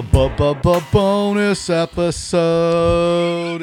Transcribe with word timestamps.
Bonus 0.00 1.68
episode. 1.70 3.62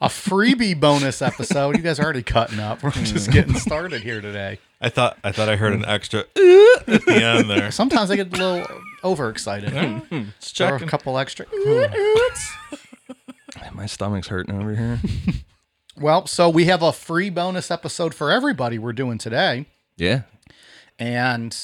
A 0.00 0.08
freebie 0.08 0.78
bonus 0.78 1.20
episode. 1.20 1.76
You 1.76 1.82
guys 1.82 2.00
are 2.00 2.04
already 2.04 2.22
cutting 2.22 2.58
up. 2.58 2.82
We're 2.82 2.90
just 2.92 3.26
hmm. 3.26 3.32
getting 3.32 3.54
started 3.56 4.02
here 4.02 4.22
today. 4.22 4.58
I 4.80 4.88
thought 4.88 5.18
I 5.22 5.32
thought 5.32 5.50
I 5.50 5.56
heard 5.56 5.74
an 5.74 5.84
extra 5.84 6.20
at 6.20 7.04
the 7.04 7.20
end 7.22 7.50
there. 7.50 7.70
Sometimes 7.70 8.10
I 8.10 8.16
get 8.16 8.28
a 8.28 8.30
little 8.30 8.66
overexcited. 9.04 9.70
Hmm. 9.70 10.22
Just 10.40 10.56
hmm. 10.56 10.64
Or 10.64 10.76
a 10.76 10.86
couple 10.86 11.18
extra. 11.18 11.44
My 13.74 13.84
stomach's 13.86 14.28
hurting 14.28 14.54
over 14.54 14.74
here. 14.74 15.00
Well, 15.98 16.26
so 16.26 16.50
we 16.50 16.66
have 16.66 16.82
a 16.82 16.92
free 16.92 17.30
bonus 17.30 17.70
episode 17.70 18.14
for 18.14 18.30
everybody 18.30 18.78
we're 18.78 18.92
doing 18.92 19.16
today. 19.16 19.64
yeah. 19.96 20.24
And 20.98 21.56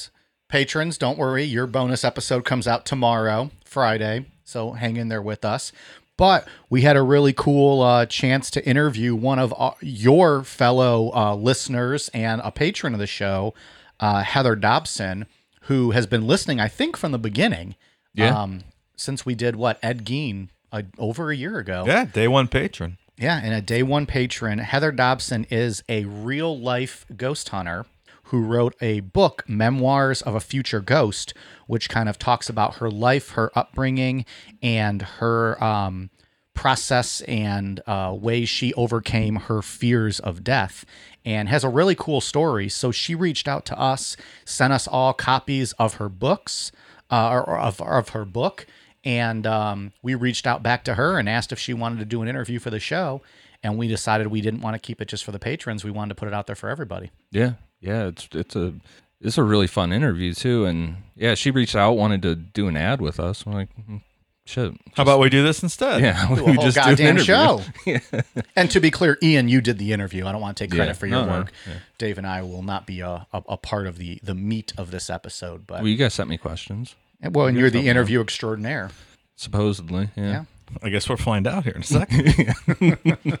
patrons, 0.53 0.99
don't 0.99 1.17
worry, 1.17 1.43
your 1.43 1.65
bonus 1.65 2.03
episode 2.03 2.45
comes 2.45 2.67
out 2.67 2.85
tomorrow, 2.85 3.49
Friday. 3.65 4.23
So 4.43 4.73
hang 4.73 4.97
in 4.97 5.07
there 5.07 5.19
with 5.19 5.43
us. 5.43 5.71
But 6.15 6.47
we 6.69 6.83
had 6.83 6.95
a 6.95 7.01
really 7.01 7.33
cool 7.33 7.81
uh, 7.81 8.05
chance 8.05 8.51
to 8.51 8.63
interview 8.63 9.15
one 9.15 9.39
of 9.39 9.51
uh, 9.57 9.71
your 9.81 10.43
fellow 10.43 11.11
uh, 11.15 11.33
listeners 11.33 12.11
and 12.13 12.39
a 12.43 12.51
patron 12.51 12.93
of 12.93 12.99
the 12.99 13.07
show, 13.07 13.55
uh, 13.99 14.21
Heather 14.21 14.55
Dobson, 14.55 15.25
who 15.61 15.89
has 15.89 16.05
been 16.05 16.27
listening, 16.27 16.59
I 16.59 16.67
think, 16.67 16.97
from 16.97 17.11
the 17.11 17.17
beginning. 17.17 17.73
Yeah. 18.13 18.39
Um, 18.39 18.59
since 18.95 19.25
we 19.25 19.33
did 19.33 19.55
what 19.55 19.79
Ed 19.81 20.05
Gein 20.05 20.49
uh, 20.71 20.83
over 20.99 21.31
a 21.31 21.35
year 21.35 21.57
ago. 21.57 21.83
Yeah, 21.87 22.05
day 22.05 22.27
one 22.27 22.47
patron. 22.47 22.99
Yeah, 23.17 23.41
and 23.43 23.55
a 23.55 23.61
day 23.61 23.81
one 23.81 24.05
patron, 24.05 24.59
Heather 24.59 24.91
Dobson 24.91 25.47
is 25.49 25.81
a 25.89 26.05
real 26.05 26.59
life 26.59 27.07
ghost 27.17 27.49
hunter 27.49 27.87
who 28.33 28.41
wrote 28.41 28.73
a 28.81 28.99
book, 29.01 29.43
Memoirs 29.47 30.23
of 30.23 30.33
a 30.33 30.39
Future 30.39 30.79
Ghost, 30.79 31.35
which 31.67 31.87
kind 31.87 32.09
of 32.09 32.17
talks 32.17 32.49
about 32.49 32.77
her 32.77 32.89
life, 32.89 33.33
her 33.33 33.51
upbringing, 33.53 34.25
and 34.59 35.03
her 35.03 35.63
um, 35.63 36.09
process 36.55 37.21
and 37.21 37.79
uh, 37.85 38.11
ways 38.19 38.49
she 38.49 38.73
overcame 38.73 39.35
her 39.35 39.61
fears 39.61 40.19
of 40.19 40.43
death. 40.43 40.83
And 41.23 41.47
has 41.47 41.63
a 41.63 41.69
really 41.69 41.93
cool 41.93 42.21
story. 42.21 42.69
So 42.69 42.91
she 42.91 43.13
reached 43.13 43.47
out 43.47 43.67
to 43.67 43.79
us, 43.79 44.17
sent 44.45 44.73
us 44.73 44.87
all 44.87 45.13
copies 45.13 45.73
of 45.73 45.95
her 45.95 46.09
books, 46.09 46.71
uh, 47.11 47.43
or, 47.45 47.59
of, 47.59 47.79
of 47.81 48.09
her 48.09 48.25
book 48.25 48.65
and 49.03 49.45
um, 49.45 49.91
we 50.01 50.15
reached 50.15 50.47
out 50.47 50.63
back 50.63 50.83
to 50.85 50.95
her 50.95 51.19
and 51.19 51.29
asked 51.29 51.51
if 51.51 51.59
she 51.59 51.73
wanted 51.73 51.99
to 51.99 52.05
do 52.05 52.21
an 52.23 52.27
interview 52.27 52.57
for 52.57 52.71
the 52.71 52.79
show 52.79 53.21
and 53.61 53.77
we 53.77 53.87
decided 53.87 54.27
we 54.27 54.41
didn't 54.41 54.61
want 54.61 54.73
to 54.73 54.79
keep 54.79 55.01
it 55.01 55.07
just 55.09 55.23
for 55.23 55.31
the 55.31 55.37
patrons 55.39 55.83
we 55.83 55.91
wanted 55.91 56.09
to 56.09 56.15
put 56.15 56.27
it 56.27 56.33
out 56.33 56.47
there 56.47 56.55
for 56.55 56.69
everybody 56.69 57.11
Yeah. 57.31 57.53
Yeah. 57.83 58.07
It's 58.07 58.27
it's 58.31 58.55
a 58.55 58.73
it's 59.21 59.37
a 59.37 59.43
really 59.43 59.67
fun 59.67 59.93
interview 59.93 60.33
too. 60.33 60.65
And 60.65 60.97
yeah, 61.15 61.35
she 61.35 61.51
reached 61.51 61.75
out, 61.75 61.93
wanted 61.93 62.21
to 62.23 62.35
do 62.35 62.67
an 62.67 62.75
ad 62.77 62.99
with 63.01 63.19
us. 63.19 63.45
I'm 63.45 63.53
like, 63.53 63.69
mm, 63.89 64.01
shit. 64.45 64.73
How 64.95 65.03
about 65.03 65.19
we 65.19 65.29
do 65.29 65.43
this 65.43 65.61
instead? 65.63 66.01
Yeah, 66.01 66.27
do 66.35 66.45
a 66.45 66.53
whole 66.53 66.65
an 66.65 66.71
goddamn 66.73 67.17
interview. 67.17 67.23
show 67.23 67.61
and 68.55 68.69
to 68.71 68.79
be 68.79 68.89
clear 68.91 69.17
ian 69.23 69.47
you 69.49 69.61
did 69.61 69.77
the 69.77 69.93
interview 69.93 70.25
i 70.25 70.31
don't 70.31 70.41
want 70.41 70.55
to 70.57 70.63
take 70.63 70.71
credit 70.71 70.87
Yeah. 70.91 70.93
for 70.93 71.07
your 71.07 71.19
No, 71.21 71.25
no, 71.25 71.31
work 71.39 71.51
dave 71.97 72.17
and 72.17 72.27
i 72.27 72.41
will 72.41 72.61
not 72.63 72.85
be 72.85 72.99
a, 73.01 73.25
a, 73.33 73.43
a 73.49 73.57
part 73.57 73.87
of 73.87 73.97
the 73.97 74.19
the 74.23 74.35
meat 74.35 74.73
of 74.77 74.91
this 74.91 75.09
episode 75.09 75.65
but 75.67 75.79
Well, 75.81 75.87
you 75.87 75.95
guys 75.97 76.13
sent 76.13 76.29
me 76.29 76.37
questions, 76.37 76.95
well 77.31 77.47
and 77.47 77.57
you're 77.57 77.69
the 77.69 77.87
interview 77.87 78.19
extraordinaire 78.21 78.89
supposedly. 79.35 80.09
Yeah. 80.15 80.23
Yeah. 80.23 80.43
I 80.81 80.89
guess 80.89 81.07
we'll 81.07 81.17
find 81.17 81.45
out 81.47 81.63
here 81.65 81.73
in 81.73 81.81
a 81.81 81.85
second. 81.85 83.39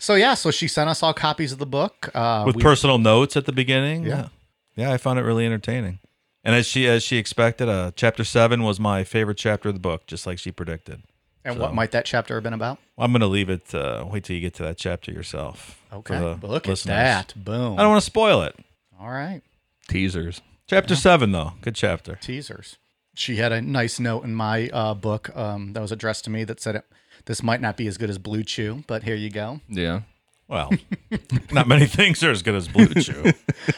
So 0.00 0.14
yeah 0.16 0.34
so 0.34 0.50
she 0.50 0.66
sent 0.66 0.90
us 0.90 1.02
all 1.04 1.14
copies 1.14 1.52
of 1.52 1.58
the 1.58 1.66
book 1.66 2.10
uh, 2.14 2.42
With 2.46 2.56
we- 2.56 2.62
personal 2.62 2.98
notes 2.98 3.36
at 3.36 3.44
the 3.46 3.52
beginning. 3.52 4.04
Yeah. 4.04 4.28
Yeah, 4.76 4.92
I 4.92 4.96
found 4.98 5.18
it 5.18 5.22
really 5.22 5.44
entertaining. 5.46 5.98
And 6.42 6.54
as 6.54 6.64
she 6.66 6.86
as 6.88 7.02
she 7.02 7.16
expected, 7.18 7.68
uh, 7.68 7.90
chapter 7.94 8.24
seven 8.24 8.62
was 8.62 8.80
my 8.80 9.04
favorite 9.04 9.36
chapter 9.36 9.68
of 9.68 9.74
the 9.74 9.80
book, 9.80 10.06
just 10.06 10.26
like 10.26 10.38
she 10.38 10.50
predicted. 10.50 11.02
and 11.44 11.58
what 11.58 11.74
might 11.74 11.90
that 11.92 12.04
chapter 12.06 12.34
have 12.34 12.42
been 12.42 12.52
about 12.54 12.78
I'm 12.98 13.12
gonna 13.12 13.26
leave 13.26 13.50
it. 13.50 13.74
Uh, 13.74 14.04
wait 14.10 14.24
till 14.24 14.34
you 14.36 14.40
get 14.42 14.54
to 14.54 14.62
that 14.64 14.78
chapter 14.78 15.12
yourself. 15.12 15.78
for 15.90 15.96
okay 15.96 16.18
the 16.18 16.46
look 16.46 16.66
listeners. 16.66 16.92
at 16.96 17.28
that 17.28 17.44
boom 17.44 17.78
I 17.78 17.82
don't 17.82 17.90
want 17.90 18.02
to 18.02 18.06
spoil 18.06 18.42
it. 18.42 18.56
all 19.00 19.10
right 19.10 19.42
Teasers. 19.88 20.40
Chapter 20.68 20.94
seven, 20.94 21.32
though, 21.32 21.54
good 21.62 21.74
chapter. 21.74 22.14
teasers. 22.22 22.76
She 23.14 23.36
had 23.36 23.50
a 23.52 23.60
nice 23.60 23.98
note 23.98 24.22
in 24.24 24.34
my 24.34 24.68
uh, 24.68 24.94
book 24.94 25.34
um, 25.36 25.72
that 25.72 25.80
was 25.80 25.90
addressed 25.92 26.24
to 26.24 26.30
me 26.30 26.44
that 26.44 26.60
said 26.60 26.76
it, 26.76 26.84
this 27.26 27.42
might 27.42 27.60
not 27.60 27.76
be 27.76 27.86
as 27.86 27.98
good 27.98 28.10
as 28.10 28.18
Blue 28.18 28.42
Chew, 28.42 28.84
but 28.86 29.02
here 29.02 29.14
you 29.14 29.30
go. 29.30 29.60
Yeah. 29.68 30.02
Well, 30.48 30.70
not 31.52 31.68
many 31.68 31.86
things 31.86 32.22
are 32.24 32.30
as 32.32 32.42
good 32.42 32.56
as 32.56 32.66
Blue 32.66 32.86
Chew. 32.94 33.32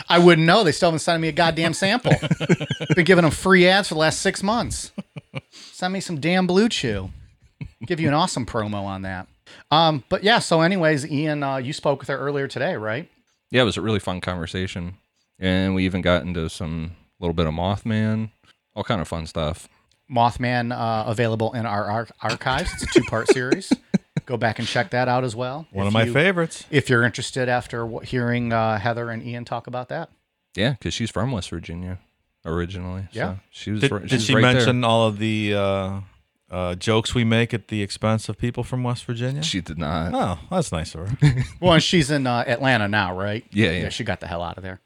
I 0.08 0.18
wouldn't 0.18 0.46
know. 0.46 0.64
They 0.64 0.72
still 0.72 0.88
haven't 0.88 1.00
sent 1.00 1.20
me 1.20 1.28
a 1.28 1.32
goddamn 1.32 1.74
sample. 1.74 2.12
Been 2.96 3.04
giving 3.04 3.22
them 3.22 3.30
free 3.30 3.68
ads 3.68 3.88
for 3.88 3.94
the 3.94 4.00
last 4.00 4.20
six 4.22 4.42
months. 4.42 4.90
Send 5.50 5.92
me 5.92 6.00
some 6.00 6.18
damn 6.18 6.46
Blue 6.46 6.70
Chew. 6.70 7.10
Give 7.86 8.00
you 8.00 8.08
an 8.08 8.14
awesome 8.14 8.46
promo 8.46 8.84
on 8.84 9.02
that. 9.02 9.28
Um, 9.70 10.02
but 10.08 10.24
yeah. 10.24 10.38
So, 10.38 10.62
anyways, 10.62 11.06
Ian, 11.10 11.42
uh, 11.42 11.56
you 11.56 11.74
spoke 11.74 12.00
with 12.00 12.08
her 12.08 12.16
earlier 12.16 12.48
today, 12.48 12.74
right? 12.76 13.08
Yeah, 13.50 13.62
it 13.62 13.66
was 13.66 13.76
a 13.76 13.82
really 13.82 13.98
fun 13.98 14.22
conversation. 14.22 14.94
And 15.38 15.74
we 15.74 15.84
even 15.84 16.00
got 16.00 16.22
into 16.22 16.48
some 16.48 16.92
little 17.20 17.34
bit 17.34 17.46
of 17.46 17.52
Mothman, 17.52 18.30
all 18.74 18.84
kind 18.84 19.00
of 19.02 19.08
fun 19.08 19.26
stuff. 19.26 19.68
Mothman 20.10 20.72
uh, 20.76 21.04
available 21.10 21.52
in 21.54 21.66
our 21.66 21.84
ar- 21.84 22.08
archives. 22.22 22.72
It's 22.74 22.82
a 22.84 22.86
two-part 22.86 23.28
series. 23.32 23.72
Go 24.26 24.36
back 24.36 24.58
and 24.58 24.68
check 24.68 24.90
that 24.90 25.08
out 25.08 25.24
as 25.24 25.34
well. 25.34 25.66
One 25.72 25.86
of 25.86 25.92
my 25.92 26.04
you- 26.04 26.12
favorites. 26.12 26.64
if 26.70 26.88
you're 26.90 27.02
interested 27.02 27.48
after 27.48 27.86
wh- 27.86 28.04
hearing 28.04 28.52
uh, 28.52 28.78
Heather 28.78 29.10
and 29.10 29.22
Ian 29.22 29.44
talk 29.44 29.66
about 29.66 29.88
that. 29.88 30.10
Yeah, 30.54 30.72
because 30.72 30.92
she's 30.94 31.10
from 31.10 31.32
West 31.32 31.48
Virginia 31.50 31.98
originally. 32.44 33.04
Yeah. 33.12 33.34
So 33.34 33.40
she 33.50 33.70
was, 33.70 33.80
Did, 33.80 33.90
right, 33.90 34.02
did 34.02 34.10
she's 34.10 34.24
she 34.24 34.34
right 34.34 34.42
there. 34.42 34.52
mention 34.54 34.84
all 34.84 35.06
of 35.06 35.18
the 35.18 35.54
uh, 36.52 36.74
jokes 36.76 37.14
we 37.14 37.24
make 37.24 37.52
at 37.54 37.68
the 37.68 37.82
expense 37.82 38.28
of 38.28 38.36
people 38.38 38.62
from 38.62 38.84
West 38.84 39.04
Virginia? 39.06 39.42
She 39.42 39.60
did 39.60 39.78
not. 39.78 40.12
oh, 40.14 40.38
that's 40.50 40.70
nice 40.70 40.94
of 40.94 41.08
her. 41.08 41.16
Well, 41.60 41.72
and 41.72 41.82
she's 41.82 42.10
in 42.10 42.26
uh, 42.26 42.44
Atlanta 42.46 42.86
now, 42.88 43.16
right? 43.18 43.44
Yeah, 43.50 43.70
yeah. 43.70 43.88
She 43.88 44.04
got 44.04 44.20
the 44.20 44.26
hell 44.26 44.42
out 44.42 44.56
of 44.58 44.62
there. 44.62 44.80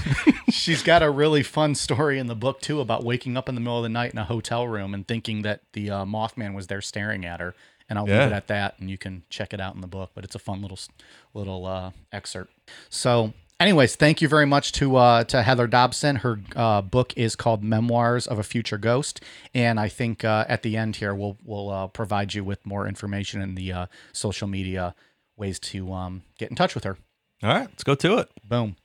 she's 0.50 0.82
got 0.82 1.02
a 1.02 1.10
really 1.10 1.42
fun 1.42 1.74
story 1.74 2.18
in 2.18 2.26
the 2.26 2.34
book 2.34 2.60
too 2.60 2.80
about 2.80 3.04
waking 3.04 3.36
up 3.36 3.48
in 3.48 3.54
the 3.54 3.60
middle 3.60 3.78
of 3.78 3.82
the 3.82 3.88
night 3.88 4.12
in 4.12 4.18
a 4.18 4.24
hotel 4.24 4.66
room 4.66 4.94
and 4.94 5.06
thinking 5.06 5.42
that 5.42 5.60
the 5.72 5.90
uh, 5.90 6.04
Mothman 6.04 6.54
was 6.54 6.66
there 6.68 6.80
staring 6.80 7.24
at 7.24 7.40
her. 7.40 7.54
And 7.90 7.98
I'll 7.98 8.04
leave 8.04 8.14
it 8.20 8.32
at 8.32 8.48
that, 8.48 8.78
and 8.78 8.90
you 8.90 8.98
can 8.98 9.22
check 9.30 9.54
it 9.54 9.60
out 9.62 9.74
in 9.74 9.80
the 9.80 9.86
book. 9.86 10.10
But 10.14 10.22
it's 10.22 10.34
a 10.34 10.38
fun 10.38 10.60
little 10.60 10.76
s- 10.76 10.90
little 11.32 11.64
uh, 11.64 11.92
excerpt. 12.12 12.52
So, 12.90 13.32
anyways, 13.60 13.96
thank 13.96 14.22
you 14.22 14.28
very 14.28 14.46
much 14.46 14.72
to 14.72 14.96
uh, 14.96 15.24
to 15.24 15.42
Heather 15.42 15.66
Dobson. 15.66 16.16
Her 16.16 16.40
uh, 16.56 16.82
book 16.82 17.12
is 17.16 17.36
called 17.36 17.62
Memoirs 17.62 18.26
of 18.26 18.38
a 18.38 18.42
Future 18.42 18.78
Ghost, 18.78 19.20
and 19.54 19.78
I 19.80 19.88
think 19.88 20.24
uh, 20.24 20.44
at 20.48 20.62
the 20.62 20.76
end 20.76 20.96
here 20.96 21.14
we'll 21.14 21.36
we'll 21.44 21.70
uh, 21.70 21.86
provide 21.88 22.34
you 22.34 22.44
with 22.44 22.64
more 22.66 22.86
information 22.86 23.40
in 23.40 23.54
the 23.54 23.72
uh, 23.72 23.86
social 24.12 24.48
media 24.48 24.94
ways 25.36 25.58
to 25.60 25.92
um, 25.92 26.22
get 26.38 26.50
in 26.50 26.56
touch 26.56 26.74
with 26.74 26.84
her. 26.84 26.96
all 27.42 27.50
right, 27.50 27.68
let's 27.68 27.84
go 27.84 27.94
to 27.94 28.18
it. 28.18 28.30
Boom. 28.44 28.76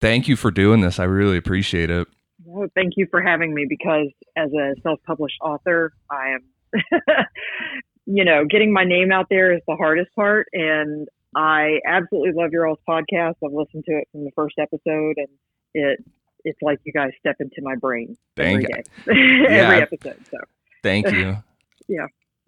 Thank 0.00 0.28
you 0.28 0.36
for 0.36 0.50
doing 0.50 0.80
this. 0.80 0.98
I 0.98 1.04
really 1.04 1.36
appreciate 1.36 1.90
it. 1.90 2.06
Well, 2.44 2.68
thank 2.74 2.94
you 2.96 3.06
for 3.10 3.20
having 3.20 3.52
me 3.52 3.66
because 3.68 4.08
as 4.36 4.52
a 4.52 4.74
self-published 4.82 5.38
author, 5.42 5.92
I 6.08 6.34
am, 6.34 6.82
you 8.06 8.24
know, 8.24 8.44
getting 8.44 8.72
my 8.72 8.84
name 8.84 9.10
out 9.10 9.26
there 9.28 9.52
is 9.52 9.60
the 9.66 9.74
hardest 9.74 10.14
part. 10.14 10.46
And 10.52 11.08
I 11.38 11.78
absolutely 11.86 12.32
love 12.34 12.50
your 12.52 12.66
all's 12.66 12.78
podcast. 12.88 13.34
I've 13.44 13.52
listened 13.52 13.84
to 13.86 13.92
it 13.98 14.08
from 14.10 14.24
the 14.24 14.32
first 14.34 14.56
episode 14.58 15.14
and 15.18 15.28
it, 15.74 16.04
it's 16.44 16.58
like 16.62 16.80
you 16.84 16.92
guys 16.92 17.10
step 17.20 17.36
into 17.38 17.62
my 17.62 17.76
brain 17.76 18.16
every 18.36 18.64
Thank- 18.66 18.84
day, 19.06 19.46
every 19.48 19.82
episode. 19.82 20.18
So 20.30 20.38
Thank 20.82 21.10
you. 21.12 21.36
Yeah. 21.88 22.06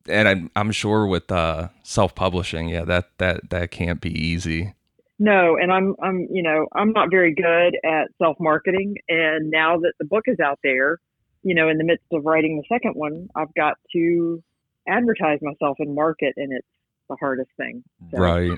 And 0.09 0.27
I'm 0.27 0.51
I'm 0.57 0.73
sure 0.73 1.07
with 1.07 1.31
uh, 1.31 1.69
self 1.83 2.15
publishing, 2.15 2.69
yeah, 2.69 2.85
that 2.87 3.11
that 3.19 3.51
that 3.51 3.71
can't 3.71 4.01
be 4.01 4.11
easy. 4.11 4.75
no, 5.19 5.57
and 5.61 5.71
I'm, 5.71 5.95
I'm, 6.03 6.27
you 6.31 6.43
know, 6.43 6.67
I'm 6.75 6.93
not 6.93 7.11
very 7.11 7.35
good 7.35 7.77
at 7.85 8.09
self-marketing. 8.19 8.97
And 9.11 9.51
now 9.51 9.77
that 9.79 9.93
the 10.01 10.07
book 10.07 10.25
is 10.27 10.41
out 10.41 10.59
there, 10.65 10.99
you 11.43 11.55
know, 11.55 11.69
in 11.69 11.77
the 11.77 11.85
midst 11.85 12.07
of 12.13 12.25
writing 12.25 12.57
the 12.57 12.75
second 12.75 12.95
one, 12.95 13.29
I've 13.37 13.53
got 13.55 13.77
to 13.93 14.43
advertise 14.89 15.39
myself 15.43 15.77
and 15.81 15.95
market, 15.95 16.33
and 16.39 16.51
it's 16.53 16.67
the 17.11 17.17
hardest 17.21 17.51
thing. 17.59 17.85
So, 18.11 18.19
Right. 18.19 18.51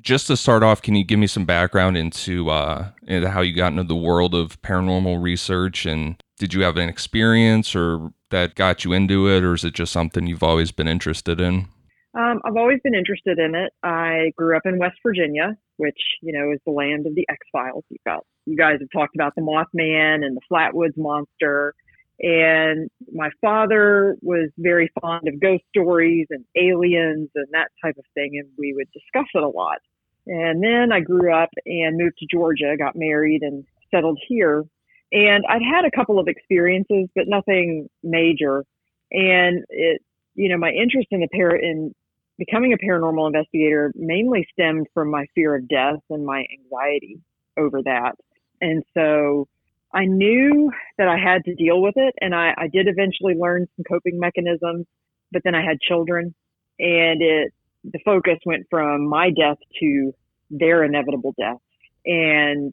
Just 0.00 0.26
to 0.26 0.36
start 0.36 0.62
off, 0.62 0.82
can 0.82 0.94
you 0.94 1.04
give 1.04 1.18
me 1.18 1.26
some 1.26 1.44
background 1.44 1.96
into 1.96 2.50
uh 2.50 2.90
into 3.06 3.30
how 3.30 3.40
you 3.40 3.54
got 3.54 3.72
into 3.72 3.84
the 3.84 3.96
world 3.96 4.34
of 4.34 4.60
paranormal 4.62 5.22
research 5.22 5.86
and 5.86 6.22
did 6.38 6.52
you 6.52 6.62
have 6.62 6.76
an 6.76 6.88
experience 6.88 7.74
or 7.76 8.12
that 8.30 8.54
got 8.54 8.84
you 8.84 8.92
into 8.92 9.28
it 9.28 9.44
or 9.44 9.54
is 9.54 9.64
it 9.64 9.74
just 9.74 9.92
something 9.92 10.26
you've 10.26 10.42
always 10.42 10.72
been 10.72 10.88
interested 10.88 11.40
in? 11.40 11.68
Um, 12.16 12.40
I've 12.44 12.56
always 12.56 12.78
been 12.84 12.94
interested 12.94 13.38
in 13.38 13.54
it. 13.54 13.72
I 13.82 14.32
grew 14.36 14.56
up 14.56 14.62
in 14.66 14.78
West 14.78 14.98
Virginia, 15.02 15.56
which 15.78 15.98
you 16.22 16.32
know 16.32 16.52
is 16.52 16.60
the 16.64 16.72
land 16.72 17.06
of 17.06 17.14
the 17.14 17.26
X 17.28 17.38
Files. 17.52 17.84
You 17.88 17.98
got 18.06 18.24
you 18.46 18.56
guys 18.56 18.76
have 18.80 18.88
talked 18.92 19.16
about 19.16 19.34
the 19.34 19.42
Mothman 19.42 20.24
and 20.24 20.36
the 20.36 20.40
Flatwoods 20.50 20.96
Monster, 20.96 21.74
and 22.20 22.88
my 23.12 23.30
father 23.40 24.16
was 24.22 24.50
very 24.56 24.90
fond 25.00 25.26
of 25.26 25.40
ghost 25.40 25.64
stories 25.68 26.26
and 26.30 26.44
aliens 26.56 27.28
and 27.34 27.46
that 27.52 27.68
type 27.82 27.96
of 27.98 28.04
thing, 28.14 28.32
and 28.38 28.48
we 28.56 28.72
would 28.74 28.88
discuss 28.92 29.28
it 29.34 29.42
a 29.42 29.48
lot. 29.48 29.78
And 30.26 30.62
then 30.62 30.92
I 30.92 31.00
grew 31.00 31.34
up 31.34 31.50
and 31.66 31.98
moved 31.98 32.18
to 32.18 32.26
Georgia, 32.30 32.76
got 32.78 32.96
married, 32.96 33.42
and 33.42 33.64
settled 33.92 34.18
here. 34.26 34.64
And 35.12 35.44
I'd 35.48 35.62
had 35.62 35.84
a 35.84 35.90
couple 35.90 36.18
of 36.18 36.28
experiences, 36.28 37.08
but 37.14 37.24
nothing 37.28 37.88
major. 38.02 38.64
And 39.10 39.64
it, 39.68 40.00
you 40.34 40.48
know, 40.48 40.56
my 40.56 40.70
interest 40.70 41.08
in 41.10 41.20
the 41.20 41.28
par- 41.28 41.56
in 41.56 41.92
becoming 42.38 42.72
a 42.72 42.78
paranormal 42.78 43.26
investigator 43.26 43.92
mainly 43.94 44.46
stemmed 44.52 44.86
from 44.94 45.10
my 45.10 45.26
fear 45.34 45.54
of 45.54 45.68
death 45.68 46.00
and 46.10 46.24
my 46.24 46.44
anxiety 46.58 47.20
over 47.56 47.82
that. 47.82 48.12
And 48.60 48.82
so 48.94 49.46
I 49.94 50.06
knew 50.06 50.72
that 50.98 51.08
I 51.08 51.16
had 51.16 51.44
to 51.44 51.54
deal 51.54 51.80
with 51.80 51.94
it. 51.96 52.14
And 52.20 52.34
I, 52.34 52.52
I 52.56 52.68
did 52.68 52.88
eventually 52.88 53.34
learn 53.38 53.66
some 53.76 53.84
coping 53.88 54.18
mechanisms, 54.18 54.86
but 55.30 55.42
then 55.44 55.54
I 55.54 55.62
had 55.62 55.80
children 55.80 56.34
and 56.78 57.22
it, 57.22 57.52
the 57.84 58.00
focus 58.04 58.38
went 58.44 58.66
from 58.70 59.08
my 59.08 59.30
death 59.30 59.58
to 59.80 60.12
their 60.50 60.82
inevitable 60.82 61.34
death. 61.38 61.58
And 62.04 62.72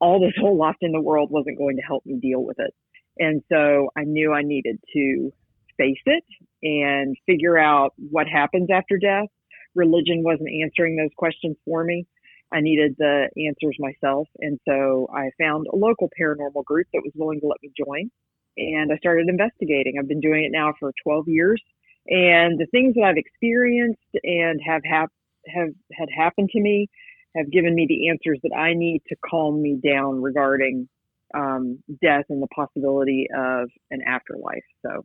all 0.00 0.20
this 0.20 0.34
whole 0.38 0.56
lost 0.56 0.78
in 0.82 0.92
the 0.92 1.00
world 1.00 1.30
wasn't 1.30 1.58
going 1.58 1.76
to 1.76 1.82
help 1.82 2.04
me 2.04 2.18
deal 2.20 2.44
with 2.44 2.58
it. 2.58 2.74
And 3.18 3.42
so 3.50 3.88
I 3.96 4.04
knew 4.04 4.32
I 4.32 4.42
needed 4.42 4.78
to 4.92 5.32
face 5.76 6.02
it 6.06 6.24
and 6.62 7.16
figure 7.26 7.58
out 7.58 7.94
what 8.10 8.26
happens 8.28 8.68
after 8.72 8.98
death. 8.98 9.26
Religion 9.74 10.22
wasn't 10.22 10.50
answering 10.62 10.96
those 10.96 11.10
questions 11.16 11.56
for 11.64 11.82
me. 11.84 12.06
I 12.52 12.60
needed 12.60 12.96
the 12.98 13.28
answers 13.46 13.76
myself. 13.78 14.28
And 14.38 14.58
so 14.66 15.08
I 15.12 15.30
found 15.38 15.66
a 15.72 15.76
local 15.76 16.10
paranormal 16.20 16.64
group 16.64 16.86
that 16.92 17.02
was 17.04 17.12
willing 17.14 17.40
to 17.40 17.46
let 17.46 17.58
me 17.62 17.70
join. 17.76 18.10
And 18.56 18.92
I 18.92 18.96
started 18.96 19.28
investigating. 19.28 19.96
I've 19.98 20.08
been 20.08 20.20
doing 20.20 20.44
it 20.44 20.52
now 20.52 20.72
for 20.78 20.92
12 21.02 21.28
years. 21.28 21.62
And 22.08 22.58
the 22.58 22.66
things 22.70 22.94
that 22.94 23.02
I've 23.02 23.16
experienced 23.16 24.00
and 24.24 24.60
have, 24.66 24.82
hap- 24.84 25.12
have 25.46 25.68
had 25.92 26.08
happened 26.14 26.50
to 26.50 26.60
me 26.60 26.88
have 27.36 27.50
given 27.50 27.74
me 27.74 27.86
the 27.86 28.08
answers 28.08 28.40
that 28.42 28.56
I 28.56 28.72
need 28.74 29.02
to 29.08 29.16
calm 29.24 29.60
me 29.60 29.78
down 29.82 30.22
regarding 30.22 30.88
um, 31.34 31.82
death 32.02 32.24
and 32.30 32.42
the 32.42 32.48
possibility 32.48 33.28
of 33.36 33.68
an 33.90 34.00
afterlife. 34.06 34.64
So 34.84 35.04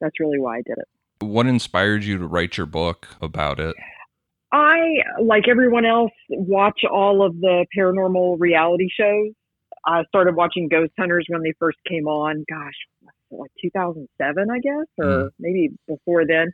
that's 0.00 0.20
really 0.20 0.38
why 0.38 0.58
I 0.58 0.62
did 0.62 0.78
it. 0.78 0.88
What 1.24 1.46
inspired 1.46 2.04
you 2.04 2.18
to 2.18 2.26
write 2.26 2.56
your 2.56 2.66
book 2.66 3.08
about 3.20 3.58
it? 3.58 3.74
I, 4.54 5.02
like 5.20 5.48
everyone 5.48 5.84
else, 5.84 6.12
watch 6.28 6.80
all 6.90 7.26
of 7.26 7.40
the 7.40 7.66
paranormal 7.76 8.36
reality 8.38 8.88
shows. 8.88 9.32
I 9.84 10.04
started 10.08 10.36
watching 10.36 10.68
Ghost 10.68 10.92
Hunters 10.96 11.26
when 11.28 11.42
they 11.42 11.52
first 11.58 11.78
came 11.88 12.06
on. 12.06 12.44
Gosh, 12.48 12.72
like 13.32 13.50
2007, 13.60 14.48
I 14.50 14.58
guess, 14.60 14.86
or 14.98 15.06
mm. 15.06 15.28
maybe 15.40 15.70
before 15.88 16.24
then. 16.26 16.52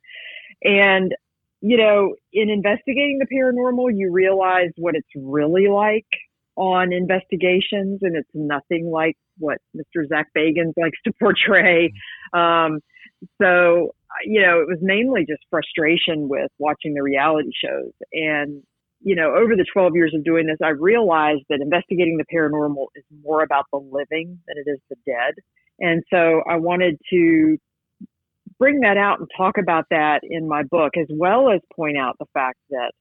And 0.62 1.14
you 1.60 1.76
know, 1.76 2.14
in 2.32 2.48
investigating 2.48 3.18
the 3.20 3.26
paranormal, 3.26 3.90
you 3.94 4.10
realize 4.10 4.70
what 4.76 4.94
it's 4.94 5.08
really 5.14 5.68
like 5.68 6.06
on 6.56 6.92
investigations, 6.92 7.98
and 8.00 8.16
it's 8.16 8.30
nothing 8.32 8.90
like 8.90 9.16
what 9.38 9.58
Mr. 9.76 10.08
Zak 10.08 10.28
Bagans 10.36 10.72
likes 10.76 10.98
to 11.04 11.12
portray. 11.20 11.92
Um, 12.32 12.80
so, 13.40 13.94
you 14.24 14.42
know, 14.42 14.60
it 14.60 14.68
was 14.68 14.78
mainly 14.80 15.24
just 15.28 15.42
frustration 15.50 16.28
with 16.28 16.50
watching 16.58 16.94
the 16.94 17.02
reality 17.02 17.50
shows. 17.64 17.92
And, 18.12 18.62
you 19.00 19.14
know, 19.14 19.34
over 19.34 19.56
the 19.56 19.66
12 19.72 19.92
years 19.94 20.12
of 20.14 20.24
doing 20.24 20.46
this, 20.46 20.58
I 20.62 20.70
realized 20.70 21.44
that 21.48 21.60
investigating 21.60 22.18
the 22.18 22.36
paranormal 22.36 22.86
is 22.94 23.04
more 23.24 23.42
about 23.42 23.66
the 23.72 23.78
living 23.78 24.38
than 24.46 24.56
it 24.56 24.70
is 24.70 24.80
the 24.88 24.96
dead. 25.06 25.34
And 25.78 26.02
so 26.12 26.42
I 26.48 26.56
wanted 26.56 26.98
to 27.12 27.56
bring 28.58 28.80
that 28.80 28.98
out 28.98 29.18
and 29.20 29.28
talk 29.36 29.56
about 29.58 29.86
that 29.90 30.20
in 30.22 30.46
my 30.46 30.62
book, 30.62 30.92
as 31.00 31.06
well 31.10 31.50
as 31.50 31.60
point 31.74 31.96
out 31.96 32.16
the 32.18 32.26
fact 32.34 32.58
that 32.70 32.92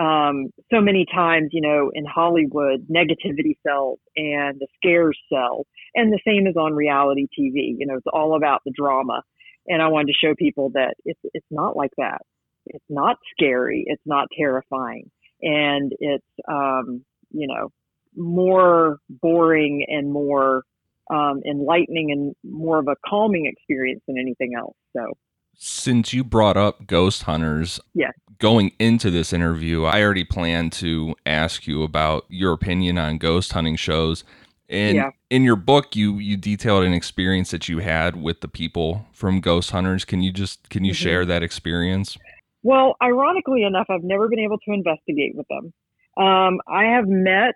um, 0.00 0.48
so 0.70 0.80
many 0.82 1.06
times, 1.12 1.48
you 1.52 1.62
know, 1.62 1.90
in 1.94 2.04
Hollywood, 2.04 2.86
negativity 2.88 3.56
sells 3.66 3.98
and 4.14 4.60
the 4.60 4.66
scares 4.76 5.18
sell, 5.32 5.66
and 5.94 6.12
the 6.12 6.20
same 6.26 6.46
is 6.46 6.54
on 6.56 6.74
reality 6.74 7.26
TV. 7.28 7.74
You 7.78 7.86
know, 7.86 7.94
it's 7.96 8.06
all 8.12 8.36
about 8.36 8.60
the 8.66 8.72
drama, 8.76 9.22
and 9.68 9.82
I 9.82 9.88
wanted 9.88 10.08
to 10.08 10.26
show 10.26 10.34
people 10.34 10.70
that 10.74 10.94
it's 11.04 11.20
it's 11.34 11.46
not 11.50 11.76
like 11.76 11.92
that. 11.98 12.22
It's 12.66 12.84
not 12.88 13.16
scary. 13.32 13.84
It's 13.86 14.02
not 14.06 14.28
terrifying, 14.36 15.10
and 15.42 15.92
it's 15.98 16.26
um, 16.48 17.04
you 17.30 17.46
know 17.46 17.70
more 18.16 18.98
boring 19.08 19.84
and 19.88 20.10
more 20.10 20.62
um, 21.10 21.40
enlightening 21.48 22.10
and 22.10 22.34
more 22.44 22.78
of 22.78 22.88
a 22.88 22.96
calming 23.06 23.46
experience 23.46 24.02
than 24.06 24.18
anything 24.18 24.52
else. 24.58 24.76
So, 24.96 25.12
since 25.54 26.12
you 26.12 26.24
brought 26.24 26.56
up 26.56 26.86
ghost 26.86 27.24
hunters, 27.24 27.80
yes. 27.94 28.12
going 28.38 28.72
into 28.78 29.10
this 29.10 29.32
interview, 29.32 29.84
I 29.84 30.02
already 30.02 30.24
planned 30.24 30.72
to 30.74 31.14
ask 31.24 31.66
you 31.66 31.82
about 31.82 32.24
your 32.28 32.52
opinion 32.52 32.98
on 32.98 33.18
ghost 33.18 33.52
hunting 33.52 33.76
shows. 33.76 34.24
And 34.68 34.96
yeah. 34.96 35.10
in 35.30 35.44
your 35.44 35.56
book, 35.56 35.94
you 35.94 36.18
you 36.18 36.36
detailed 36.36 36.84
an 36.84 36.92
experience 36.92 37.50
that 37.52 37.68
you 37.68 37.78
had 37.78 38.20
with 38.20 38.40
the 38.40 38.48
people 38.48 39.06
from 39.12 39.40
Ghost 39.40 39.70
Hunters. 39.70 40.04
Can 40.04 40.22
you 40.22 40.32
just 40.32 40.68
can 40.70 40.84
you 40.84 40.92
mm-hmm. 40.92 41.02
share 41.02 41.24
that 41.24 41.42
experience? 41.42 42.18
Well, 42.62 42.96
ironically 43.00 43.62
enough, 43.62 43.86
I've 43.88 44.02
never 44.02 44.28
been 44.28 44.40
able 44.40 44.58
to 44.58 44.72
investigate 44.72 45.36
with 45.36 45.46
them. 45.48 45.72
Um, 46.16 46.58
I 46.66 46.84
have 46.84 47.06
met 47.06 47.54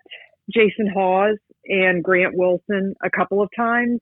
Jason 0.53 0.87
Hawes 0.93 1.37
and 1.65 2.03
Grant 2.03 2.33
Wilson 2.35 2.93
a 3.03 3.09
couple 3.09 3.41
of 3.41 3.49
times. 3.55 3.99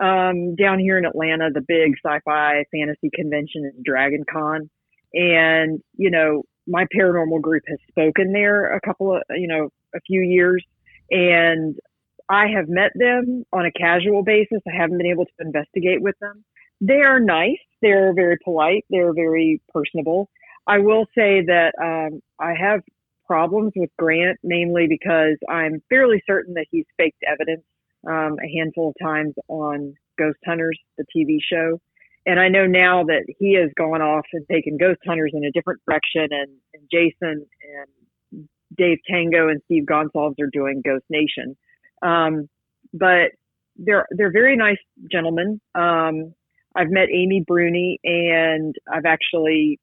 Um, 0.00 0.54
down 0.56 0.78
here 0.78 0.98
in 0.98 1.04
Atlanta, 1.04 1.50
the 1.52 1.60
big 1.66 1.92
sci-fi 2.04 2.64
fantasy 2.72 3.10
convention 3.14 3.64
is 3.66 3.82
Dragon 3.84 4.24
Con. 4.30 4.70
And, 5.12 5.80
you 5.96 6.10
know, 6.10 6.42
my 6.66 6.86
paranormal 6.94 7.40
group 7.42 7.62
has 7.68 7.78
spoken 7.88 8.32
there 8.32 8.74
a 8.74 8.80
couple 8.80 9.14
of, 9.14 9.22
you 9.30 9.48
know, 9.48 9.68
a 9.94 10.00
few 10.06 10.20
years. 10.20 10.64
And 11.10 11.76
I 12.30 12.46
have 12.46 12.68
met 12.68 12.92
them 12.94 13.44
on 13.52 13.66
a 13.66 13.72
casual 13.72 14.22
basis. 14.22 14.60
I 14.66 14.76
haven't 14.76 14.98
been 14.98 15.08
able 15.08 15.24
to 15.24 15.32
investigate 15.40 16.00
with 16.00 16.14
them. 16.20 16.44
They 16.80 17.02
are 17.02 17.18
nice. 17.18 17.58
They're 17.82 18.14
very 18.14 18.38
polite. 18.44 18.84
They're 18.88 19.12
very 19.12 19.60
personable. 19.74 20.30
I 20.66 20.78
will 20.78 21.06
say 21.14 21.42
that 21.46 21.72
um, 21.82 22.20
I 22.38 22.54
have 22.54 22.82
problems 23.26 23.72
with 23.74 23.90
Grant, 23.98 24.38
mainly 24.44 24.86
because 24.88 25.36
I'm 25.48 25.82
fairly 25.88 26.22
certain 26.24 26.54
that 26.54 26.66
he's 26.70 26.86
faked 26.96 27.22
evidence 27.26 27.64
um, 28.08 28.36
a 28.42 28.48
handful 28.56 28.90
of 28.90 28.94
times 29.02 29.34
on 29.48 29.94
Ghost 30.16 30.38
Hunters, 30.46 30.78
the 30.98 31.04
TV 31.14 31.38
show. 31.42 31.80
And 32.26 32.38
I 32.38 32.48
know 32.48 32.66
now 32.66 33.04
that 33.04 33.24
he 33.38 33.54
has 33.54 33.70
gone 33.76 34.02
off 34.02 34.26
and 34.32 34.46
taken 34.50 34.76
Ghost 34.78 35.00
Hunters 35.04 35.32
in 35.34 35.44
a 35.44 35.50
different 35.50 35.80
direction, 35.88 36.28
and, 36.30 36.50
and 36.74 36.82
Jason 36.92 37.44
and 38.32 38.48
Dave 38.76 38.98
Tango 39.10 39.48
and 39.48 39.60
Steve 39.64 39.84
Gonsalves 39.84 40.38
are 40.40 40.50
doing 40.52 40.82
Ghost 40.84 41.04
Nation. 41.10 41.56
Um, 42.02 42.48
but 42.92 43.32
they're 43.76 44.06
they're 44.10 44.32
very 44.32 44.56
nice 44.56 44.78
gentlemen. 45.10 45.60
Um, 45.74 46.34
I've 46.76 46.90
met 46.90 47.08
Amy 47.12 47.44
Bruni, 47.46 47.98
and 48.04 48.74
I've 48.92 49.06
actually 49.06 49.80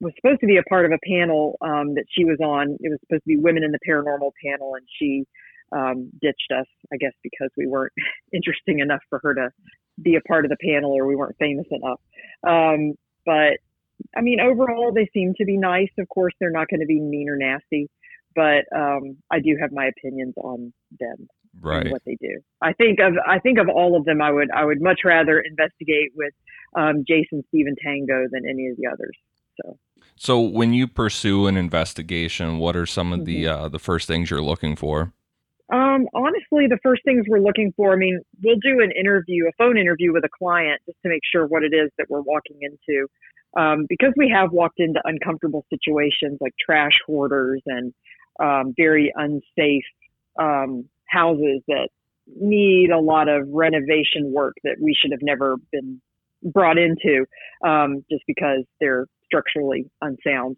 was 0.00 0.12
supposed 0.16 0.40
to 0.40 0.46
be 0.46 0.56
a 0.56 0.62
part 0.62 0.86
of 0.86 0.92
a 0.92 0.98
panel 1.06 1.58
um, 1.60 1.94
that 1.94 2.04
she 2.08 2.24
was 2.24 2.38
on. 2.40 2.76
It 2.80 2.88
was 2.88 2.98
supposed 3.00 3.24
to 3.24 3.28
be 3.28 3.36
women 3.36 3.64
in 3.64 3.72
the 3.72 3.80
paranormal 3.86 4.30
panel, 4.44 4.74
and 4.74 4.86
she 4.98 5.24
um, 5.72 6.10
ditched 6.20 6.52
us, 6.56 6.66
I 6.92 6.96
guess, 6.96 7.12
because 7.22 7.50
we 7.56 7.66
weren't 7.66 7.92
interesting 8.32 8.78
enough 8.78 9.00
for 9.10 9.20
her 9.22 9.34
to 9.34 9.50
be 10.00 10.14
a 10.14 10.20
part 10.20 10.44
of 10.44 10.50
the 10.50 10.56
panel, 10.64 10.92
or 10.92 11.06
we 11.06 11.16
weren't 11.16 11.36
famous 11.38 11.66
enough. 11.70 12.00
Um, 12.46 12.94
but 13.26 13.58
I 14.16 14.20
mean, 14.20 14.40
overall, 14.40 14.92
they 14.92 15.10
seem 15.12 15.34
to 15.38 15.44
be 15.44 15.56
nice. 15.56 15.90
Of 15.98 16.08
course, 16.08 16.32
they're 16.38 16.50
not 16.50 16.68
going 16.68 16.80
to 16.80 16.86
be 16.86 17.00
mean 17.00 17.28
or 17.28 17.36
nasty, 17.36 17.90
but 18.38 18.64
um, 18.76 19.16
I 19.32 19.40
do 19.40 19.56
have 19.60 19.72
my 19.72 19.86
opinions 19.86 20.34
on 20.36 20.72
them. 21.00 21.26
Right. 21.60 21.90
what 21.90 22.02
they 22.06 22.16
do. 22.20 22.40
I 22.62 22.72
think 22.74 23.00
of 23.00 23.14
I 23.26 23.40
think 23.40 23.58
of 23.58 23.68
all 23.68 23.96
of 23.96 24.04
them. 24.04 24.22
I 24.22 24.30
would 24.30 24.48
I 24.52 24.64
would 24.64 24.80
much 24.80 25.00
rather 25.04 25.40
investigate 25.40 26.12
with 26.14 26.32
um, 26.76 27.04
Jason 27.08 27.42
Stephen 27.48 27.74
Tango 27.82 28.26
than 28.30 28.42
any 28.48 28.68
of 28.68 28.76
the 28.76 28.86
others. 28.86 29.16
So 29.60 29.76
so 30.14 30.40
when 30.40 30.72
you 30.72 30.86
pursue 30.86 31.48
an 31.48 31.56
investigation, 31.56 32.58
what 32.58 32.76
are 32.76 32.86
some 32.86 33.12
of 33.12 33.24
the 33.24 33.44
mm-hmm. 33.44 33.64
uh, 33.64 33.68
the 33.70 33.80
first 33.80 34.06
things 34.06 34.30
you're 34.30 34.42
looking 34.42 34.76
for? 34.76 35.12
Um, 35.72 36.06
honestly, 36.14 36.66
the 36.68 36.78
first 36.82 37.02
things 37.04 37.24
we're 37.28 37.40
looking 37.40 37.72
for, 37.76 37.92
I 37.92 37.96
mean, 37.96 38.20
we'll 38.42 38.56
do 38.56 38.80
an 38.80 38.90
interview, 38.98 39.48
a 39.48 39.52
phone 39.58 39.76
interview 39.76 40.12
with 40.12 40.24
a 40.24 40.30
client 40.38 40.80
just 40.86 40.96
to 41.02 41.08
make 41.08 41.20
sure 41.30 41.46
what 41.46 41.62
it 41.62 41.74
is 41.74 41.90
that 41.98 42.06
we're 42.08 42.22
walking 42.22 42.58
into. 42.62 43.06
Um, 43.56 43.86
because 43.88 44.12
we 44.16 44.30
have 44.34 44.52
walked 44.52 44.78
into 44.78 45.00
uncomfortable 45.04 45.64
situations 45.70 46.38
like 46.40 46.54
trash 46.60 46.98
hoarders 47.06 47.62
and 47.66 47.92
um, 48.38 48.74
very 48.76 49.12
unsafe 49.14 49.84
um, 50.38 50.88
houses 51.06 51.62
that 51.68 51.88
need 52.36 52.90
a 52.90 53.00
lot 53.00 53.28
of 53.28 53.48
renovation 53.50 54.32
work 54.32 54.54
that 54.64 54.76
we 54.80 54.94
should 54.94 55.10
have 55.12 55.22
never 55.22 55.56
been 55.72 56.00
brought 56.42 56.78
into 56.78 57.24
um, 57.66 58.04
just 58.10 58.22
because 58.26 58.64
they're 58.80 59.06
structurally 59.24 59.90
unsound. 60.02 60.56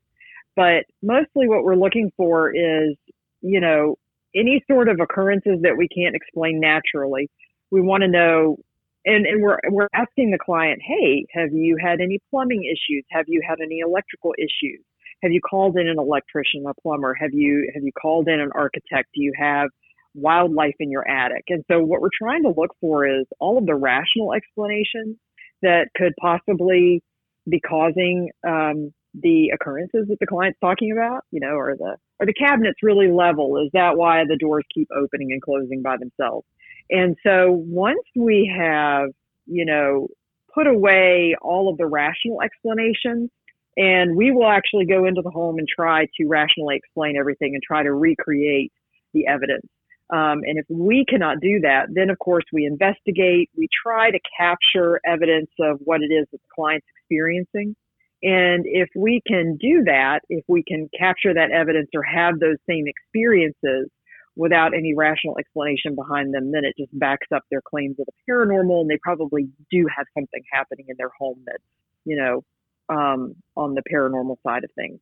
But 0.57 0.85
mostly 1.03 1.49
what 1.49 1.65
we're 1.65 1.77
looking 1.77 2.11
for 2.17 2.51
is, 2.55 2.97
you 3.41 3.61
know, 3.61 3.97
any 4.35 4.63
sort 4.71 4.89
of 4.89 5.01
occurrences 5.01 5.61
that 5.63 5.77
we 5.77 5.89
can't 5.89 6.15
explain 6.15 6.61
naturally. 6.61 7.31
We 7.71 7.81
want 7.81 8.03
to 8.03 8.09
know, 8.09 8.59
and, 9.05 9.27
and 9.27 9.43
we're, 9.43 9.59
we're 9.71 9.89
asking 9.95 10.31
the 10.31 10.39
client, 10.39 10.81
hey, 10.85 11.27
have 11.33 11.53
you 11.53 11.77
had 11.83 12.01
any 12.01 12.19
plumbing 12.31 12.65
issues? 12.65 13.05
Have 13.11 13.27
you 13.29 13.43
had 13.49 13.61
any 13.61 13.79
electrical 13.79 14.35
issues? 14.39 14.85
Have 15.23 15.33
you 15.33 15.41
called 15.41 15.77
in 15.77 15.89
an 15.89 15.99
electrician, 15.99 16.65
a 16.67 16.75
plumber? 16.81 17.15
Have 17.15 17.33
you, 17.33 17.71
have 17.75 17.83
you 17.83 17.93
called 17.93 18.29
in 18.29 18.41
an 18.41 18.51
architect? 18.55 19.09
Do 19.15 19.23
you 19.23 19.33
have 19.39 19.69
wildlife 20.15 20.75
in 20.81 20.91
your 20.91 21.09
attic. 21.09 21.45
And 21.49 21.65
so 21.71 21.81
what 21.81 22.01
we're 22.01 22.09
trying 22.17 22.43
to 22.43 22.53
look 22.57 22.75
for 22.81 23.07
is 23.07 23.27
all 23.39 23.59
of 23.59 23.67
the 23.67 23.75
rational 23.75 24.33
explanations 24.33 25.17
that 25.63 25.89
could 25.97 26.13
possibly 26.21 27.03
be 27.49 27.61
causing 27.61 28.31
um, 28.47 28.93
the 29.15 29.51
occurrences 29.55 30.07
that 30.09 30.19
the 30.21 30.27
client's 30.27 30.59
talking 30.61 30.93
about. 30.93 31.23
You 31.31 31.41
know, 31.41 31.57
are 31.57 31.77
the 31.77 31.97
are 32.21 32.27
the 32.27 32.35
cabinets 32.35 32.79
really 32.83 33.11
level? 33.11 33.57
Is 33.59 33.71
that 33.73 33.97
why 33.97 34.25
the 34.29 34.37
doors 34.37 34.65
keep 34.75 34.89
opening 34.97 35.33
and 35.33 35.43
closing 35.43 35.83
by 35.83 35.97
themselves? 35.97 36.47
And 36.91 37.17
so 37.25 37.51
once 37.51 38.03
we 38.17 38.53
have, 38.57 39.09
you 39.47 39.65
know, 39.65 40.09
put 40.55 40.67
away 40.67 41.35
all 41.41 41.71
of 41.71 41.79
the 41.79 41.87
rational 41.87 42.43
explanations, 42.43 43.31
and 43.77 44.17
we 44.17 44.31
will 44.31 44.49
actually 44.49 44.87
go 44.87 45.05
into 45.05 45.23
the 45.23 45.31
home 45.31 45.59
and 45.59 45.69
try 45.69 46.07
to 46.17 46.27
rationally 46.27 46.77
explain 46.77 47.17
everything 47.17 47.55
and 47.55 47.63
try 47.63 47.83
to 47.83 47.93
recreate 47.93 48.73
the 49.15 49.27
evidence. 49.27 49.67
Um, 50.13 50.43
and 50.45 50.59
if 50.59 50.67
we 50.69 51.05
cannot 51.09 51.41
do 51.41 51.61
that, 51.61 51.87
then 51.93 52.11
of 52.11 52.19
course 52.19 52.45
we 52.53 52.65
investigate. 52.65 53.49
We 53.57 53.69
try 53.85 54.11
to 54.11 54.19
capture 54.37 55.01
evidence 55.07 55.51
of 55.61 55.79
what 55.85 56.03
it 56.03 56.13
is 56.13 56.27
that 56.33 56.39
the 56.39 56.49
client's 56.55 56.87
experiencing. 56.97 57.77
And 58.23 58.65
if 58.67 58.89
we 58.95 59.23
can 59.27 59.57
do 59.57 59.85
that, 59.85 60.21
if 60.29 60.45
we 60.49 60.63
can 60.67 60.91
capture 60.99 61.33
that 61.33 61.53
evidence 61.53 61.89
or 61.95 62.03
have 62.03 62.39
those 62.39 62.57
same 62.69 62.85
experiences 62.87 63.89
without 64.37 64.75
any 64.75 64.95
rational 64.95 65.39
explanation 65.39 65.95
behind 65.95 66.35
them, 66.35 66.51
then 66.53 66.65
it 66.65 66.75
just 66.77 66.97
backs 66.99 67.27
up 67.35 67.45
their 67.51 67.63
claims 67.63 67.97
of 68.01 68.07
the 68.07 68.33
paranormal 68.33 68.83
and 68.83 68.91
they 68.91 68.99
probably 69.03 69.49
do 69.71 69.87
have 69.97 70.07
something 70.15 70.43
happening 70.53 70.87
in 70.89 70.97
their 70.99 71.11
home 71.19 71.41
that's, 71.47 71.63
you 72.05 72.17
know, 72.17 72.43
um, 72.91 73.35
on 73.57 73.75
the 73.75 73.83
paranormal 73.91 74.37
side 74.47 74.65
of 74.65 74.71
things. 74.73 74.99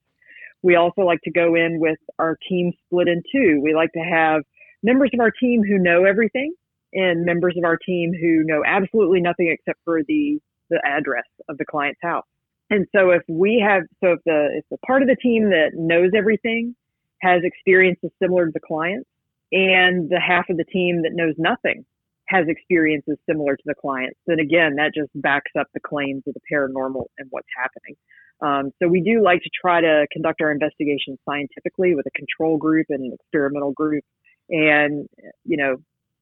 We 0.62 0.76
also 0.76 1.02
like 1.02 1.20
to 1.22 1.30
go 1.30 1.54
in 1.54 1.80
with 1.80 1.98
our 2.18 2.36
team 2.48 2.72
split 2.86 3.08
in 3.08 3.22
two. 3.32 3.60
We 3.62 3.74
like 3.74 3.92
to 3.92 4.00
have 4.00 4.42
members 4.82 5.10
of 5.14 5.20
our 5.20 5.30
team 5.30 5.62
who 5.62 5.78
know 5.78 6.04
everything 6.04 6.52
and 6.92 7.24
members 7.24 7.54
of 7.56 7.64
our 7.64 7.76
team 7.76 8.12
who 8.12 8.42
know 8.44 8.62
absolutely 8.66 9.20
nothing 9.20 9.48
except 9.48 9.78
for 9.84 10.02
the, 10.06 10.38
the 10.70 10.80
address 10.84 11.26
of 11.48 11.58
the 11.58 11.64
client's 11.64 12.00
house. 12.02 12.26
And 12.70 12.86
so 12.94 13.10
if 13.10 13.22
we 13.28 13.64
have, 13.66 13.84
so 14.02 14.12
if 14.12 14.20
the, 14.26 14.48
if 14.58 14.64
the 14.70 14.78
part 14.86 15.02
of 15.02 15.08
the 15.08 15.16
team 15.16 15.50
that 15.50 15.70
knows 15.74 16.10
everything 16.16 16.74
has 17.22 17.40
experiences 17.42 18.10
similar 18.20 18.46
to 18.46 18.52
the 18.52 18.60
clients 18.60 19.08
and 19.52 20.10
the 20.10 20.20
half 20.20 20.50
of 20.50 20.56
the 20.56 20.64
team 20.64 21.02
that 21.02 21.12
knows 21.14 21.34
nothing 21.38 21.84
has 22.28 22.46
experiences 22.46 23.16
similar 23.28 23.56
to 23.56 23.62
the 23.64 23.74
clients, 23.74 24.18
then 24.26 24.38
again, 24.38 24.76
that 24.76 24.92
just 24.94 25.10
backs 25.14 25.50
up 25.58 25.66
the 25.74 25.80
claims 25.80 26.22
of 26.26 26.34
the 26.34 26.40
paranormal 26.52 27.06
and 27.18 27.26
what's 27.30 27.48
happening. 27.56 27.96
Um, 28.40 28.70
so 28.80 28.88
we 28.88 29.00
do 29.00 29.22
like 29.22 29.42
to 29.42 29.50
try 29.60 29.80
to 29.80 30.06
conduct 30.12 30.40
our 30.40 30.50
investigations 30.50 31.18
scientifically 31.28 31.94
with 31.94 32.06
a 32.06 32.10
control 32.10 32.56
group 32.56 32.86
and 32.90 33.00
an 33.00 33.12
experimental 33.12 33.72
group. 33.72 34.04
And 34.50 35.08
you 35.44 35.56
know 35.56 35.76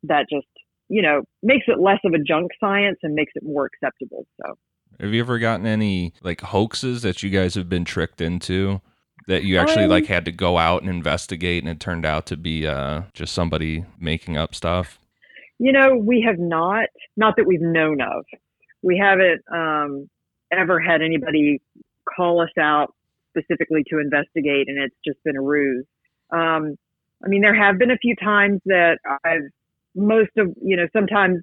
that 0.04 0.26
just 0.30 0.46
you 0.88 1.02
know 1.02 1.22
makes 1.42 1.66
it 1.68 1.78
less 1.78 2.00
of 2.04 2.12
a 2.12 2.18
junk 2.18 2.50
science 2.58 2.98
and 3.02 3.14
makes 3.14 3.32
it 3.34 3.42
more 3.44 3.66
acceptable 3.66 4.26
so. 4.40 4.54
Have 5.00 5.12
you 5.12 5.20
ever 5.20 5.38
gotten 5.38 5.66
any 5.66 6.14
like 6.22 6.40
hoaxes 6.40 7.02
that 7.02 7.22
you 7.22 7.30
guys 7.30 7.54
have 7.54 7.68
been 7.68 7.84
tricked 7.84 8.20
into 8.20 8.80
that 9.26 9.44
you 9.44 9.58
actually 9.58 9.84
um, 9.84 9.90
like 9.90 10.06
had 10.06 10.25
to 10.25 10.32
go 10.32 10.56
out 10.58 10.82
and 10.82 10.90
investigate 10.90 11.62
and 11.62 11.70
it 11.70 11.80
turned 11.80 12.06
out 12.06 12.26
to 12.26 12.36
be 12.36 12.66
uh 12.66 13.02
just 13.12 13.32
somebody 13.32 13.84
making 13.98 14.36
up 14.36 14.54
stuff 14.54 14.98
you 15.58 15.72
know 15.72 15.96
we 15.96 16.22
have 16.26 16.38
not 16.38 16.86
not 17.16 17.36
that 17.36 17.46
we've 17.46 17.60
known 17.60 18.00
of. 18.00 18.25
We 18.82 18.98
haven't 18.98 19.42
um 19.52 20.08
ever 20.52 20.80
had 20.80 21.02
anybody 21.02 21.60
call 22.16 22.40
us 22.40 22.50
out 22.58 22.94
specifically 23.36 23.84
to 23.90 23.98
investigate 23.98 24.68
and 24.68 24.78
it's 24.78 24.96
just 25.04 25.22
been 25.25 25.36
a 25.36 25.42
ruse. 25.42 25.86
Um 26.32 26.76
I 27.25 27.28
mean, 27.28 27.40
there 27.40 27.54
have 27.54 27.78
been 27.78 27.90
a 27.90 27.96
few 27.96 28.14
times 28.16 28.60
that 28.66 28.98
I've 29.25 29.48
most 29.94 30.30
of 30.36 30.54
you 30.62 30.76
know 30.76 30.86
sometimes 30.92 31.38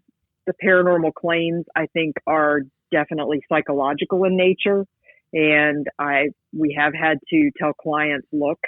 the 0.46 0.54
paranormal 0.64 1.14
claims 1.16 1.66
I 1.76 1.88
think 1.94 2.16
are 2.28 2.62
definitely 2.92 3.42
psychological 3.50 4.24
in 4.26 4.38
nature, 4.38 4.86
and 5.34 5.88
I 6.00 6.30
we 6.58 6.76
have 6.78 6.94
had 6.94 7.18
to 7.32 7.52
tell 7.58 7.74
clients, 7.74 8.28
look, 8.32 8.60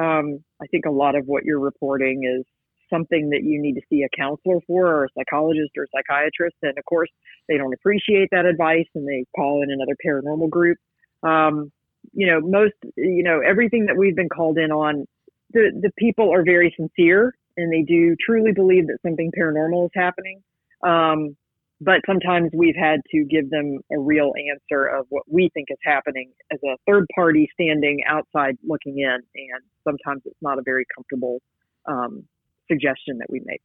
um, 0.00 0.44
I 0.62 0.66
think 0.70 0.84
a 0.86 0.90
lot 0.90 1.16
of 1.16 1.24
what 1.26 1.44
you're 1.44 1.60
reporting 1.60 2.22
is 2.24 2.44
something 2.92 3.30
that 3.30 3.42
you 3.42 3.60
need 3.60 3.74
to 3.74 3.82
see 3.88 4.02
a 4.02 4.16
counselor 4.16 4.60
for 4.66 4.86
or 4.86 5.04
a 5.04 5.08
psychologist 5.16 5.70
or 5.76 5.84
a 5.84 5.86
psychiatrist. 5.94 6.56
And 6.62 6.76
of 6.78 6.84
course, 6.84 7.10
they 7.48 7.56
don't 7.56 7.74
appreciate 7.74 8.28
that 8.32 8.46
advice 8.46 8.86
and 8.94 9.06
they 9.06 9.24
call 9.36 9.62
in 9.62 9.70
another 9.70 9.96
paranormal 10.04 10.50
group. 10.50 10.78
Um, 11.22 11.70
you 12.12 12.26
know, 12.26 12.40
most, 12.40 12.74
you 12.96 13.22
know, 13.22 13.40
everything 13.40 13.86
that 13.86 13.96
we've 13.96 14.16
been 14.16 14.28
called 14.28 14.58
in 14.58 14.70
on 14.70 15.06
the 15.52 15.70
the 15.82 15.90
people 15.98 16.32
are 16.32 16.44
very 16.44 16.74
sincere 16.76 17.34
and 17.56 17.72
they 17.72 17.82
do 17.82 18.16
truly 18.24 18.52
believe 18.52 18.86
that 18.86 18.98
something 19.04 19.30
paranormal 19.38 19.86
is 19.86 19.90
happening. 19.94 20.42
Um, 20.82 21.36
but 21.80 22.00
sometimes 22.06 22.50
we've 22.54 22.76
had 22.76 23.00
to 23.10 23.24
give 23.24 23.48
them 23.50 23.78
a 23.90 23.98
real 23.98 24.32
answer 24.52 24.86
of 24.86 25.06
what 25.08 25.22
we 25.26 25.50
think 25.54 25.68
is 25.70 25.78
happening 25.82 26.30
as 26.52 26.58
a 26.62 26.76
third 26.86 27.06
party 27.14 27.48
standing 27.54 28.00
outside 28.06 28.56
looking 28.62 28.98
in, 28.98 29.18
and 29.34 29.62
sometimes 29.84 30.22
it's 30.26 30.42
not 30.42 30.58
a 30.58 30.62
very 30.62 30.84
comfortable 30.94 31.40
um, 31.86 32.24
suggestion 32.70 33.18
that 33.18 33.30
we 33.30 33.40
make. 33.44 33.62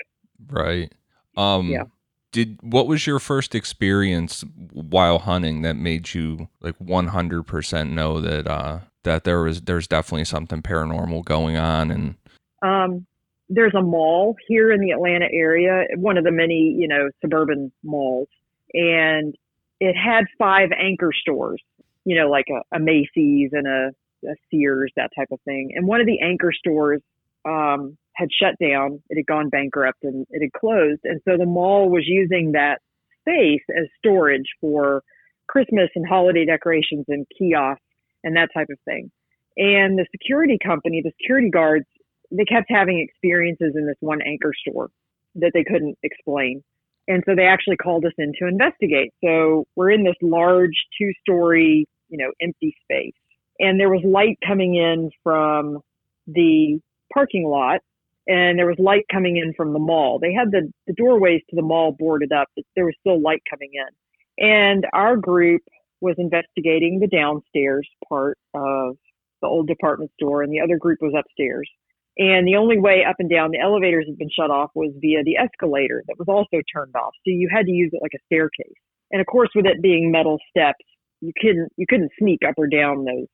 Right. 0.49 0.93
Um, 1.37 1.69
yeah. 1.69 1.83
Did 2.31 2.57
what 2.61 2.87
was 2.87 3.07
your 3.07 3.19
first 3.19 3.55
experience 3.55 4.43
while 4.73 5.19
hunting 5.19 5.61
that 5.61 5.75
made 5.75 6.13
you 6.13 6.49
like 6.59 6.77
100% 6.79 7.89
know 7.91 8.19
that 8.19 8.47
uh, 8.47 8.79
that 9.03 9.23
there 9.23 9.41
was 9.41 9.61
there's 9.61 9.87
definitely 9.87 10.25
something 10.25 10.61
paranormal 10.61 11.23
going 11.23 11.55
on 11.55 11.91
and 11.91 12.15
um, 12.61 13.05
there's 13.49 13.73
a 13.75 13.81
mall 13.81 14.35
here 14.47 14.71
in 14.71 14.81
the 14.81 14.91
Atlanta 14.91 15.27
area, 15.31 15.83
one 15.97 16.17
of 16.17 16.23
the 16.23 16.31
many, 16.31 16.75
you 16.77 16.87
know, 16.87 17.09
suburban 17.21 17.71
malls, 17.83 18.27
and 18.73 19.35
it 19.79 19.93
had 19.93 20.25
five 20.37 20.69
anchor 20.77 21.11
stores, 21.13 21.61
you 22.05 22.17
know, 22.17 22.29
like 22.29 22.45
a, 22.49 22.75
a 22.75 22.79
Macy's 22.79 23.51
and 23.53 23.67
a, 23.67 23.91
a, 24.27 24.35
Sears, 24.49 24.91
that 24.95 25.11
type 25.15 25.27
of 25.31 25.39
thing. 25.45 25.73
And 25.75 25.87
one 25.87 26.01
of 26.01 26.07
the 26.07 26.19
anchor 26.21 26.51
stores 26.51 27.01
um, 27.45 27.97
had 28.15 28.29
shut 28.31 28.55
down, 28.61 29.01
it 29.09 29.17
had 29.17 29.25
gone 29.25 29.49
bankrupt 29.49 30.03
and 30.03 30.25
it 30.29 30.41
had 30.41 30.59
closed. 30.59 31.01
And 31.03 31.21
so 31.27 31.37
the 31.37 31.45
mall 31.45 31.89
was 31.89 32.03
using 32.05 32.53
that 32.53 32.79
space 33.21 33.63
as 33.77 33.87
storage 33.97 34.47
for 34.61 35.03
Christmas 35.47 35.89
and 35.95 36.07
holiday 36.07 36.45
decorations 36.45 37.05
and 37.07 37.25
kiosks 37.37 37.81
and 38.23 38.35
that 38.35 38.49
type 38.53 38.67
of 38.71 38.77
thing. 38.85 39.11
And 39.57 39.97
the 39.97 40.05
security 40.11 40.57
company, 40.63 41.01
the 41.03 41.11
security 41.21 41.49
guards, 41.49 41.85
they 42.31 42.45
kept 42.45 42.67
having 42.69 42.99
experiences 42.99 43.73
in 43.75 43.85
this 43.85 43.97
one 43.99 44.21
anchor 44.21 44.51
store 44.53 44.89
that 45.35 45.51
they 45.53 45.63
couldn't 45.63 45.97
explain. 46.03 46.63
And 47.07 47.23
so 47.25 47.35
they 47.35 47.45
actually 47.45 47.77
called 47.77 48.03
us 48.05 48.13
in 48.17 48.33
to 48.39 48.47
investigate. 48.47 49.13
So 49.23 49.65
we're 49.75 49.91
in 49.91 50.03
this 50.03 50.15
large 50.21 50.75
two 50.99 51.11
story, 51.21 51.87
you 52.09 52.17
know, 52.17 52.31
empty 52.41 52.75
space. 52.83 53.13
And 53.59 53.79
there 53.79 53.89
was 53.89 54.01
light 54.03 54.37
coming 54.45 54.75
in 54.75 55.11
from 55.23 55.79
the 56.27 56.79
parking 57.13 57.45
lot 57.45 57.81
and 58.27 58.57
there 58.57 58.67
was 58.67 58.77
light 58.79 59.05
coming 59.11 59.37
in 59.37 59.53
from 59.55 59.73
the 59.73 59.79
mall. 59.79 60.19
They 60.19 60.33
had 60.33 60.51
the, 60.51 60.71
the 60.87 60.93
doorways 60.93 61.41
to 61.49 61.55
the 61.55 61.61
mall 61.61 61.95
boarded 61.97 62.31
up, 62.31 62.47
but 62.55 62.65
there 62.75 62.85
was 62.85 62.95
still 62.99 63.21
light 63.21 63.41
coming 63.49 63.71
in. 63.73 64.45
And 64.45 64.85
our 64.93 65.15
group 65.15 65.61
was 66.01 66.15
investigating 66.17 66.99
the 66.99 67.07
downstairs 67.07 67.87
part 68.09 68.37
of 68.53 68.97
the 69.41 69.47
old 69.47 69.67
department 69.67 70.11
store, 70.19 70.43
and 70.43 70.51
the 70.51 70.61
other 70.61 70.77
group 70.77 70.99
was 71.01 71.13
upstairs. 71.17 71.69
And 72.17 72.47
the 72.47 72.55
only 72.55 72.79
way 72.79 73.03
up 73.07 73.17
and 73.19 73.29
down, 73.29 73.51
the 73.51 73.59
elevators 73.59 74.05
had 74.07 74.17
been 74.17 74.29
shut 74.29 74.49
off 74.49 74.71
was 74.73 74.93
via 75.01 75.23
the 75.23 75.37
escalator 75.37 76.03
that 76.07 76.17
was 76.17 76.29
also 76.29 76.63
turned 76.73 76.95
off. 76.95 77.13
So 77.25 77.31
you 77.31 77.49
had 77.51 77.65
to 77.65 77.71
use 77.71 77.91
it 77.93 78.01
like 78.01 78.13
a 78.15 78.23
staircase. 78.25 78.79
And 79.11 79.19
of 79.19 79.27
course, 79.27 79.49
with 79.53 79.65
it 79.65 79.81
being 79.81 80.11
metal 80.11 80.39
steps, 80.49 80.85
you 81.21 81.33
couldn't 81.39 81.69
you 81.77 81.85
couldn't 81.87 82.11
sneak 82.19 82.39
up 82.47 82.55
or 82.57 82.67
down 82.67 83.03
those 83.03 83.27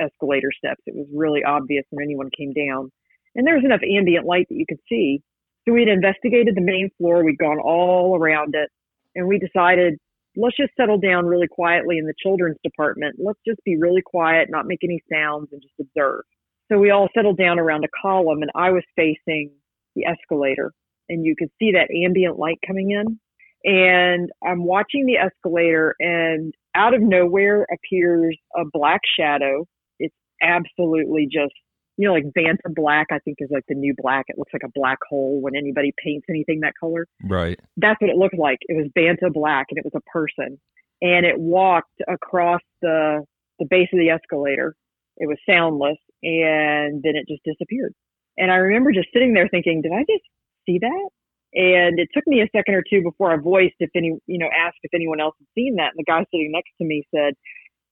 escalator 0.00 0.50
steps. 0.56 0.80
It 0.86 0.94
was 0.94 1.06
really 1.12 1.42
obvious 1.44 1.84
when 1.90 2.04
anyone 2.04 2.30
came 2.36 2.52
down. 2.52 2.90
And 3.34 3.46
there 3.46 3.54
was 3.54 3.64
enough 3.64 3.80
ambient 3.82 4.26
light 4.26 4.46
that 4.48 4.56
you 4.56 4.66
could 4.68 4.80
see. 4.88 5.22
So 5.66 5.74
we'd 5.74 5.88
investigated 5.88 6.54
the 6.54 6.62
main 6.62 6.90
floor. 6.98 7.24
We'd 7.24 7.38
gone 7.38 7.58
all 7.60 8.16
around 8.16 8.54
it, 8.54 8.70
and 9.14 9.28
we 9.28 9.38
decided 9.38 9.98
let's 10.36 10.56
just 10.56 10.72
settle 10.76 10.98
down 10.98 11.26
really 11.26 11.48
quietly 11.48 11.98
in 11.98 12.06
the 12.06 12.14
children's 12.22 12.58
department. 12.64 13.16
Let's 13.18 13.40
just 13.46 13.62
be 13.64 13.76
really 13.76 14.02
quiet, 14.02 14.48
not 14.50 14.66
make 14.66 14.80
any 14.82 15.02
sounds, 15.12 15.48
and 15.52 15.60
just 15.60 15.74
observe. 15.80 16.22
So 16.70 16.78
we 16.78 16.90
all 16.90 17.08
settled 17.14 17.38
down 17.38 17.58
around 17.58 17.84
a 17.84 17.88
column, 18.00 18.42
and 18.42 18.50
I 18.54 18.70
was 18.70 18.84
facing 18.94 19.50
the 19.94 20.04
escalator, 20.04 20.72
and 21.08 21.24
you 21.24 21.34
could 21.36 21.50
see 21.58 21.72
that 21.72 21.90
ambient 21.90 22.38
light 22.38 22.58
coming 22.66 22.90
in. 22.92 23.18
And 23.64 24.30
I'm 24.46 24.64
watching 24.64 25.06
the 25.06 25.16
escalator, 25.16 25.96
and 25.98 26.54
out 26.74 26.94
of 26.94 27.02
nowhere 27.02 27.66
appears 27.72 28.36
a 28.56 28.62
black 28.72 29.00
shadow. 29.18 29.66
It's 29.98 30.14
absolutely 30.42 31.26
just 31.30 31.54
you 31.98 32.06
know, 32.06 32.14
like 32.14 32.26
Vanta 32.32 32.72
black, 32.72 33.08
I 33.10 33.18
think 33.18 33.38
is 33.40 33.50
like 33.50 33.64
the 33.68 33.74
new 33.74 33.92
black. 34.00 34.26
It 34.28 34.38
looks 34.38 34.52
like 34.52 34.62
a 34.64 34.70
black 34.72 34.98
hole 35.10 35.40
when 35.42 35.56
anybody 35.56 35.92
paints 36.02 36.26
anything 36.30 36.60
that 36.60 36.74
color. 36.78 37.08
Right. 37.24 37.58
That's 37.76 38.00
what 38.00 38.08
it 38.08 38.16
looked 38.16 38.38
like. 38.38 38.58
It 38.68 38.76
was 38.76 38.86
Vanta 38.96 39.32
black 39.32 39.66
and 39.70 39.78
it 39.78 39.84
was 39.84 40.00
a 40.00 40.10
person. 40.10 40.60
And 41.02 41.26
it 41.26 41.38
walked 41.38 42.00
across 42.08 42.60
the 42.80 43.24
the 43.58 43.66
base 43.68 43.88
of 43.92 43.98
the 43.98 44.10
escalator. 44.10 44.76
It 45.16 45.26
was 45.26 45.38
soundless 45.48 45.98
and 46.22 47.02
then 47.02 47.16
it 47.16 47.26
just 47.28 47.42
disappeared. 47.42 47.92
And 48.36 48.52
I 48.52 48.56
remember 48.56 48.92
just 48.92 49.08
sitting 49.12 49.34
there 49.34 49.48
thinking, 49.48 49.82
did 49.82 49.90
I 49.90 50.02
just 50.02 50.22
see 50.66 50.78
that? 50.78 51.08
And 51.54 51.98
it 51.98 52.08
took 52.14 52.26
me 52.28 52.42
a 52.42 52.48
second 52.56 52.74
or 52.74 52.84
two 52.88 53.02
before 53.02 53.32
I 53.32 53.36
voiced 53.36 53.74
if 53.80 53.90
any, 53.96 54.14
you 54.26 54.38
know, 54.38 54.48
asked 54.56 54.78
if 54.84 54.94
anyone 54.94 55.20
else 55.20 55.34
had 55.40 55.48
seen 55.56 55.74
that. 55.76 55.94
And 55.96 55.98
the 55.98 56.04
guy 56.04 56.24
sitting 56.30 56.52
next 56.52 56.70
to 56.78 56.84
me 56.84 57.02
said, 57.12 57.34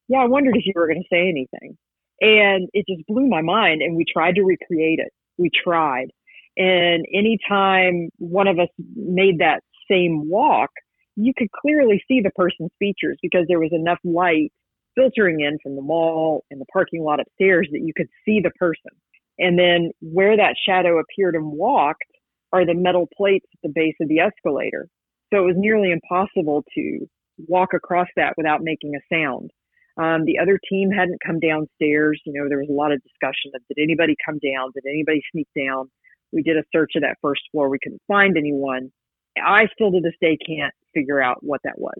Yeah, 0.06 0.18
I 0.18 0.26
wondered 0.26 0.56
if 0.56 0.64
you 0.64 0.74
were 0.76 0.86
going 0.86 1.02
to 1.02 1.08
say 1.10 1.28
anything. 1.28 1.76
And 2.20 2.68
it 2.72 2.86
just 2.88 3.06
blew 3.06 3.26
my 3.26 3.42
mind. 3.42 3.82
And 3.82 3.96
we 3.96 4.04
tried 4.10 4.36
to 4.36 4.42
recreate 4.42 4.98
it. 4.98 5.12
We 5.38 5.50
tried. 5.50 6.08
And 6.56 7.04
anytime 7.12 8.08
one 8.18 8.48
of 8.48 8.58
us 8.58 8.68
made 8.94 9.40
that 9.40 9.60
same 9.90 10.28
walk, 10.28 10.70
you 11.16 11.32
could 11.36 11.48
clearly 11.52 12.02
see 12.08 12.20
the 12.22 12.30
person's 12.30 12.70
features 12.78 13.18
because 13.22 13.44
there 13.48 13.60
was 13.60 13.72
enough 13.72 13.98
light 14.04 14.52
filtering 14.94 15.40
in 15.40 15.58
from 15.62 15.76
the 15.76 15.82
mall 15.82 16.44
and 16.50 16.60
the 16.60 16.66
parking 16.72 17.02
lot 17.02 17.20
upstairs 17.20 17.68
that 17.72 17.82
you 17.82 17.92
could 17.94 18.08
see 18.24 18.40
the 18.42 18.50
person. 18.58 18.90
And 19.38 19.58
then 19.58 19.90
where 20.00 20.36
that 20.36 20.56
shadow 20.66 20.98
appeared 20.98 21.34
and 21.34 21.52
walked 21.52 22.04
are 22.52 22.64
the 22.64 22.74
metal 22.74 23.06
plates 23.16 23.46
at 23.52 23.60
the 23.62 23.72
base 23.74 23.94
of 24.00 24.08
the 24.08 24.20
escalator. 24.20 24.88
So 25.32 25.40
it 25.40 25.46
was 25.46 25.56
nearly 25.58 25.90
impossible 25.92 26.64
to 26.74 27.06
walk 27.48 27.70
across 27.74 28.08
that 28.16 28.34
without 28.36 28.62
making 28.62 28.94
a 28.94 29.14
sound. 29.14 29.50
Um, 29.96 30.24
the 30.24 30.38
other 30.38 30.60
team 30.68 30.90
hadn't 30.90 31.20
come 31.24 31.40
downstairs. 31.40 32.20
You 32.26 32.34
know, 32.34 32.48
there 32.48 32.58
was 32.58 32.68
a 32.68 32.72
lot 32.72 32.92
of 32.92 33.02
discussion 33.02 33.52
of 33.54 33.62
did 33.68 33.82
anybody 33.82 34.14
come 34.24 34.38
down? 34.38 34.70
Did 34.74 34.84
anybody 34.88 35.22
sneak 35.32 35.48
down? 35.56 35.90
We 36.32 36.42
did 36.42 36.56
a 36.56 36.64
search 36.72 36.92
of 36.96 37.02
that 37.02 37.16
first 37.22 37.42
floor. 37.50 37.70
We 37.70 37.78
couldn't 37.82 38.02
find 38.06 38.36
anyone. 38.36 38.90
I 39.42 39.66
still 39.72 39.90
to 39.92 40.00
this 40.00 40.16
day 40.20 40.36
can't 40.44 40.74
figure 40.92 41.22
out 41.22 41.38
what 41.40 41.60
that 41.64 41.78
was. 41.78 41.96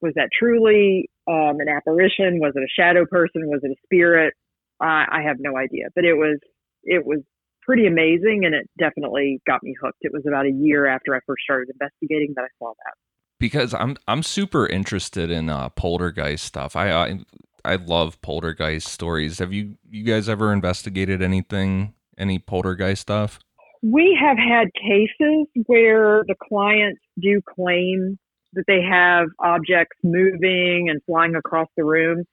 Was 0.00 0.12
that 0.14 0.28
truly 0.36 1.08
um, 1.28 1.58
an 1.60 1.68
apparition? 1.68 2.38
Was 2.40 2.52
it 2.54 2.62
a 2.62 2.80
shadow 2.80 3.04
person? 3.06 3.48
Was 3.48 3.60
it 3.62 3.70
a 3.70 3.80
spirit? 3.84 4.34
I 4.80 5.22
have 5.26 5.36
no 5.38 5.58
idea, 5.58 5.88
but 5.94 6.04
it 6.04 6.14
was 6.14 6.38
it 6.84 7.04
was 7.04 7.20
pretty 7.62 7.86
amazing, 7.86 8.42
and 8.44 8.54
it 8.54 8.68
definitely 8.78 9.40
got 9.46 9.62
me 9.62 9.74
hooked. 9.80 9.98
It 10.00 10.12
was 10.12 10.22
about 10.26 10.46
a 10.46 10.50
year 10.50 10.86
after 10.86 11.14
I 11.14 11.20
first 11.26 11.42
started 11.44 11.68
investigating 11.70 12.32
that 12.36 12.42
I 12.42 12.48
saw 12.58 12.72
that. 12.72 13.09
Because 13.40 13.74
I'm 13.74 13.96
I'm 14.06 14.22
super 14.22 14.66
interested 14.68 15.30
in 15.30 15.50
uh, 15.50 15.70
poltergeist 15.70 16.44
stuff. 16.44 16.76
I, 16.76 16.92
I 16.92 17.18
I 17.64 17.74
love 17.74 18.20
poltergeist 18.22 18.86
stories. 18.86 19.40
Have 19.40 19.52
you 19.52 19.76
you 19.90 20.04
guys 20.04 20.28
ever 20.28 20.52
investigated 20.52 21.22
anything 21.22 21.94
any 22.16 22.38
poltergeist 22.38 23.02
stuff? 23.02 23.40
We 23.82 24.16
have 24.20 24.36
had 24.36 24.68
cases 24.74 25.46
where 25.66 26.22
the 26.28 26.36
clients 26.48 27.00
do 27.18 27.40
claim 27.56 28.18
that 28.52 28.64
they 28.66 28.82
have 28.82 29.28
objects 29.38 29.96
moving 30.02 30.88
and 30.90 31.00
flying 31.06 31.34
across 31.34 31.68
the 31.76 31.84
room. 31.84 32.24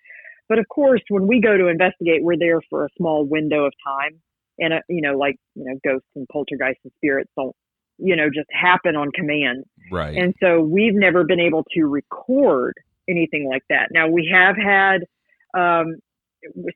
But 0.49 0.59
of 0.59 0.67
course, 0.67 1.01
when 1.09 1.27
we 1.27 1.41
go 1.41 1.57
to 1.57 1.67
investigate, 1.67 2.23
we're 2.23 2.37
there 2.37 2.61
for 2.69 2.85
a 2.85 2.89
small 2.97 3.25
window 3.25 3.65
of 3.65 3.73
time. 3.85 4.21
And, 4.59 4.73
uh, 4.73 4.79
you 4.89 5.01
know, 5.01 5.17
like, 5.17 5.35
you 5.55 5.65
know, 5.65 5.79
ghosts 5.83 6.09
and 6.15 6.27
poltergeists 6.31 6.81
and 6.83 6.91
spirits 6.97 7.29
don't, 7.37 7.55
you 7.97 8.15
know, 8.15 8.29
just 8.33 8.47
happen 8.51 8.95
on 8.95 9.11
command. 9.11 9.63
Right. 9.91 10.15
And 10.15 10.33
so 10.41 10.61
we've 10.61 10.95
never 10.95 11.23
been 11.23 11.39
able 11.39 11.63
to 11.73 11.83
record 11.83 12.73
anything 13.09 13.47
like 13.49 13.63
that. 13.69 13.89
Now, 13.91 14.07
we 14.07 14.29
have 14.31 14.55
had, 14.57 15.05
um, 15.57 15.95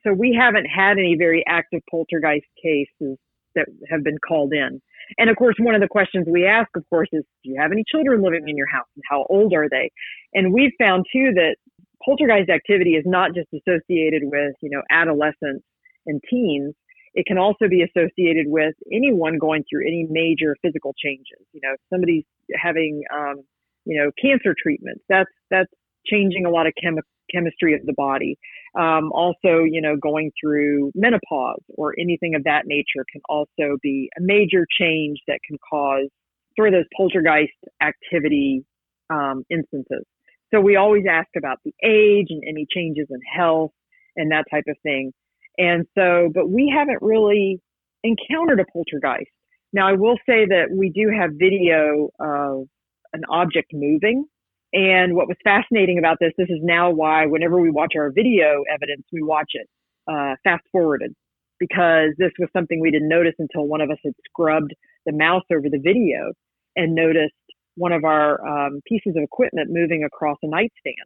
so 0.04 0.12
we 0.12 0.36
haven't 0.38 0.66
had 0.66 0.92
any 0.92 1.16
very 1.18 1.44
active 1.46 1.80
poltergeist 1.90 2.46
cases 2.62 3.18
that 3.54 3.66
have 3.90 4.02
been 4.02 4.18
called 4.26 4.52
in. 4.52 4.80
And 5.18 5.30
of 5.30 5.36
course, 5.36 5.56
one 5.58 5.74
of 5.74 5.80
the 5.80 5.88
questions 5.88 6.26
we 6.30 6.46
ask, 6.46 6.68
of 6.76 6.88
course, 6.88 7.08
is 7.12 7.22
do 7.44 7.50
you 7.50 7.60
have 7.60 7.72
any 7.72 7.84
children 7.86 8.22
living 8.22 8.44
in 8.46 8.56
your 8.56 8.68
house 8.68 8.86
and 8.96 9.02
how 9.08 9.26
old 9.28 9.52
are 9.52 9.68
they? 9.68 9.90
And 10.32 10.52
we've 10.52 10.72
found 10.78 11.04
too 11.12 11.32
that 11.34 11.56
poltergeist 12.04 12.50
activity 12.50 12.92
is 12.92 13.04
not 13.06 13.32
just 13.34 13.48
associated 13.52 14.22
with, 14.24 14.54
you 14.62 14.70
know, 14.70 14.82
adolescents 14.90 15.64
and 16.06 16.20
teens. 16.28 16.74
It 17.14 17.26
can 17.26 17.38
also 17.38 17.68
be 17.68 17.82
associated 17.82 18.46
with 18.48 18.74
anyone 18.90 19.38
going 19.38 19.64
through 19.68 19.86
any 19.86 20.06
major 20.08 20.56
physical 20.62 20.94
changes. 20.96 21.44
You 21.52 21.60
know, 21.62 21.76
somebody's 21.90 22.24
having, 22.54 23.02
um, 23.14 23.42
you 23.84 23.98
know, 24.00 24.10
cancer 24.20 24.54
treatments, 24.60 25.02
that's, 25.08 25.30
that's 25.50 25.70
changing 26.06 26.46
a 26.46 26.50
lot 26.50 26.66
of 26.66 26.72
chemi- 26.82 27.02
chemistry 27.32 27.74
of 27.74 27.84
the 27.84 27.94
body. 27.96 28.38
Um, 28.78 29.12
also, 29.12 29.64
you 29.64 29.80
know, 29.82 29.96
going 29.96 30.32
through 30.40 30.92
menopause 30.94 31.62
or 31.68 31.94
anything 31.98 32.34
of 32.34 32.44
that 32.44 32.62
nature 32.66 33.04
can 33.10 33.20
also 33.28 33.76
be 33.82 34.08
a 34.18 34.22
major 34.22 34.66
change 34.78 35.18
that 35.28 35.38
can 35.46 35.58
cause 35.70 36.08
sort 36.56 36.68
of 36.68 36.74
those 36.74 36.88
poltergeist 36.96 37.52
activity 37.82 38.64
um, 39.10 39.44
instances. 39.50 40.04
So 40.52 40.60
we 40.60 40.76
always 40.76 41.04
ask 41.10 41.28
about 41.36 41.58
the 41.64 41.72
age 41.82 42.26
and 42.30 42.42
any 42.46 42.66
changes 42.70 43.06
in 43.10 43.20
health 43.34 43.72
and 44.16 44.30
that 44.32 44.44
type 44.50 44.64
of 44.68 44.76
thing. 44.82 45.12
And 45.58 45.86
so, 45.96 46.30
but 46.34 46.48
we 46.48 46.72
haven't 46.74 46.98
really 47.02 47.60
encountered 48.04 48.60
a 48.60 48.64
poltergeist. 48.72 49.30
Now, 49.72 49.88
I 49.88 49.92
will 49.92 50.16
say 50.26 50.46
that 50.46 50.66
we 50.70 50.90
do 50.90 51.10
have 51.16 51.30
video 51.34 52.10
of 52.18 52.66
an 53.12 53.22
object 53.30 53.72
moving 53.72 54.26
and 54.72 55.14
what 55.14 55.28
was 55.28 55.36
fascinating 55.44 55.98
about 55.98 56.18
this, 56.18 56.32
this 56.38 56.48
is 56.48 56.60
now 56.62 56.90
why 56.90 57.26
whenever 57.26 57.60
we 57.60 57.70
watch 57.70 57.92
our 57.96 58.10
video 58.10 58.64
evidence, 58.72 59.02
we 59.12 59.22
watch 59.22 59.50
it 59.52 59.68
uh, 60.10 60.34
fast 60.44 60.64
forwarded 60.72 61.14
because 61.58 62.10
this 62.18 62.32
was 62.38 62.48
something 62.52 62.80
we 62.80 62.90
didn't 62.90 63.08
notice 63.08 63.34
until 63.38 63.66
one 63.66 63.80
of 63.80 63.90
us 63.90 63.98
had 64.02 64.14
scrubbed 64.24 64.74
the 65.04 65.12
mouse 65.12 65.44
over 65.52 65.68
the 65.68 65.78
video 65.78 66.32
and 66.74 66.94
noticed 66.94 67.34
one 67.76 67.92
of 67.92 68.04
our 68.04 68.44
um, 68.46 68.80
pieces 68.86 69.14
of 69.14 69.22
equipment 69.22 69.68
moving 69.70 70.04
across 70.04 70.38
a 70.42 70.48
nightstand. 70.48 70.96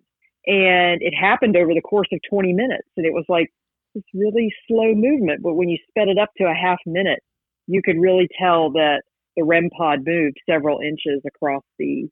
And 0.47 1.03
it 1.03 1.13
happened 1.13 1.57
over 1.57 1.75
the 1.75 1.81
course 1.81 2.09
of 2.13 2.21
20 2.31 2.53
minutes. 2.53 2.89
And 2.97 3.05
it 3.05 3.13
was 3.13 3.25
like 3.29 3.51
this 3.97 4.05
really 4.15 4.53
slow 4.69 4.95
movement. 4.95 5.43
But 5.43 5.55
when 5.55 5.69
you 5.69 5.79
sped 5.89 6.09
it 6.09 6.19
up 6.19 6.31
to 6.37 6.45
a 6.45 6.55
half 6.55 6.79
minute, 6.87 7.21
you 7.67 7.81
could 7.83 7.97
really 7.99 8.29
tell 8.39 8.71
that 8.73 9.03
the 9.37 9.43
REM 9.43 9.71
pod 9.77 10.01
moved 10.07 10.37
several 10.49 10.79
inches 10.81 11.23
across 11.27 11.63
the 11.79 12.09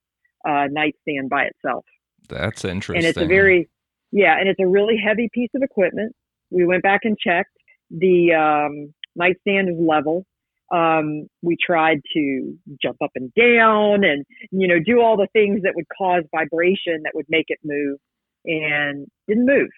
uh, 0.48 0.66
nightstand 0.70 1.30
by 1.30 1.44
itself. 1.44 1.84
That's 2.28 2.64
interesting. 2.64 2.96
And 2.96 3.06
it's 3.06 3.18
a 3.18 3.26
very, 3.26 3.68
yeah, 4.12 4.38
and 4.38 4.48
it's 4.48 4.60
a 4.60 4.66
really 4.66 4.96
heavy 4.96 5.28
piece 5.32 5.50
of 5.54 5.62
equipment. 5.62 6.14
We 6.50 6.66
went 6.66 6.82
back 6.82 7.00
and 7.04 7.16
checked. 7.18 7.50
The 7.90 8.32
um, 8.32 8.94
nightstand 9.14 9.68
is 9.68 9.76
level. 9.78 10.24
Um, 10.72 11.28
we 11.42 11.56
tried 11.64 12.00
to 12.14 12.54
jump 12.82 12.96
up 13.04 13.10
and 13.14 13.32
down 13.34 14.02
and, 14.02 14.24
you 14.50 14.66
know, 14.66 14.78
do 14.84 15.00
all 15.00 15.16
the 15.16 15.28
things 15.32 15.60
that 15.62 15.72
would 15.76 15.84
cause 15.96 16.24
vibration 16.34 17.02
that 17.04 17.12
would 17.14 17.26
make 17.28 17.46
it 17.48 17.58
move 17.62 17.98
and 18.46 19.06
didn't 19.28 19.46
move. 19.46 19.68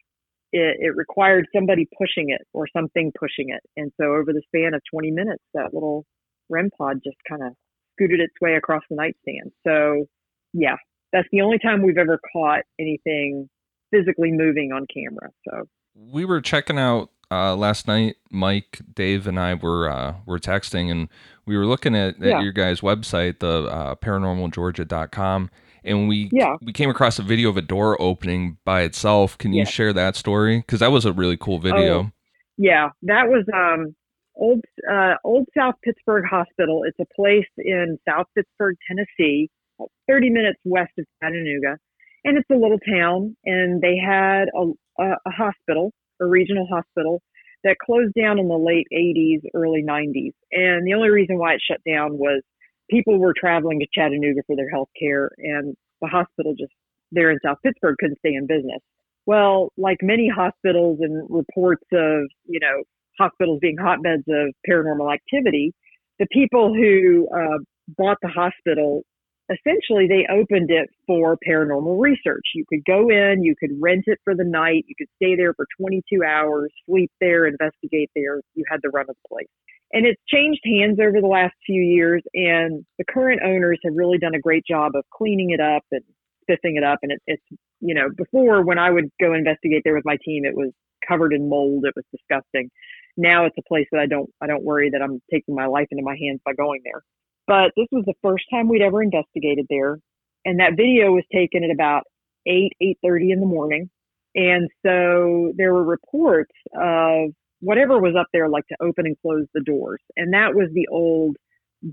It, 0.57 0.77
it 0.81 0.97
required 0.97 1.47
somebody 1.55 1.87
pushing 1.99 2.31
it 2.31 2.43
or 2.55 2.67
something 2.75 3.13
pushing 3.19 3.51
it. 3.51 3.61
And 3.77 3.93
so 4.01 4.07
over 4.15 4.33
the 4.33 4.43
span 4.47 4.73
of 4.75 4.81
20 4.93 5.11
minutes, 5.11 5.43
that 5.55 5.75
little 5.75 6.05
REM 6.49 6.71
pod 6.77 7.01
just 7.05 7.17
kind 7.29 7.43
of 7.43 7.53
scooted 7.95 8.21
its 8.21 8.35
way 8.41 8.55
across 8.55 8.83
the 8.89 8.97
nightstand. 8.97 9.53
So 9.67 10.07
yeah, 10.53 10.77
that's 11.13 11.29
the 11.33 11.43
only 11.43 11.59
time 11.59 11.83
we've 11.83 11.99
ever 11.99 12.19
caught 12.33 12.63
anything 12.79 13.49
physically 13.93 14.33
moving 14.33 14.73
on 14.73 14.87
camera. 14.93 15.31
So 15.49 15.69
we 15.95 16.25
were 16.25 16.41
checking 16.41 16.79
out 16.79 17.11
uh, 17.31 17.57
last 17.57 17.87
night. 17.89 18.17
Mike, 18.31 18.81
Dave, 18.95 19.27
and 19.27 19.39
I 19.39 19.55
were 19.55 19.89
uh, 19.91 20.15
were 20.27 20.39
texting, 20.39 20.91
and 20.91 21.09
we 21.47 21.57
were 21.57 21.67
looking 21.67 21.95
at, 21.97 22.17
at 22.17 22.27
Yeah. 22.27 22.41
your 22.43 22.53
guys' 22.53 22.81
website, 22.81 23.41
the 23.41 23.65
uh, 23.65 23.95
paranormalgeorgia.com, 23.97 25.51
and 25.87 26.09
we 26.09 26.29
Yeah. 26.33 26.57
we 26.63 26.73
came 26.73 26.91
across 26.91 27.19
a 27.19 27.23
video 27.23 27.49
of 27.49 27.57
a 27.57 27.63
door 27.63 28.01
opening 28.01 28.59
by 28.65 28.83
itself. 28.83 29.39
Can 29.39 29.53
you 29.53 29.61
Yeah. 29.61 29.65
share 29.65 29.93
that 29.93 30.17
story? 30.17 30.59
Because 30.59 30.81
that 30.81 30.91
was 30.93 31.05
a 31.05 31.13
really 31.13 31.37
cool 31.37 31.59
video. 31.59 32.13
yeah, 32.59 32.91
that 33.03 33.29
was 33.29 33.45
um 33.55 33.95
old 34.35 34.61
uh, 34.91 35.15
old 35.25 35.47
South 35.57 35.75
Pittsburg 35.83 36.25
Hospital. 36.29 36.83
It's 36.85 36.99
a 37.01 37.07
place 37.15 37.49
in 37.59 37.99
South 38.09 38.27
Pittsburg, 38.35 38.77
Tennessee, 38.89 39.49
about 39.79 39.91
30 40.09 40.31
minutes 40.31 40.59
west 40.65 40.93
of 40.99 41.07
Chattanooga, 41.23 41.79
and 42.25 42.37
it's 42.39 42.49
a 42.51 42.55
little 42.57 42.79
town. 42.79 43.37
And 43.45 43.81
they 43.81 43.97
had 43.97 44.49
a, 44.55 45.03
a, 45.03 45.17
a 45.27 45.31
hospital, 45.31 45.93
a 46.21 46.27
regional 46.27 46.67
hospital, 46.67 47.23
that 47.65 47.77
closed 47.79 48.13
down 48.15 48.39
in 48.39 48.49
the 48.49 48.57
late 48.59 48.87
80s, 48.93 49.41
early 49.55 49.83
90s. 49.83 50.33
And 50.53 50.87
the 50.87 50.95
only 50.95 51.09
reason 51.11 51.39
why 51.39 51.55
it 51.55 51.63
shut 51.67 51.81
down 51.87 52.19
was 52.19 52.43
people 52.91 53.19
were 53.19 53.35
traveling 53.39 53.81
to 53.81 53.87
Chattanooga 53.93 54.41
for 54.47 54.57
their 54.57 54.71
health 54.71 54.89
care, 54.99 55.31
and 55.39 55.75
the 56.01 56.09
hospital 56.09 56.55
just 56.59 56.73
there 57.13 57.31
in 57.31 57.39
South 57.45 57.59
Pittsburg 57.65 57.97
couldn't 57.99 58.19
stay 58.19 58.35
in 58.35 58.47
business. 58.47 58.81
Well, 59.27 59.73
like 59.77 59.99
many 60.03 60.29
hospitals 60.29 60.99
and 61.01 61.27
reports 61.29 61.85
of, 61.93 62.29
you 62.47 62.61
know, 62.61 62.83
hospitals 63.19 63.59
being 63.61 63.77
hotbeds 63.77 64.25
of 64.29 64.55
paranormal 64.69 65.13
activity, 65.13 65.73
the 66.19 66.27
people 66.31 66.75
who 66.75 67.29
uh, 67.35 67.59
bought 67.97 68.19
the 68.23 68.29
hospital 68.29 69.03
essentially 69.51 70.07
they 70.09 70.27
opened 70.33 70.71
it 70.71 70.91
for 71.07 71.39
paranormal 71.47 72.01
research. 72.01 72.45
You 72.55 72.65
could 72.69 72.85
go 72.85 73.09
in, 73.09 73.43
you 73.43 73.55
could 73.59 73.71
rent 73.81 74.05
it 74.07 74.19
for 74.25 74.35
the 74.35 74.45
night, 74.45 74.85
you 74.89 74.95
could 74.99 75.09
stay 75.17 75.37
there 75.37 75.55
for 75.55 75.67
22 75.81 76.23
hours, 76.25 76.73
sleep 76.89 77.11
there, 77.21 77.47
investigate 77.47 78.11
there. 78.15 78.41
You 78.55 78.65
had 78.69 78.81
the 78.83 78.91
run 78.91 79.07
of 79.09 79.17
the 79.17 79.29
place. 79.29 79.49
And 79.93 80.05
it's 80.05 80.21
changed 80.29 80.61
hands 80.65 80.99
over 81.01 81.21
the 81.21 81.29
last 81.29 81.55
few 81.65 81.81
years, 81.81 82.23
and 82.35 82.85
the 82.99 83.05
current 83.09 83.41
owners 83.45 83.79
have 83.85 83.95
really 83.95 84.19
done 84.19 84.35
a 84.35 84.41
great 84.41 84.65
job 84.69 84.93
of 84.97 85.05
cleaning 85.15 85.51
it 85.51 85.61
up 85.61 85.85
and 85.93 86.03
spiffing 86.43 86.77
it 86.77 86.83
up. 86.83 86.99
And 87.03 87.13
it, 87.13 87.23
it's, 87.27 87.43
you 87.81 87.95
know, 87.95 88.09
before 88.17 88.65
when 88.65 88.79
I 88.79 88.91
would 88.91 89.11
go 89.21 89.33
investigate 89.33 89.83
there 89.85 89.95
with 89.95 90.05
my 90.05 90.17
team, 90.25 90.45
it 90.45 90.57
was 90.57 90.73
covered 91.07 91.33
in 91.33 91.49
mold. 91.49 91.85
It 91.87 91.95
was 91.95 92.05
disgusting. 92.11 92.69
Now 93.17 93.47
it's 93.47 93.57
a 93.59 93.69
place 93.69 93.87
that 93.93 94.01
I 94.01 94.07
don't, 94.07 94.29
I 94.41 94.49
don't 94.49 94.65
worry 94.65 94.91
that 94.91 95.03
I'm 95.03 95.23
taking 95.33 95.55
my 95.55 95.67
life 95.67 95.87
into 95.93 96.03
my 96.03 96.17
hands 96.21 96.41
by 96.45 96.53
going 96.55 96.81
there. 96.85 97.03
But 97.47 97.73
this 97.77 97.87
was 97.93 98.05
the 98.07 98.15
first 98.23 98.45
time 98.53 98.69
we'd 98.69 98.83
ever 98.83 99.03
investigated 99.03 99.67
there. 99.71 99.99
And 100.45 100.61
that 100.61 100.77
video 100.77 101.13
was 101.13 101.25
taken 101.33 101.65
at 101.65 101.71
about 101.71 102.03
8, 102.47 102.73
8.30 103.05 103.33
in 103.33 103.41
the 103.41 103.47
morning. 103.47 103.91
And 104.35 104.69
so 104.85 105.53
there 105.57 105.73
were 105.73 105.85
reports 105.85 106.53
of 106.75 107.31
whatever 107.61 107.99
was 107.99 108.15
up 108.19 108.27
there, 108.33 108.49
like 108.49 108.67
to 108.69 108.77
open 108.81 109.07
and 109.07 109.17
close 109.23 109.47
the 109.55 109.63
doors. 109.63 110.01
And 110.17 110.35
that 110.35 110.55
was 110.55 110.69
the 110.73 110.87
old 110.91 111.37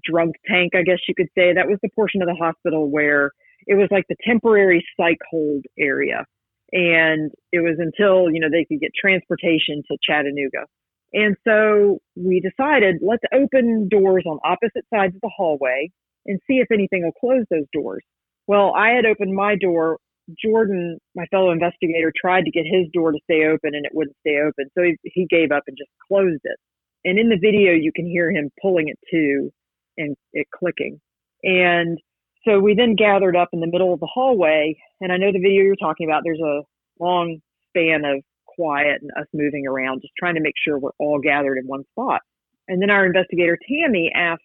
drunk 0.03 0.35
tank, 0.47 0.73
I 0.75 0.83
guess 0.83 0.99
you 1.07 1.15
could 1.15 1.29
say. 1.37 1.53
That 1.53 1.67
was 1.67 1.79
the 1.81 1.89
portion 1.95 2.21
of 2.21 2.27
the 2.27 2.35
hospital 2.35 2.89
where 2.89 3.31
it 3.65 3.75
was 3.75 3.87
like 3.91 4.05
the 4.09 4.15
temporary 4.25 4.85
psych 4.97 5.19
hold 5.29 5.65
area. 5.79 6.25
And 6.71 7.31
it 7.51 7.59
was 7.59 7.77
until, 7.79 8.31
you 8.31 8.39
know, 8.39 8.49
they 8.51 8.65
could 8.65 8.81
get 8.81 8.91
transportation 8.99 9.83
to 9.87 9.97
Chattanooga. 10.03 10.65
And 11.13 11.35
so 11.47 11.99
we 12.15 12.41
decided 12.41 12.97
let's 13.01 13.23
open 13.33 13.87
doors 13.89 14.23
on 14.25 14.39
opposite 14.43 14.85
sides 14.93 15.15
of 15.15 15.21
the 15.21 15.31
hallway 15.35 15.91
and 16.25 16.39
see 16.47 16.55
if 16.55 16.71
anything 16.71 17.03
will 17.03 17.11
close 17.19 17.45
those 17.49 17.67
doors. 17.71 18.03
Well, 18.47 18.73
I 18.75 18.89
had 18.89 19.05
opened 19.05 19.33
my 19.33 19.55
door. 19.55 19.99
Jordan, 20.43 20.99
my 21.15 21.25
fellow 21.27 21.51
investigator, 21.51 22.11
tried 22.15 22.45
to 22.45 22.51
get 22.51 22.65
his 22.65 22.87
door 22.93 23.11
to 23.11 23.19
stay 23.25 23.45
open 23.45 23.75
and 23.75 23.85
it 23.85 23.91
wouldn't 23.93 24.15
stay 24.21 24.37
open. 24.39 24.69
So 24.75 24.83
he, 24.83 24.95
he 25.03 25.27
gave 25.29 25.51
up 25.51 25.63
and 25.67 25.77
just 25.77 25.91
closed 26.07 26.41
it. 26.43 26.57
And 27.05 27.19
in 27.19 27.29
the 27.29 27.37
video, 27.39 27.73
you 27.73 27.91
can 27.93 28.05
hear 28.07 28.31
him 28.31 28.49
pulling 28.61 28.87
it 28.87 28.97
to 29.11 29.51
and 29.97 30.15
it 30.31 30.47
clicking. 30.57 30.99
And 31.43 31.99
so 32.47 32.59
we 32.59 32.73
then 32.73 32.95
gathered 32.95 33.35
up 33.35 33.49
in 33.53 33.59
the 33.59 33.67
middle 33.67 33.93
of 33.93 33.99
the 33.99 34.09
hallway. 34.11 34.77
And 35.01 35.11
I 35.11 35.17
know 35.17 35.31
the 35.31 35.39
video 35.39 35.63
you're 35.63 35.75
talking 35.75 36.07
about, 36.07 36.21
there's 36.23 36.39
a 36.39 36.61
long 36.99 37.39
span 37.69 38.05
of 38.05 38.23
quiet 38.55 39.01
and 39.01 39.11
us 39.19 39.27
moving 39.33 39.67
around, 39.67 40.01
just 40.01 40.13
trying 40.17 40.35
to 40.35 40.41
make 40.41 40.55
sure 40.63 40.79
we're 40.79 40.91
all 40.99 41.19
gathered 41.19 41.57
in 41.57 41.65
one 41.65 41.83
spot. 41.91 42.21
And 42.67 42.81
then 42.81 42.89
our 42.89 43.05
investigator 43.05 43.57
Tammy 43.67 44.11
asked 44.15 44.41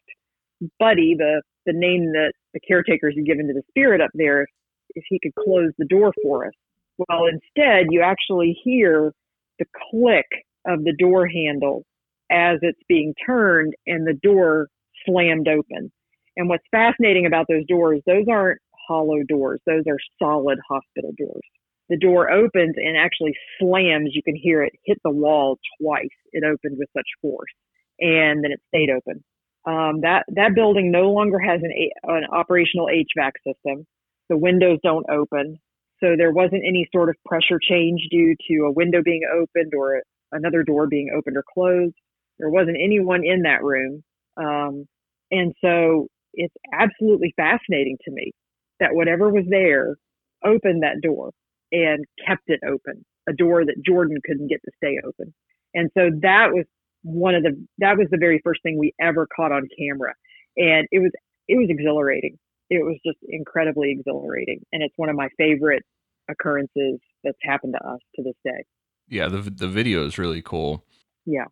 Buddy, 0.79 1.15
the 1.17 1.43
the 1.67 1.73
name 1.73 2.13
that 2.13 2.33
the 2.55 2.61
caretakers 2.61 3.15
had 3.17 3.27
given 3.27 3.47
to 3.47 3.53
the 3.53 3.63
spirit 3.69 4.01
up 4.01 4.11
there, 4.15 4.43
if, 4.43 4.49
if 4.95 5.05
he 5.09 5.21
could 5.23 5.35
close 5.35 5.71
the 5.77 5.85
door 5.85 6.13
for 6.23 6.47
us. 6.47 6.53
Well, 6.97 7.27
instead, 7.27 7.87
you 7.91 8.03
actually 8.03 8.59
hear 8.65 9.13
the 9.59 9.67
click 9.91 10.27
of 10.67 10.83
the 10.85 10.95
door 10.99 11.29
handle 11.29 11.85
as 12.31 12.59
it's 12.63 12.81
being 12.89 13.15
turned 13.25 13.75
and 13.87 14.07
the 14.07 14.19
door 14.23 14.69
slammed 15.07 15.47
open. 15.47 15.93
And 16.37 16.49
what's 16.49 16.65
fascinating 16.71 17.27
about 17.27 17.47
those 17.49 17.67
doors, 17.69 18.01
those 18.07 18.25
aren't 18.31 18.61
hollow 18.89 19.23
doors, 19.29 19.61
those 19.67 19.85
are 19.87 19.99
solid 20.19 20.59
hospital 20.69 21.13
doors 21.19 21.43
the 21.89 21.97
door 21.97 22.31
opens 22.31 22.75
and 22.77 22.97
actually 22.97 23.35
slams. 23.59 24.11
You 24.13 24.23
can 24.23 24.37
hear 24.37 24.63
it 24.63 24.73
hit 24.85 24.99
the 25.05 25.11
wall 25.11 25.59
twice. 25.81 26.09
It 26.33 26.45
opened 26.45 26.79
with 26.79 26.89
such 26.97 27.07
force, 27.23 27.53
and 27.99 28.45
then 28.45 28.53
it 28.53 28.61
stayed 28.69 28.91
open. 28.91 29.25
Um, 29.65 30.01
that 30.03 30.25
that 30.29 30.55
building 30.55 30.91
no 30.91 31.11
longer 31.11 31.39
has 31.39 31.61
an 31.63 31.73
an 32.05 32.25
operational 32.33 32.87
HVAC 32.87 33.33
system. 33.47 33.87
The 34.29 34.37
windows 34.37 34.79
don't 34.83 35.09
open, 35.11 35.59
so 36.01 36.15
there 36.17 36.33
wasn't 36.33 36.63
any 36.67 36.89
sort 36.95 37.09
of 37.09 37.17
pressure 37.27 37.59
change 37.61 38.07
due 38.11 38.35
to 38.49 38.67
a 38.67 38.73
window 38.73 39.03
being 39.03 39.23
opened 39.33 39.73
or 39.77 40.03
another 40.33 40.63
door 40.63 40.87
being 40.87 41.11
opened 41.17 41.37
or 41.37 41.45
closed. 41.55 41.95
There 42.39 42.51
wasn't 42.51 42.77
anyone 42.83 43.25
in 43.25 43.43
that 43.43 43.65
room, 43.65 44.03
um, 44.37 44.87
and 45.31 45.55
so 45.65 46.09
it's 46.35 46.55
absolutely 46.73 47.33
fascinating 47.37 47.97
to 48.05 48.11
me 48.13 48.33
that 48.81 48.95
whatever 48.95 49.31
was 49.31 49.45
there 49.49 49.97
opened 50.45 50.83
that 50.83 51.01
door 51.03 51.33
and 51.73 52.05
kept 52.27 52.45
it 52.47 52.61
open, 52.67 53.05
a 53.29 53.33
door 53.33 53.65
that 53.65 53.83
Jordan 53.85 54.19
couldn't 54.25 54.49
get 54.49 54.61
to 54.65 54.71
stay 54.77 54.99
open. 55.07 55.35
And 55.75 55.91
so 55.97 56.11
that 56.23 56.53
was 56.53 56.65
one 57.03 57.35
of 57.35 57.43
the 57.43 57.67
that 57.79 57.97
was 57.97 58.09
the 58.11 58.19
very 58.19 58.41
first 58.43 58.63
thing 58.63 58.79
we 58.79 58.95
ever 59.01 59.27
caught 59.35 59.53
on 59.53 59.69
camera. 59.79 60.15
And 60.57 60.87
it 60.91 61.01
was 61.01 61.13
it 61.47 61.57
was 61.57 61.69
exhilarating. 61.69 62.39
It 62.71 62.85
was 62.85 62.97
just 63.05 63.19
incredibly 63.29 63.91
exhilarating. 63.93 64.61
And 64.73 64.83
it's 64.83 64.95
one 64.97 65.09
of 65.09 65.17
my 65.17 65.29
favorite 65.39 65.83
occurrences 66.31 66.99
that's 67.25 67.39
happened 67.43 67.75
to 67.79 67.89
us 67.89 68.01
to 68.17 68.23
this 68.23 68.35
day. 68.45 68.65
Yeah, 69.09 69.29
the 69.29 69.39
the 69.39 69.69
video 69.69 70.07
is 70.07 70.19
really 70.19 70.43
cool. 70.43 70.85
Yeah. 71.27 71.45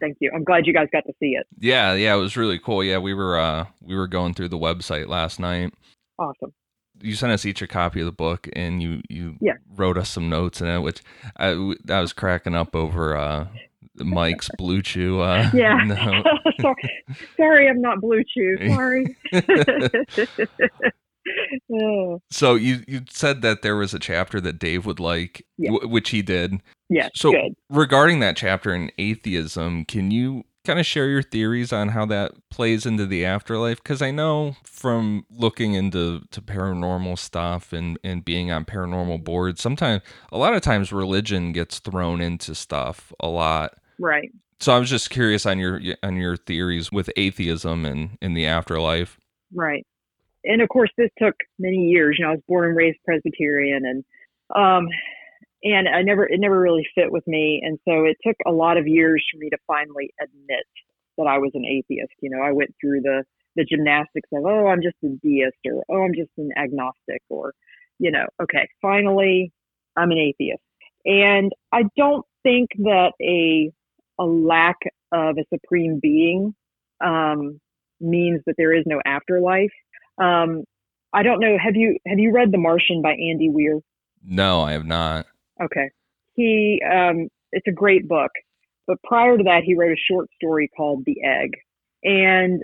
Thank 0.00 0.16
you. 0.20 0.30
I'm 0.34 0.44
glad 0.44 0.66
you 0.66 0.72
guys 0.72 0.88
got 0.92 1.04
to 1.06 1.12
see 1.20 1.30
it. 1.30 1.46
Yeah, 1.58 1.94
yeah, 1.94 2.14
it 2.14 2.18
was 2.18 2.36
really 2.36 2.58
cool. 2.58 2.82
Yeah, 2.82 2.98
we 2.98 3.14
were 3.14 3.38
uh 3.38 3.66
we 3.80 3.96
were 3.96 4.08
going 4.08 4.34
through 4.34 4.48
the 4.48 4.58
website 4.58 5.08
last 5.08 5.38
night. 5.38 5.72
Awesome 6.18 6.52
you 7.00 7.14
sent 7.14 7.32
us 7.32 7.44
each 7.44 7.62
a 7.62 7.66
copy 7.66 8.00
of 8.00 8.06
the 8.06 8.12
book 8.12 8.48
and 8.54 8.82
you 8.82 9.02
you 9.08 9.36
yeah. 9.40 9.54
wrote 9.74 9.98
us 9.98 10.08
some 10.08 10.28
notes 10.28 10.60
in 10.60 10.66
it 10.66 10.80
which 10.80 11.02
I, 11.36 11.74
I 11.88 12.00
was 12.00 12.12
cracking 12.12 12.54
up 12.54 12.74
over 12.74 13.16
uh 13.16 13.46
Mike's 13.96 14.50
Blue 14.58 14.82
Chew. 14.82 15.20
Uh, 15.20 15.50
yeah. 15.54 15.78
sorry. 16.60 17.04
sorry, 17.36 17.68
I'm 17.68 17.80
not 17.80 18.00
Blue 18.00 18.22
Chew. 18.24 18.68
Sorry. 18.68 19.16
so 22.30 22.54
you 22.54 22.82
you 22.86 23.02
said 23.08 23.42
that 23.42 23.62
there 23.62 23.76
was 23.76 23.94
a 23.94 23.98
chapter 23.98 24.40
that 24.40 24.58
Dave 24.58 24.86
would 24.86 25.00
like, 25.00 25.46
yeah. 25.56 25.70
w- 25.70 25.88
which 25.88 26.10
he 26.10 26.22
did. 26.22 26.60
Yeah. 26.88 27.08
So 27.14 27.32
good. 27.32 27.54
regarding 27.70 28.20
that 28.20 28.36
chapter 28.36 28.74
in 28.74 28.90
atheism, 28.98 29.84
can 29.84 30.10
you 30.10 30.44
kind 30.64 30.78
of 30.78 30.86
share 30.86 31.08
your 31.08 31.22
theories 31.22 31.72
on 31.72 31.88
how 31.88 32.06
that 32.06 32.32
plays 32.50 32.86
into 32.86 33.06
the 33.06 33.24
afterlife? 33.24 33.82
Because 33.82 34.02
i 34.02 34.10
know 34.10 34.56
from 34.64 35.26
looking 35.30 35.74
into 35.74 36.22
to 36.30 36.40
paranormal 36.40 37.18
stuff 37.18 37.72
and 37.72 37.98
and 38.02 38.24
being 38.24 38.50
on 38.50 38.64
paranormal 38.64 39.22
boards 39.22 39.60
sometimes 39.60 40.02
a 40.32 40.38
lot 40.38 40.54
of 40.54 40.62
times 40.62 40.92
religion 40.92 41.52
gets 41.52 41.78
thrown 41.78 42.20
into 42.20 42.54
stuff 42.54 43.12
a 43.20 43.28
lot. 43.28 43.74
Right. 43.98 44.30
So 44.60 44.74
i 44.74 44.78
was 44.78 44.90
just 44.90 45.10
curious 45.10 45.46
on 45.46 45.58
your 45.58 45.80
on 46.02 46.16
your 46.16 46.36
theories 46.36 46.90
with 46.90 47.10
atheism 47.16 47.84
and 47.84 48.18
in 48.20 48.34
the 48.34 48.46
afterlife. 48.46 49.18
Right. 49.54 49.86
And 50.44 50.62
of 50.62 50.68
course 50.68 50.90
this 50.96 51.10
took 51.18 51.34
many 51.58 51.88
years. 51.88 52.16
You 52.18 52.24
know 52.24 52.32
i 52.32 52.34
was 52.34 52.42
born 52.48 52.66
and 52.68 52.76
raised 52.76 52.98
presbyterian 53.04 53.84
and 53.84 54.04
um 54.54 54.88
and 55.64 55.88
I 55.88 56.02
never 56.02 56.26
it 56.26 56.38
never 56.38 56.60
really 56.60 56.86
fit 56.94 57.10
with 57.10 57.26
me, 57.26 57.62
and 57.64 57.78
so 57.88 58.04
it 58.04 58.16
took 58.24 58.36
a 58.46 58.52
lot 58.52 58.76
of 58.76 58.86
years 58.86 59.24
for 59.32 59.38
me 59.38 59.50
to 59.50 59.56
finally 59.66 60.10
admit 60.20 60.64
that 61.16 61.24
I 61.24 61.38
was 61.38 61.50
an 61.54 61.64
atheist. 61.64 62.12
You 62.20 62.30
know, 62.30 62.42
I 62.42 62.52
went 62.52 62.74
through 62.80 63.00
the 63.00 63.24
the 63.56 63.64
gymnastics 63.64 64.28
of 64.32 64.44
oh 64.44 64.66
I'm 64.66 64.82
just 64.82 64.96
a 65.04 65.08
deist 65.24 65.56
or 65.66 65.82
oh 65.88 66.04
I'm 66.04 66.14
just 66.14 66.30
an 66.36 66.50
agnostic 66.56 67.22
or 67.30 67.54
you 67.98 68.10
know 68.10 68.26
okay 68.42 68.68
finally 68.82 69.52
I'm 69.96 70.10
an 70.10 70.18
atheist, 70.18 70.62
and 71.04 71.50
I 71.72 71.84
don't 71.96 72.26
think 72.42 72.70
that 72.78 73.12
a 73.22 73.72
a 74.20 74.24
lack 74.24 74.76
of 75.12 75.38
a 75.38 75.44
supreme 75.52 75.98
being 76.00 76.54
um, 77.04 77.60
means 78.00 78.40
that 78.46 78.54
there 78.58 78.74
is 78.74 78.84
no 78.86 79.00
afterlife. 79.04 79.72
Um, 80.18 80.64
I 81.12 81.22
don't 81.22 81.40
know. 81.40 81.56
Have 81.62 81.76
you 81.76 81.96
have 82.06 82.18
you 82.18 82.32
read 82.32 82.52
The 82.52 82.58
Martian 82.58 83.02
by 83.02 83.12
Andy 83.12 83.48
Weir? 83.48 83.80
No, 84.22 84.62
I 84.62 84.72
have 84.72 84.84
not. 84.84 85.26
Okay. 85.62 85.90
He, 86.34 86.82
um, 86.90 87.28
it's 87.52 87.66
a 87.68 87.72
great 87.72 88.08
book. 88.08 88.30
But 88.86 88.98
prior 89.02 89.38
to 89.38 89.44
that, 89.44 89.62
he 89.64 89.74
wrote 89.74 89.92
a 89.92 90.12
short 90.12 90.28
story 90.34 90.68
called 90.76 91.04
The 91.06 91.16
Egg. 91.24 91.50
And 92.02 92.62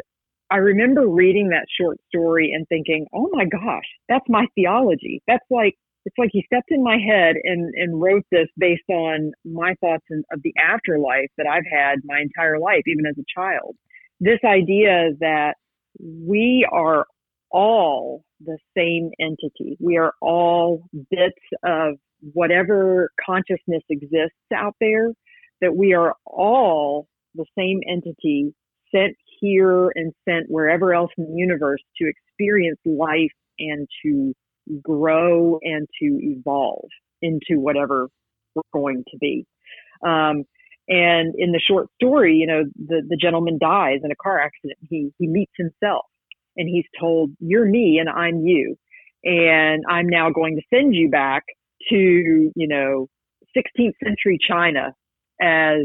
I 0.50 0.56
remember 0.56 1.08
reading 1.08 1.48
that 1.50 1.66
short 1.80 1.98
story 2.08 2.52
and 2.52 2.66
thinking, 2.68 3.06
oh 3.14 3.28
my 3.32 3.44
gosh, 3.44 3.86
that's 4.08 4.24
my 4.28 4.46
theology. 4.54 5.22
That's 5.26 5.46
like, 5.48 5.74
it's 6.04 6.16
like 6.18 6.30
he 6.32 6.42
stepped 6.46 6.70
in 6.70 6.82
my 6.82 6.98
head 6.98 7.36
and, 7.44 7.72
and 7.74 8.00
wrote 8.00 8.24
this 8.30 8.48
based 8.58 8.88
on 8.88 9.32
my 9.44 9.74
thoughts 9.80 10.04
in, 10.10 10.24
of 10.32 10.42
the 10.42 10.52
afterlife 10.60 11.28
that 11.38 11.46
I've 11.46 11.66
had 11.70 12.00
my 12.04 12.20
entire 12.20 12.58
life, 12.58 12.82
even 12.86 13.06
as 13.06 13.16
a 13.18 13.24
child. 13.34 13.76
This 14.18 14.40
idea 14.44 15.10
that 15.20 15.54
we 15.98 16.66
are 16.70 17.06
all 17.50 18.24
the 18.40 18.58
same 18.76 19.10
entity. 19.20 19.76
We 19.80 19.98
are 19.98 20.14
all 20.20 20.84
bits 21.10 21.40
of 21.64 21.94
whatever 22.32 23.10
consciousness 23.24 23.82
exists 23.88 24.36
out 24.54 24.74
there, 24.80 25.12
that 25.60 25.76
we 25.76 25.94
are 25.94 26.14
all 26.26 27.06
the 27.34 27.46
same 27.56 27.80
entity 27.88 28.54
sent 28.94 29.16
here 29.40 29.90
and 29.94 30.12
sent 30.28 30.46
wherever 30.48 30.94
else 30.94 31.10
in 31.16 31.24
the 31.24 31.36
universe 31.36 31.80
to 31.96 32.08
experience 32.08 32.78
life 32.84 33.30
and 33.58 33.86
to 34.04 34.34
grow 34.82 35.58
and 35.62 35.86
to 36.00 36.18
evolve 36.20 36.88
into 37.22 37.60
whatever 37.60 38.08
we're 38.54 38.62
going 38.72 39.04
to 39.10 39.18
be. 39.18 39.46
Um, 40.04 40.44
and 40.88 41.34
in 41.38 41.52
the 41.52 41.60
short 41.60 41.88
story, 41.94 42.36
you 42.36 42.46
know, 42.46 42.64
the, 42.76 43.02
the 43.08 43.16
gentleman 43.16 43.58
dies 43.60 44.00
in 44.02 44.10
a 44.10 44.16
car 44.16 44.40
accident. 44.40 44.78
He, 44.88 45.12
he 45.18 45.26
meets 45.26 45.52
himself 45.56 46.06
and 46.56 46.68
he's 46.68 46.86
told, 46.98 47.30
You're 47.38 47.66
me 47.66 47.98
and 47.98 48.08
I'm 48.08 48.44
you. 48.44 48.76
And 49.22 49.84
I'm 49.88 50.08
now 50.08 50.30
going 50.30 50.56
to 50.56 50.62
send 50.74 50.94
you 50.94 51.10
back 51.10 51.44
to, 51.88 52.50
you 52.54 52.68
know, 52.68 53.08
16th 53.56 53.94
century 54.04 54.38
China 54.46 54.92
as 55.40 55.82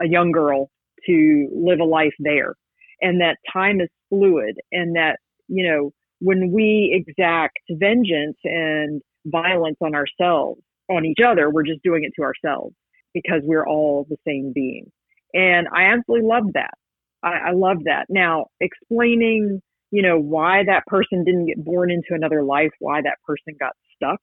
a 0.00 0.06
young 0.06 0.32
girl 0.32 0.70
to 1.06 1.48
live 1.54 1.80
a 1.80 1.84
life 1.84 2.14
there. 2.18 2.54
And 3.00 3.20
that 3.20 3.36
time 3.52 3.80
is 3.80 3.88
fluid 4.08 4.56
and 4.72 4.96
that, 4.96 5.18
you 5.46 5.68
know, 5.68 5.92
when 6.20 6.50
we 6.52 6.92
exact 6.92 7.58
vengeance 7.70 8.36
and 8.42 9.00
violence 9.26 9.76
on 9.80 9.94
ourselves, 9.94 10.60
on 10.90 11.04
each 11.04 11.20
other, 11.24 11.48
we're 11.50 11.64
just 11.64 11.82
doing 11.84 12.02
it 12.02 12.12
to 12.16 12.22
ourselves 12.22 12.74
because 13.14 13.40
we're 13.44 13.66
all 13.66 14.06
the 14.10 14.16
same 14.26 14.52
being. 14.54 14.90
And 15.32 15.68
I 15.72 15.92
absolutely 15.92 16.26
love 16.26 16.44
that. 16.54 16.74
I, 17.22 17.50
I 17.50 17.52
love 17.52 17.78
that. 17.84 18.06
Now, 18.08 18.46
explaining 18.60 19.60
you 19.90 20.02
know, 20.02 20.18
why 20.18 20.62
that 20.66 20.84
person 20.86 21.24
didn't 21.24 21.46
get 21.46 21.64
born 21.64 21.90
into 21.90 22.08
another 22.10 22.42
life, 22.42 22.70
why 22.78 23.00
that 23.02 23.16
person 23.26 23.54
got 23.58 23.72
stuck, 23.96 24.20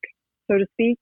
so 0.50 0.58
to 0.58 0.66
speak. 0.74 0.98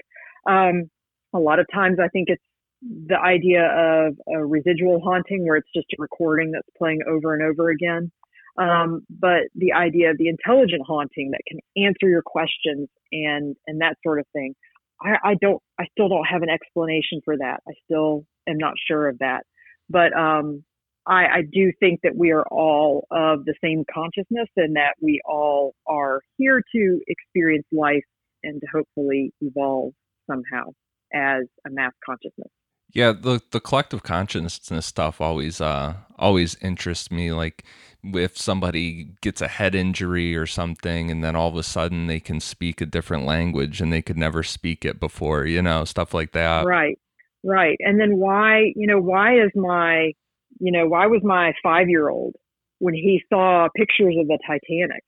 Um, 0.48 0.90
a 1.34 1.40
lot 1.40 1.60
of 1.60 1.68
times 1.74 1.98
I 2.04 2.08
think 2.10 2.30
it's 2.30 2.44
the 2.82 3.18
idea 3.20 3.64
of 3.64 4.18
a 4.28 4.46
residual 4.46 5.00
haunting 5.02 5.46
where 5.48 5.58
it's 5.58 5.70
just 5.76 5.88
a 5.94 6.02
recording 6.02 6.52
that's 6.52 6.68
playing 6.78 7.00
over 7.08 7.34
and 7.34 7.44
over 7.44 7.70
again. 7.70 8.12
Um, 8.58 9.02
but 9.10 9.44
the 9.56 9.74
idea 9.74 10.12
of 10.12 10.18
the 10.18 10.28
intelligent 10.28 10.84
haunting 10.86 11.32
that 11.32 11.42
can 11.48 11.60
answer 11.84 12.08
your 12.08 12.22
questions 12.22 12.88
and 13.12 13.56
and 13.66 13.82
that 13.82 13.98
sort 14.04 14.20
of 14.20 14.26
thing. 14.34 14.54
I, 15.02 15.16
I 15.24 15.36
don't 15.42 15.62
I 15.80 15.86
still 15.92 16.10
don't 16.10 16.26
have 16.26 16.44
an 16.44 16.50
explanation 16.50 17.22
for 17.26 17.38
that. 17.38 17.62
I 17.68 17.74
still 17.86 18.26
am 18.48 18.58
not 18.58 18.74
sure 18.88 19.08
of 19.08 19.18
that. 19.20 19.44
But 19.90 20.16
um, 20.16 20.64
I, 21.08 21.26
I 21.26 21.42
do 21.52 21.72
think 21.80 22.02
that 22.04 22.16
we 22.16 22.32
are 22.32 22.46
all 22.50 23.08
of 23.12 23.46
the 23.46 23.56
same 23.64 23.84
consciousness 23.94 24.48
and 24.56 24.76
that 24.76 24.94
we 25.02 25.20
all 25.26 25.74
are 25.88 26.22
here 26.38 26.62
to 26.76 27.02
experience 27.08 27.66
life 27.72 28.04
and 28.44 28.62
to 28.62 28.68
hopefully 28.74 29.34
evolve 29.42 29.94
somehow 30.30 30.70
as 31.14 31.44
a 31.66 31.70
mass 31.70 31.94
consciousness. 32.06 32.50
Yeah, 32.94 33.12
the 33.12 33.42
the 33.52 33.60
collective 33.60 34.04
consciousness 34.04 34.86
stuff 34.86 35.20
always 35.20 35.60
uh 35.60 35.96
always 36.18 36.56
interests 36.62 37.12
me. 37.12 37.32
Like 37.32 37.66
if 38.04 38.38
somebody 38.38 39.10
gets 39.22 39.42
a 39.42 39.48
head 39.48 39.74
injury 39.74 40.36
or 40.36 40.46
something, 40.46 41.10
and 41.10 41.24
then 41.24 41.36
all 41.36 41.50
of 41.50 41.56
a 41.56 41.64
sudden 41.64 42.08
they 42.08 42.20
can 42.20 42.40
speak 42.40 42.82
a 42.82 42.86
different 42.86 43.26
language 43.26 43.82
and 43.82 43.92
they 43.92 44.02
could 44.02 44.18
never 44.18 44.44
speak 44.44 44.86
it 44.86 45.00
before, 45.00 45.46
you 45.46 45.62
know, 45.62 45.86
stuff 45.86 46.14
like 46.14 46.34
that. 46.34 46.66
Right, 46.66 47.00
right. 47.44 47.78
And 47.80 48.00
then 48.00 48.18
why, 48.18 48.72
you 48.76 48.86
know, 48.86 49.00
why 49.00 49.38
is 49.40 49.52
my, 49.56 50.12
you 50.60 50.72
know, 50.72 50.88
why 50.88 51.08
was 51.08 51.22
my 51.24 51.54
five 51.64 51.90
year 51.90 52.10
old 52.10 52.36
when 52.78 52.94
he 52.94 53.24
saw 53.28 53.70
pictures 53.76 54.16
of 54.20 54.28
the 54.28 54.38
Titanic? 54.46 55.04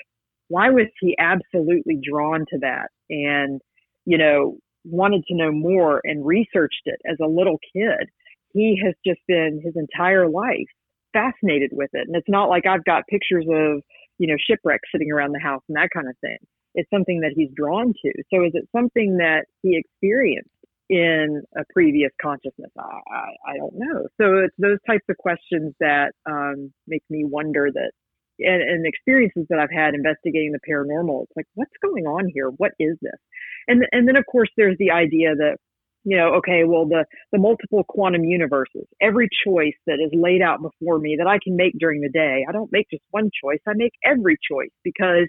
Why 0.47 0.69
was 0.69 0.87
he 0.99 1.15
absolutely 1.19 1.99
drawn 2.01 2.45
to 2.49 2.59
that? 2.61 2.89
And 3.09 3.61
you 4.05 4.17
know, 4.17 4.57
wanted 4.85 5.23
to 5.27 5.35
know 5.35 5.51
more 5.51 6.01
and 6.03 6.25
researched 6.25 6.83
it 6.85 7.01
as 7.09 7.17
a 7.21 7.27
little 7.27 7.57
kid. 7.73 8.07
He 8.53 8.79
has 8.85 8.93
just 9.05 9.19
been 9.27 9.61
his 9.63 9.73
entire 9.75 10.29
life 10.29 10.69
fascinated 11.11 11.71
with 11.73 11.89
it. 11.93 12.07
And 12.07 12.15
it's 12.15 12.29
not 12.29 12.49
like 12.49 12.65
I've 12.65 12.85
got 12.85 13.07
pictures 13.09 13.45
of, 13.49 13.81
you 14.17 14.27
know, 14.27 14.35
shipwrecks 14.49 14.87
sitting 14.93 15.11
around 15.11 15.33
the 15.33 15.39
house 15.39 15.61
and 15.67 15.75
that 15.75 15.89
kind 15.93 16.07
of 16.07 16.15
thing. 16.19 16.37
It's 16.75 16.89
something 16.89 17.21
that 17.21 17.33
he's 17.35 17.49
drawn 17.55 17.87
to. 17.87 18.11
So 18.33 18.43
is 18.43 18.51
it 18.53 18.67
something 18.75 19.17
that 19.17 19.45
he 19.61 19.77
experienced 19.77 20.49
in 20.89 21.41
a 21.57 21.63
previous 21.73 22.11
consciousness? 22.21 22.71
I, 22.77 22.99
I, 23.09 23.53
I 23.53 23.57
don't 23.57 23.75
know. 23.75 24.07
So 24.19 24.43
it's 24.43 24.55
those 24.57 24.77
types 24.85 25.05
of 25.09 25.17
questions 25.17 25.73
that 25.79 26.11
um, 26.29 26.71
make 26.85 27.03
me 27.09 27.23
wonder 27.25 27.69
that 27.73 27.91
and, 28.39 28.61
and 28.61 28.85
experiences 28.85 29.45
that 29.49 29.59
I've 29.59 29.71
had 29.71 29.93
investigating 29.93 30.51
the 30.51 30.59
paranormal, 30.69 31.23
it's 31.23 31.35
like, 31.35 31.47
what's 31.55 31.71
going 31.81 32.05
on 32.05 32.29
here? 32.33 32.49
What 32.49 32.71
is 32.79 32.97
this? 33.01 33.19
And 33.67 33.85
and 33.91 34.07
then 34.07 34.15
of 34.15 34.25
course 34.31 34.49
there's 34.57 34.77
the 34.77 34.91
idea 34.91 35.35
that 35.35 35.57
you 36.03 36.15
know, 36.17 36.35
okay, 36.35 36.63
well 36.65 36.85
the 36.85 37.05
the 37.31 37.39
multiple 37.39 37.83
quantum 37.87 38.23
universes, 38.23 38.85
every 39.01 39.27
choice 39.45 39.75
that 39.87 39.99
is 39.99 40.11
laid 40.13 40.41
out 40.41 40.61
before 40.61 40.99
me 40.99 41.15
that 41.17 41.27
I 41.27 41.39
can 41.43 41.55
make 41.55 41.73
during 41.79 42.01
the 42.01 42.09
day, 42.09 42.45
I 42.47 42.51
don't 42.51 42.71
make 42.71 42.87
just 42.91 43.03
one 43.11 43.29
choice, 43.43 43.59
I 43.67 43.73
make 43.75 43.93
every 44.03 44.37
choice 44.49 44.71
because 44.83 45.27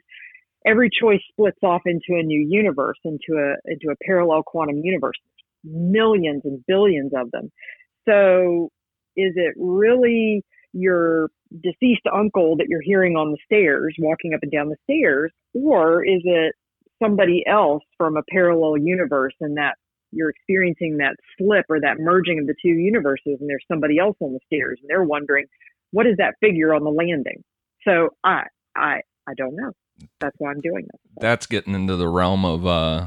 every 0.66 0.90
choice 0.90 1.21
splits 1.31 1.59
off 1.62 1.83
into 1.87 2.19
a 2.19 2.23
new 2.23 2.47
universe, 2.49 2.99
into 3.05 3.38
a 3.38 3.55
into 3.71 3.88
a 3.90 4.05
parallel 4.05 4.42
quantum 4.45 4.81
universe, 4.83 5.16
millions 5.64 6.42
and 6.45 6.64
billions 6.66 7.12
of 7.16 7.31
them. 7.31 7.51
So 8.09 8.71
is 9.16 9.33
it 9.37 9.55
really 9.57 10.45
your 10.77 11.31
deceased 11.62 12.07
uncle 12.12 12.57
that 12.57 12.67
you're 12.69 12.83
hearing 12.83 13.17
on 13.17 13.31
the 13.31 13.39
stairs, 13.45 13.95
walking 13.99 14.35
up 14.35 14.41
and 14.43 14.53
down 14.53 14.69
the 14.69 14.77
stairs, 14.85 15.33
or 15.55 16.05
is 16.05 16.21
it 16.25 16.55
somebody 17.03 17.43
else 17.47 17.83
from 17.97 18.17
a 18.17 18.23
parallel 18.31 18.77
universe 18.77 19.35
and 19.41 19.57
that 19.57 19.75
you're 20.12 20.31
experiencing 20.31 20.99
that 20.99 21.17
slip 21.39 21.65
or 21.69 21.81
that 21.81 21.99
merging 21.99 22.39
of 22.39 22.47
the 22.47 22.55
two 22.62 22.73
universes 22.73 23.39
and 23.41 23.49
there's 23.49 23.65
somebody 23.71 23.99
else 23.99 24.17
on 24.21 24.33
the 24.33 24.41
stairs 24.47 24.79
and 24.81 24.89
they're 24.89 25.05
wondering 25.05 25.45
what 25.91 26.07
is 26.07 26.17
that 26.19 26.35
figure 26.41 26.75
on 26.75 26.85
the 26.85 26.91
landing? 26.91 27.43
So 27.87 28.11
i 28.25 28.43
i 28.77 29.01
i 29.27 29.35
don't 29.37 29.57
know. 29.57 29.73
That's 30.21 30.37
why 30.39 30.51
i'm 30.51 30.61
doing 30.61 30.87
this. 30.91 31.01
That's 31.21 31.47
getting 31.47 31.75
into 31.75 31.97
the 31.97 32.09
realm 32.09 32.45
of 32.45 32.67
uh 32.67 33.07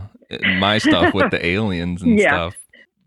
my 0.60 0.78
stuff 0.78 1.14
with 1.14 1.32
the 1.32 1.44
aliens 1.46 2.02
and 2.02 2.20
yeah, 2.20 2.30
stuff. 2.30 2.58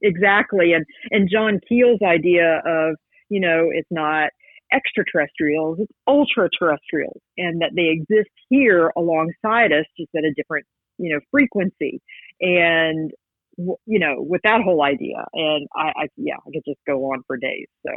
exactly. 0.02 0.72
And 0.72 0.84
and 1.10 1.28
john 1.30 1.60
keel's 1.68 2.00
idea 2.02 2.60
of 2.66 2.96
you 3.28 3.40
know 3.40 3.68
it's 3.72 3.88
not 3.90 4.30
extraterrestrials, 4.72 5.78
it's 5.80 5.92
ultra 6.06 6.48
terrestrials, 6.58 7.20
and 7.36 7.60
that 7.60 7.72
they 7.74 7.88
exist 7.88 8.30
here 8.48 8.92
alongside 8.96 9.72
us, 9.72 9.84
just 9.98 10.10
at 10.16 10.24
a 10.24 10.32
different, 10.34 10.66
you 10.98 11.12
know, 11.12 11.20
frequency. 11.30 12.00
And 12.40 13.12
you 13.58 13.98
know, 13.98 14.16
with 14.18 14.40
that 14.44 14.62
whole 14.62 14.82
idea, 14.82 15.26
and 15.34 15.68
I, 15.74 15.92
I 15.96 16.08
yeah, 16.16 16.36
I 16.36 16.50
could 16.52 16.64
just 16.66 16.80
go 16.86 17.12
on 17.12 17.22
for 17.26 17.36
days. 17.36 17.66
So 17.86 17.92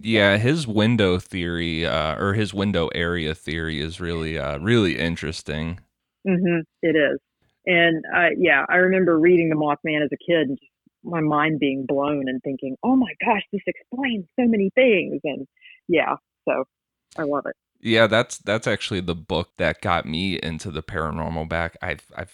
yeah, 0.00 0.38
his 0.38 0.66
window 0.66 1.18
theory 1.18 1.86
uh, 1.86 2.16
or 2.16 2.34
his 2.34 2.54
window 2.54 2.88
area 2.88 3.34
theory 3.34 3.80
is 3.80 4.00
really 4.00 4.38
uh, 4.38 4.58
really 4.58 4.98
interesting. 4.98 5.80
Mm-hmm, 6.26 6.60
it 6.82 6.96
is, 6.96 7.18
and 7.66 8.02
uh, 8.14 8.30
yeah, 8.38 8.64
I 8.68 8.76
remember 8.76 9.18
reading 9.18 9.50
the 9.50 9.56
Mothman 9.56 10.02
as 10.02 10.10
a 10.12 10.16
kid 10.16 10.48
and 10.48 10.58
just 10.58 10.70
my 11.04 11.20
mind 11.20 11.60
being 11.60 11.84
blown 11.86 12.28
and 12.28 12.40
thinking, 12.42 12.76
oh 12.82 12.96
my 12.96 13.12
gosh, 13.22 13.42
this 13.52 13.60
explains 13.66 14.24
so 14.40 14.46
many 14.46 14.70
things, 14.74 15.20
and 15.22 15.46
yeah, 15.88 16.16
so 16.48 16.64
I 17.16 17.22
love 17.22 17.44
it. 17.46 17.56
Yeah, 17.80 18.06
that's 18.06 18.38
that's 18.38 18.66
actually 18.66 19.00
the 19.00 19.14
book 19.14 19.50
that 19.58 19.80
got 19.80 20.06
me 20.06 20.38
into 20.42 20.70
the 20.70 20.82
paranormal 20.82 21.48
back. 21.48 21.76
I 21.82 21.96
I 22.16 22.26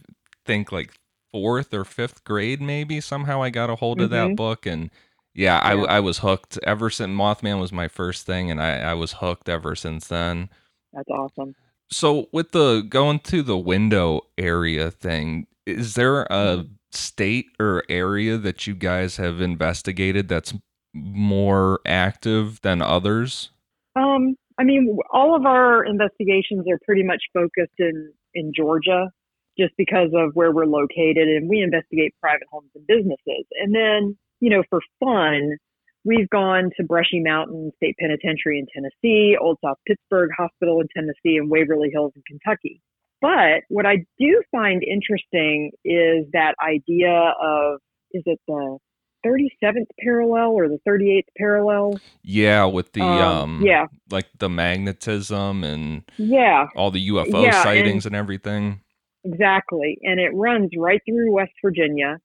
think 0.46 0.72
like 0.72 0.92
fourth 1.32 1.72
or 1.72 1.84
fifth 1.84 2.24
grade 2.24 2.60
maybe 2.60 3.00
somehow 3.00 3.42
I 3.42 3.50
got 3.50 3.70
a 3.70 3.76
hold 3.76 4.00
of 4.00 4.10
mm-hmm. 4.10 4.30
that 4.30 4.36
book 4.36 4.66
and 4.66 4.90
yeah, 5.34 5.74
yeah, 5.74 5.84
I 5.86 5.96
I 5.96 6.00
was 6.00 6.18
hooked 6.18 6.58
ever 6.64 6.90
since 6.90 7.10
Mothman 7.10 7.60
was 7.60 7.72
my 7.72 7.88
first 7.88 8.26
thing 8.26 8.50
and 8.50 8.60
I 8.60 8.78
I 8.78 8.94
was 8.94 9.14
hooked 9.14 9.48
ever 9.48 9.76
since 9.76 10.08
then. 10.08 10.50
That's 10.92 11.08
awesome. 11.08 11.54
So 11.90 12.28
with 12.32 12.52
the 12.52 12.82
going 12.88 13.20
to 13.20 13.42
the 13.42 13.58
window 13.58 14.22
area 14.38 14.90
thing, 14.90 15.46
is 15.66 15.94
there 15.94 16.22
a 16.22 16.26
mm-hmm. 16.58 16.72
state 16.92 17.46
or 17.58 17.84
area 17.88 18.38
that 18.38 18.66
you 18.66 18.74
guys 18.74 19.16
have 19.16 19.40
investigated 19.40 20.28
that's 20.28 20.54
more 20.92 21.80
active 21.86 22.60
than 22.62 22.82
others? 22.82 23.50
Um, 23.96 24.36
I 24.58 24.64
mean, 24.64 24.98
all 25.12 25.34
of 25.34 25.46
our 25.46 25.84
investigations 25.84 26.66
are 26.70 26.78
pretty 26.84 27.02
much 27.02 27.22
focused 27.32 27.78
in 27.78 28.12
in 28.34 28.52
Georgia, 28.54 29.10
just 29.58 29.72
because 29.76 30.10
of 30.14 30.30
where 30.34 30.52
we're 30.52 30.66
located, 30.66 31.28
and 31.28 31.48
we 31.48 31.60
investigate 31.60 32.14
private 32.20 32.46
homes 32.50 32.70
and 32.74 32.86
businesses. 32.86 33.44
And 33.60 33.74
then, 33.74 34.16
you 34.40 34.50
know, 34.50 34.62
for 34.70 34.80
fun, 35.00 35.56
we've 36.04 36.28
gone 36.30 36.70
to 36.76 36.84
Brushy 36.84 37.20
Mountain 37.20 37.72
State 37.76 37.96
Penitentiary 37.98 38.58
in 38.58 38.66
Tennessee, 38.72 39.36
Old 39.40 39.58
South 39.64 39.78
Pittsburg 39.86 40.30
Hospital 40.36 40.80
in 40.80 40.86
Tennessee, 40.94 41.36
and 41.36 41.50
Waverly 41.50 41.90
Hills 41.92 42.12
in 42.14 42.22
Kentucky. 42.26 42.80
But 43.20 43.64
what 43.68 43.84
I 43.84 44.04
do 44.18 44.42
find 44.50 44.82
interesting 44.82 45.72
is 45.84 46.26
that 46.32 46.54
idea 46.64 47.34
of 47.40 47.80
is 48.12 48.22
it 48.26 48.40
the 48.46 48.78
37th 49.26 49.86
parallel 49.98 50.50
or 50.50 50.68
the 50.68 50.78
38th 50.86 51.22
parallel. 51.36 52.00
Yeah, 52.22 52.64
with 52.64 52.92
the 52.92 53.02
um, 53.02 53.60
um, 53.60 53.62
yeah, 53.64 53.86
like 54.10 54.26
the 54.38 54.48
magnetism 54.48 55.64
and 55.64 56.02
yeah, 56.16 56.66
all 56.76 56.90
the 56.90 57.08
UFO 57.08 57.44
yeah, 57.44 57.62
sightings 57.62 58.06
and, 58.06 58.14
and, 58.14 58.20
everything. 58.20 58.80
Exactly. 59.24 59.98
And 60.02 60.18
it 60.18 60.30
runs 60.34 60.70
right 60.76 61.00
through 61.06 61.32
West 61.32 61.52
Virginia. 61.62 62.18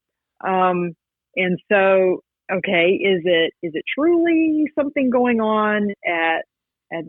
Um 0.45 0.95
and 1.35 1.59
so 1.71 2.23
okay, 2.51 2.91
is 2.91 3.21
it 3.25 3.53
is 3.61 3.73
it 3.73 3.83
truly 3.97 4.65
something 4.77 5.09
going 5.09 5.41
on 5.41 5.89
at 6.05 6.45
at 6.91 7.03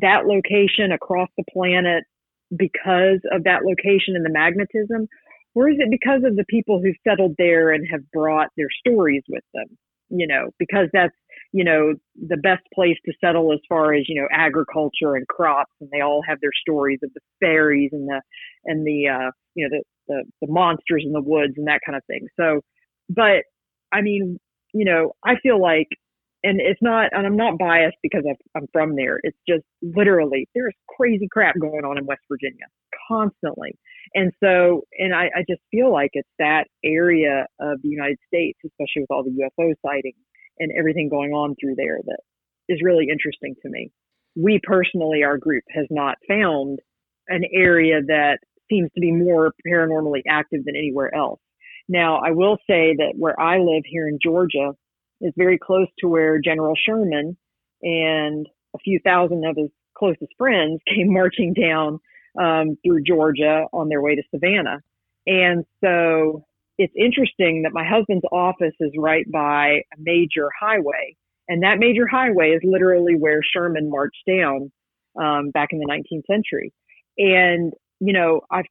that 0.00 0.26
location 0.26 0.92
across 0.92 1.28
the 1.36 1.44
planet 1.52 2.04
because 2.56 3.20
of 3.32 3.44
that 3.44 3.62
location 3.64 4.14
and 4.16 4.24
the 4.24 4.30
magnetism 4.30 5.08
or 5.54 5.68
is 5.70 5.76
it 5.78 5.90
because 5.90 6.22
of 6.24 6.36
the 6.36 6.44
people 6.48 6.80
who 6.80 6.92
settled 7.06 7.34
there 7.38 7.70
and 7.70 7.86
have 7.90 8.00
brought 8.12 8.48
their 8.56 8.68
stories 8.86 9.22
with 9.28 9.44
them? 9.54 9.66
You 10.08 10.26
know, 10.26 10.50
because 10.58 10.88
that's, 10.92 11.14
you 11.52 11.64
know, 11.64 11.94
the 12.28 12.36
best 12.36 12.62
place 12.74 12.96
to 13.06 13.12
settle 13.22 13.52
as 13.52 13.60
far 13.68 13.94
as, 13.94 14.04
you 14.08 14.20
know, 14.20 14.28
agriculture 14.30 15.16
and 15.16 15.26
crops 15.28 15.72
and 15.80 15.90
they 15.90 16.00
all 16.00 16.22
have 16.26 16.38
their 16.40 16.52
stories 16.60 16.98
of 17.02 17.10
the 17.14 17.20
fairies 17.40 17.90
and 17.92 18.08
the, 18.08 18.20
and 18.64 18.86
the, 18.86 19.08
uh, 19.08 19.30
you 19.54 19.68
know, 19.68 19.78
the, 19.78 19.82
the, 20.08 20.46
the 20.46 20.52
monsters 20.52 21.02
in 21.06 21.12
the 21.12 21.22
woods 21.22 21.54
and 21.56 21.66
that 21.66 21.80
kind 21.84 21.96
of 21.96 22.04
thing. 22.06 22.26
So, 22.38 22.60
but 23.08 23.44
I 23.90 24.02
mean, 24.02 24.38
you 24.74 24.84
know, 24.84 25.12
I 25.24 25.36
feel 25.42 25.60
like 25.60 25.88
and 26.44 26.60
it's 26.60 26.82
not, 26.82 27.10
and 27.12 27.24
I'm 27.24 27.36
not 27.36 27.56
biased 27.56 27.98
because 28.02 28.24
I'm 28.56 28.66
from 28.72 28.96
there. 28.96 29.20
It's 29.22 29.38
just 29.48 29.62
literally 29.80 30.48
there's 30.54 30.74
crazy 30.88 31.28
crap 31.30 31.54
going 31.60 31.84
on 31.84 31.98
in 31.98 32.06
West 32.06 32.22
Virginia 32.28 32.66
constantly. 33.08 33.78
And 34.14 34.32
so, 34.42 34.82
and 34.98 35.14
I, 35.14 35.26
I 35.34 35.44
just 35.48 35.62
feel 35.70 35.92
like 35.92 36.10
it's 36.12 36.28
that 36.38 36.64
area 36.84 37.46
of 37.60 37.80
the 37.82 37.88
United 37.88 38.18
States, 38.26 38.58
especially 38.64 39.02
with 39.02 39.10
all 39.10 39.24
the 39.24 39.30
UFO 39.30 39.72
sightings 39.84 40.16
and 40.58 40.70
everything 40.78 41.08
going 41.08 41.32
on 41.32 41.54
through 41.60 41.76
there 41.76 42.00
that 42.04 42.20
is 42.68 42.80
really 42.82 43.06
interesting 43.10 43.54
to 43.62 43.68
me. 43.70 43.90
We 44.36 44.60
personally, 44.62 45.22
our 45.24 45.38
group 45.38 45.64
has 45.70 45.86
not 45.90 46.16
found 46.28 46.78
an 47.28 47.42
area 47.52 48.00
that 48.06 48.38
seems 48.70 48.90
to 48.94 49.00
be 49.00 49.12
more 49.12 49.52
paranormally 49.66 50.22
active 50.28 50.64
than 50.64 50.76
anywhere 50.76 51.14
else. 51.14 51.40
Now, 51.88 52.20
I 52.24 52.30
will 52.30 52.56
say 52.68 52.94
that 52.96 53.14
where 53.16 53.38
I 53.38 53.58
live 53.58 53.82
here 53.84 54.08
in 54.08 54.18
Georgia 54.22 54.72
is 55.20 55.32
very 55.36 55.58
close 55.58 55.88
to 56.00 56.08
where 56.08 56.40
General 56.40 56.74
Sherman 56.86 57.36
and 57.82 58.46
a 58.74 58.78
few 58.78 59.00
thousand 59.04 59.44
of 59.44 59.56
his 59.56 59.70
closest 59.96 60.32
friends 60.38 60.80
came 60.88 61.12
marching 61.12 61.54
down 61.54 61.98
um, 62.40 62.76
through 62.84 63.02
Georgia 63.02 63.66
on 63.72 63.88
their 63.88 64.02
way 64.02 64.14
to 64.14 64.22
Savannah. 64.30 64.80
And 65.26 65.64
so 65.82 66.44
it's 66.78 66.92
interesting 66.96 67.62
that 67.62 67.72
my 67.72 67.84
husband's 67.84 68.24
office 68.32 68.74
is 68.80 68.92
right 68.98 69.30
by 69.30 69.82
a 69.92 69.96
major 69.98 70.48
highway. 70.58 71.16
And 71.48 71.62
that 71.62 71.78
major 71.78 72.06
highway 72.06 72.50
is 72.50 72.60
literally 72.64 73.14
where 73.14 73.40
Sherman 73.42 73.90
marched 73.90 74.24
down 74.26 74.72
um, 75.20 75.50
back 75.50 75.68
in 75.72 75.78
the 75.78 75.86
19th 75.86 76.26
century. 76.26 76.72
And, 77.18 77.72
you 78.00 78.12
know, 78.12 78.40
I've, 78.50 78.64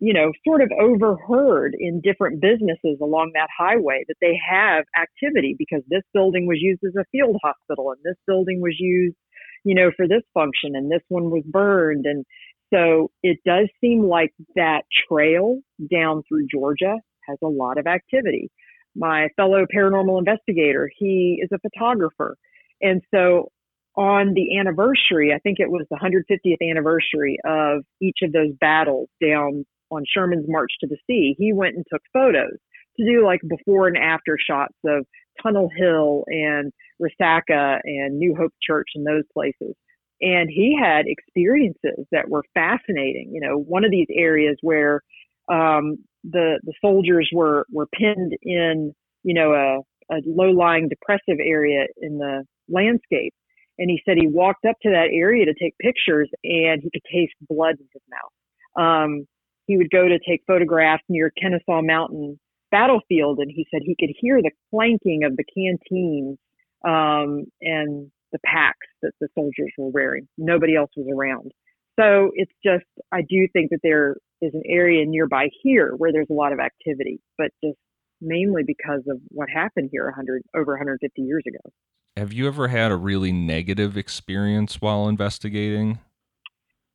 you 0.00 0.12
know, 0.14 0.30
sort 0.46 0.62
of 0.62 0.70
overheard 0.80 1.74
in 1.78 2.00
different 2.00 2.40
businesses 2.40 2.98
along 3.02 3.32
that 3.34 3.48
highway 3.56 4.04
that 4.06 4.14
they 4.20 4.38
have 4.48 4.84
activity 4.96 5.56
because 5.58 5.82
this 5.88 6.02
building 6.14 6.46
was 6.46 6.58
used 6.60 6.80
as 6.86 6.94
a 6.96 7.04
field 7.10 7.36
hospital 7.42 7.90
and 7.90 8.00
this 8.04 8.16
building 8.26 8.60
was 8.60 8.76
used, 8.78 9.16
you 9.64 9.74
know, 9.74 9.90
for 9.96 10.06
this 10.06 10.22
function 10.32 10.76
and 10.76 10.90
this 10.90 11.02
one 11.08 11.30
was 11.30 11.42
burned. 11.46 12.06
And 12.06 12.24
so 12.72 13.10
it 13.22 13.38
does 13.46 13.68
seem 13.80 14.04
like 14.04 14.32
that 14.56 14.82
trail 15.08 15.60
down 15.92 16.22
through 16.28 16.46
Georgia 16.52 16.96
has 17.28 17.38
a 17.42 17.48
lot 17.48 17.78
of 17.78 17.86
activity. 17.86 18.50
My 18.96 19.28
fellow 19.36 19.64
paranormal 19.74 20.18
investigator, 20.18 20.90
he 20.96 21.40
is 21.42 21.50
a 21.52 21.58
photographer. 21.58 22.36
And 22.80 23.02
so 23.14 23.50
on 23.96 24.34
the 24.34 24.58
anniversary, 24.58 25.32
I 25.34 25.38
think 25.38 25.58
it 25.60 25.70
was 25.70 25.86
the 25.90 25.96
150th 25.96 26.70
anniversary 26.70 27.38
of 27.44 27.84
each 28.00 28.18
of 28.22 28.32
those 28.32 28.52
battles 28.60 29.08
down 29.22 29.64
on 29.90 30.04
Sherman's 30.06 30.46
March 30.48 30.72
to 30.80 30.86
the 30.86 30.98
Sea, 31.06 31.34
he 31.38 31.52
went 31.52 31.76
and 31.76 31.84
took 31.90 32.02
photos 32.12 32.58
to 32.98 33.04
do 33.04 33.24
like 33.24 33.40
before 33.48 33.88
and 33.88 33.96
after 33.96 34.36
shots 34.38 34.74
of 34.86 35.06
Tunnel 35.42 35.70
Hill 35.74 36.24
and 36.26 36.72
Resaca 37.00 37.78
and 37.84 38.18
New 38.18 38.34
Hope 38.36 38.52
Church 38.62 38.88
and 38.94 39.06
those 39.06 39.24
places 39.32 39.74
and 40.20 40.48
he 40.50 40.76
had 40.80 41.06
experiences 41.06 42.06
that 42.12 42.28
were 42.28 42.42
fascinating. 42.54 43.30
You 43.32 43.40
know, 43.40 43.58
one 43.58 43.84
of 43.84 43.90
these 43.90 44.08
areas 44.10 44.56
where 44.62 45.02
um, 45.48 45.98
the 46.24 46.60
the 46.64 46.72
soldiers 46.80 47.28
were 47.32 47.66
were 47.72 47.86
pinned 47.86 48.32
in, 48.42 48.94
you 49.22 49.34
know, 49.34 49.52
a, 49.52 50.14
a 50.14 50.18
low 50.26 50.50
lying 50.50 50.88
depressive 50.88 51.38
area 51.42 51.86
in 52.00 52.18
the 52.18 52.44
landscape, 52.68 53.34
and 53.78 53.90
he 53.90 54.02
said 54.04 54.16
he 54.18 54.28
walked 54.28 54.64
up 54.64 54.76
to 54.82 54.90
that 54.90 55.08
area 55.12 55.44
to 55.46 55.54
take 55.54 55.74
pictures, 55.78 56.28
and 56.44 56.82
he 56.82 56.90
could 56.92 57.04
taste 57.12 57.34
blood 57.48 57.76
in 57.78 57.86
his 57.92 58.02
mouth. 58.10 58.84
Um, 58.84 59.26
he 59.66 59.76
would 59.76 59.90
go 59.90 60.08
to 60.08 60.18
take 60.18 60.42
photographs 60.46 61.04
near 61.08 61.30
Kennesaw 61.40 61.82
Mountain 61.82 62.38
battlefield, 62.70 63.38
and 63.38 63.50
he 63.50 63.66
said 63.70 63.82
he 63.82 63.96
could 63.98 64.14
hear 64.18 64.42
the 64.42 64.50
clanking 64.70 65.24
of 65.24 65.36
the 65.36 65.44
canteens 65.44 66.38
um, 66.84 67.44
and 67.60 68.10
the 68.32 68.38
packs 68.44 68.86
that 69.02 69.12
the 69.20 69.28
soldiers 69.34 69.72
were 69.78 69.88
wearing. 69.88 70.28
Nobody 70.36 70.76
else 70.76 70.90
was 70.96 71.06
around. 71.12 71.52
So 71.98 72.30
it's 72.34 72.52
just, 72.64 72.84
I 73.10 73.22
do 73.22 73.48
think 73.52 73.70
that 73.70 73.80
there 73.82 74.16
is 74.40 74.54
an 74.54 74.62
area 74.66 75.04
nearby 75.04 75.48
here 75.62 75.94
where 75.96 76.12
there's 76.12 76.28
a 76.30 76.34
lot 76.34 76.52
of 76.52 76.60
activity, 76.60 77.20
but 77.36 77.50
just 77.62 77.78
mainly 78.20 78.62
because 78.66 79.02
of 79.08 79.18
what 79.28 79.48
happened 79.48 79.90
here 79.92 80.04
100 80.04 80.42
over 80.54 80.72
150 80.72 81.22
years 81.22 81.42
ago. 81.46 81.72
Have 82.16 82.32
you 82.32 82.46
ever 82.48 82.68
had 82.68 82.90
a 82.90 82.96
really 82.96 83.32
negative 83.32 83.96
experience 83.96 84.80
while 84.80 85.08
investigating? 85.08 85.98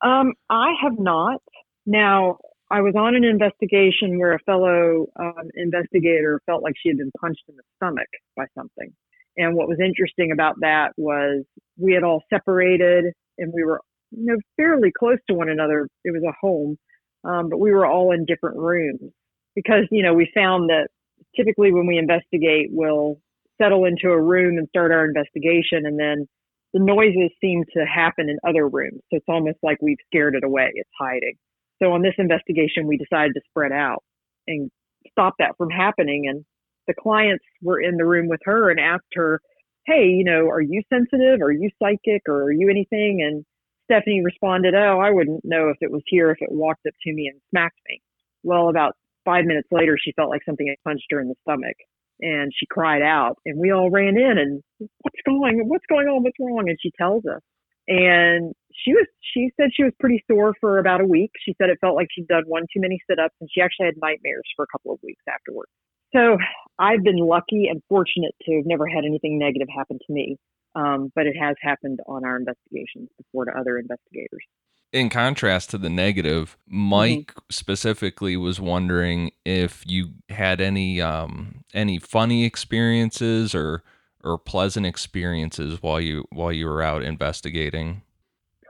Um, 0.03 0.33
I 0.49 0.73
have 0.81 0.99
not. 0.99 1.41
Now, 1.85 2.37
I 2.69 2.81
was 2.81 2.93
on 2.97 3.15
an 3.15 3.23
investigation 3.23 4.19
where 4.19 4.33
a 4.33 4.39
fellow 4.39 5.07
um, 5.19 5.49
investigator 5.55 6.41
felt 6.45 6.63
like 6.63 6.73
she 6.81 6.89
had 6.89 6.97
been 6.97 7.11
punched 7.19 7.43
in 7.47 7.55
the 7.55 7.63
stomach 7.77 8.07
by 8.35 8.45
something. 8.57 8.91
And 9.37 9.55
what 9.55 9.67
was 9.67 9.79
interesting 9.83 10.31
about 10.31 10.55
that 10.61 10.91
was 10.97 11.43
we 11.77 11.93
had 11.93 12.03
all 12.03 12.23
separated 12.29 13.05
and 13.37 13.51
we 13.53 13.63
were, 13.63 13.81
you 14.11 14.25
know, 14.25 14.37
fairly 14.57 14.91
close 14.97 15.17
to 15.29 15.35
one 15.35 15.49
another. 15.49 15.87
It 16.03 16.11
was 16.11 16.23
a 16.23 16.35
home, 16.39 16.77
um, 17.23 17.49
but 17.49 17.59
we 17.59 17.71
were 17.71 17.85
all 17.85 18.11
in 18.11 18.25
different 18.25 18.57
rooms 18.57 19.11
because, 19.55 19.85
you 19.91 20.03
know, 20.03 20.13
we 20.13 20.29
found 20.35 20.69
that 20.69 20.87
typically 21.35 21.71
when 21.71 21.87
we 21.87 21.97
investigate, 21.97 22.69
we'll 22.71 23.17
settle 23.61 23.85
into 23.85 24.09
a 24.09 24.21
room 24.21 24.57
and 24.57 24.67
start 24.69 24.91
our 24.91 25.05
investigation 25.05 25.85
and 25.85 25.99
then 25.99 26.27
the 26.73 26.79
noises 26.79 27.31
seem 27.39 27.63
to 27.77 27.85
happen 27.85 28.29
in 28.29 28.37
other 28.47 28.67
rooms. 28.67 28.99
So 29.09 29.17
it's 29.17 29.25
almost 29.27 29.57
like 29.61 29.77
we've 29.81 29.97
scared 30.07 30.35
it 30.35 30.43
away. 30.43 30.71
It's 30.73 30.89
hiding. 30.99 31.35
So 31.81 31.91
on 31.91 32.01
this 32.01 32.15
investigation, 32.17 32.87
we 32.87 32.97
decided 32.97 33.33
to 33.35 33.41
spread 33.49 33.71
out 33.71 34.03
and 34.47 34.71
stop 35.11 35.35
that 35.39 35.55
from 35.57 35.69
happening. 35.69 36.27
And 36.27 36.43
the 36.87 36.93
clients 36.93 37.43
were 37.61 37.81
in 37.81 37.97
the 37.97 38.05
room 38.05 38.27
with 38.27 38.41
her 38.45 38.69
and 38.69 38.79
asked 38.79 39.13
her, 39.13 39.39
Hey, 39.85 40.07
you 40.07 40.23
know, 40.23 40.49
are 40.49 40.61
you 40.61 40.81
sensitive? 40.91 41.41
Are 41.41 41.51
you 41.51 41.69
psychic 41.81 42.23
or 42.27 42.43
are 42.43 42.51
you 42.51 42.69
anything? 42.69 43.21
And 43.21 43.45
Stephanie 43.85 44.23
responded, 44.23 44.73
Oh, 44.75 44.99
I 44.99 45.11
wouldn't 45.11 45.41
know 45.43 45.69
if 45.69 45.77
it 45.81 45.91
was 45.91 46.03
here 46.07 46.31
if 46.31 46.37
it 46.41 46.51
walked 46.51 46.85
up 46.87 46.93
to 47.03 47.13
me 47.13 47.27
and 47.27 47.41
smacked 47.49 47.79
me. 47.89 48.01
Well, 48.43 48.69
about 48.69 48.95
five 49.25 49.45
minutes 49.45 49.67
later, 49.71 49.97
she 50.01 50.13
felt 50.13 50.29
like 50.29 50.41
something 50.45 50.67
had 50.67 50.81
punched 50.83 51.07
her 51.11 51.21
in 51.21 51.27
the 51.27 51.35
stomach 51.43 51.75
and 52.21 52.51
she 52.57 52.65
cried 52.65 53.01
out 53.01 53.37
and 53.45 53.59
we 53.59 53.71
all 53.71 53.89
ran 53.89 54.17
in 54.17 54.37
and 54.37 54.63
what's 55.01 55.19
going 55.25 55.61
what's 55.67 55.85
going 55.89 56.07
on 56.07 56.23
what's 56.23 56.37
wrong 56.39 56.65
and 56.67 56.77
she 56.81 56.91
tells 56.97 57.23
us 57.25 57.41
and 57.87 58.53
she 58.73 58.93
was 58.93 59.05
she 59.33 59.49
said 59.57 59.69
she 59.75 59.83
was 59.83 59.93
pretty 59.99 60.23
sore 60.29 60.53
for 60.61 60.79
about 60.79 61.01
a 61.01 61.05
week 61.05 61.31
she 61.43 61.55
said 61.59 61.69
it 61.69 61.77
felt 61.81 61.95
like 61.95 62.07
she'd 62.11 62.27
done 62.27 62.43
one 62.47 62.63
too 62.73 62.79
many 62.79 62.99
sit-ups 63.09 63.35
and 63.41 63.49
she 63.53 63.61
actually 63.61 63.85
had 63.85 63.95
nightmares 64.01 64.43
for 64.55 64.63
a 64.63 64.67
couple 64.71 64.93
of 64.93 64.99
weeks 65.03 65.23
afterwards 65.27 65.71
so 66.13 66.37
I've 66.79 67.03
been 67.03 67.17
lucky 67.17 67.67
and 67.69 67.81
fortunate 67.89 68.35
to 68.43 68.55
have 68.55 68.65
never 68.65 68.87
had 68.87 69.05
anything 69.05 69.37
negative 69.37 69.67
happen 69.75 69.99
to 70.05 70.13
me. 70.13 70.37
Um, 70.75 71.11
but 71.13 71.27
it 71.27 71.35
has 71.39 71.55
happened 71.61 71.99
on 72.07 72.25
our 72.25 72.35
investigations 72.35 73.09
before 73.17 73.45
to 73.45 73.51
other 73.51 73.77
investigators. 73.77 74.43
In 74.91 75.09
contrast 75.09 75.69
to 75.71 75.77
the 75.77 75.89
negative, 75.89 76.57
Mike 76.67 77.31
mm-hmm. 77.31 77.39
specifically 77.49 78.37
was 78.37 78.59
wondering 78.59 79.31
if 79.45 79.83
you 79.87 80.13
had 80.29 80.61
any 80.61 80.99
um, 80.99 81.63
any 81.73 81.99
funny 81.99 82.43
experiences 82.45 83.53
or 83.53 83.83
or 84.23 84.37
pleasant 84.37 84.85
experiences 84.85 85.81
while 85.81 86.01
you 86.01 86.25
while 86.31 86.51
you 86.51 86.65
were 86.65 86.81
out 86.81 87.03
investigating. 87.03 88.01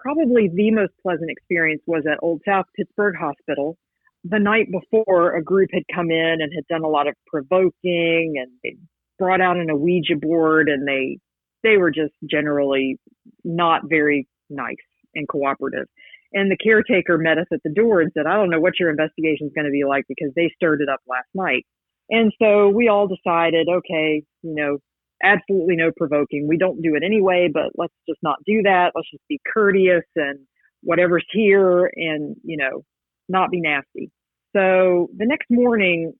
Probably 0.01 0.49
the 0.53 0.71
most 0.71 0.91
pleasant 1.01 1.29
experience 1.29 1.81
was 1.85 2.03
at 2.05 2.19
Old 2.21 2.41
South 2.45 2.65
Pittsburg 2.75 3.15
Hospital 3.15 3.77
the 4.23 4.39
night 4.39 4.67
before, 4.71 5.35
a 5.35 5.43
group 5.43 5.69
had 5.73 5.83
come 5.93 6.09
in 6.09 6.37
and 6.39 6.51
had 6.53 6.67
done 6.67 6.83
a 6.83 6.89
lot 6.89 7.07
of 7.07 7.15
provoking, 7.27 8.35
and 8.37 8.51
they 8.63 8.75
brought 9.19 9.41
out 9.41 9.57
an 9.57 9.67
Ouija 9.79 10.15
board, 10.15 10.69
and 10.69 10.87
they 10.87 11.19
they 11.63 11.77
were 11.77 11.91
just 11.91 12.13
generally 12.29 12.97
not 13.43 13.81
very 13.87 14.27
nice 14.49 14.75
and 15.15 15.27
cooperative. 15.27 15.87
And 16.33 16.51
the 16.51 16.57
caretaker 16.57 17.17
met 17.17 17.37
us 17.37 17.45
at 17.53 17.59
the 17.63 17.73
door 17.73 18.01
and 18.01 18.11
said, 18.13 18.25
"I 18.25 18.35
don't 18.35 18.49
know 18.49 18.59
what 18.59 18.79
your 18.79 18.89
investigation 18.89 19.47
is 19.47 19.53
going 19.53 19.65
to 19.65 19.71
be 19.71 19.83
like 19.85 20.05
because 20.07 20.31
they 20.35 20.51
stirred 20.55 20.81
it 20.81 20.89
up 20.89 21.01
last 21.07 21.29
night." 21.33 21.65
And 22.09 22.33
so 22.41 22.69
we 22.69 22.87
all 22.89 23.07
decided, 23.07 23.67
okay, 23.69 24.23
you 24.41 24.55
know, 24.55 24.77
absolutely 25.23 25.75
no 25.75 25.91
provoking. 25.95 26.47
We 26.47 26.57
don't 26.57 26.81
do 26.81 26.95
it 26.95 27.03
anyway, 27.03 27.49
but 27.51 27.71
let's 27.75 27.93
just 28.07 28.19
not 28.21 28.37
do 28.45 28.61
that. 28.63 28.91
Let's 28.95 29.09
just 29.09 29.27
be 29.29 29.39
courteous 29.51 30.03
and 30.15 30.39
whatever's 30.81 31.25
here 31.31 31.89
and, 31.95 32.35
you 32.43 32.57
know, 32.57 32.83
not 33.33 33.51
be 33.51 33.59
nasty. 33.59 34.09
So 34.55 35.09
the 35.17 35.25
next 35.25 35.47
morning, 35.49 36.13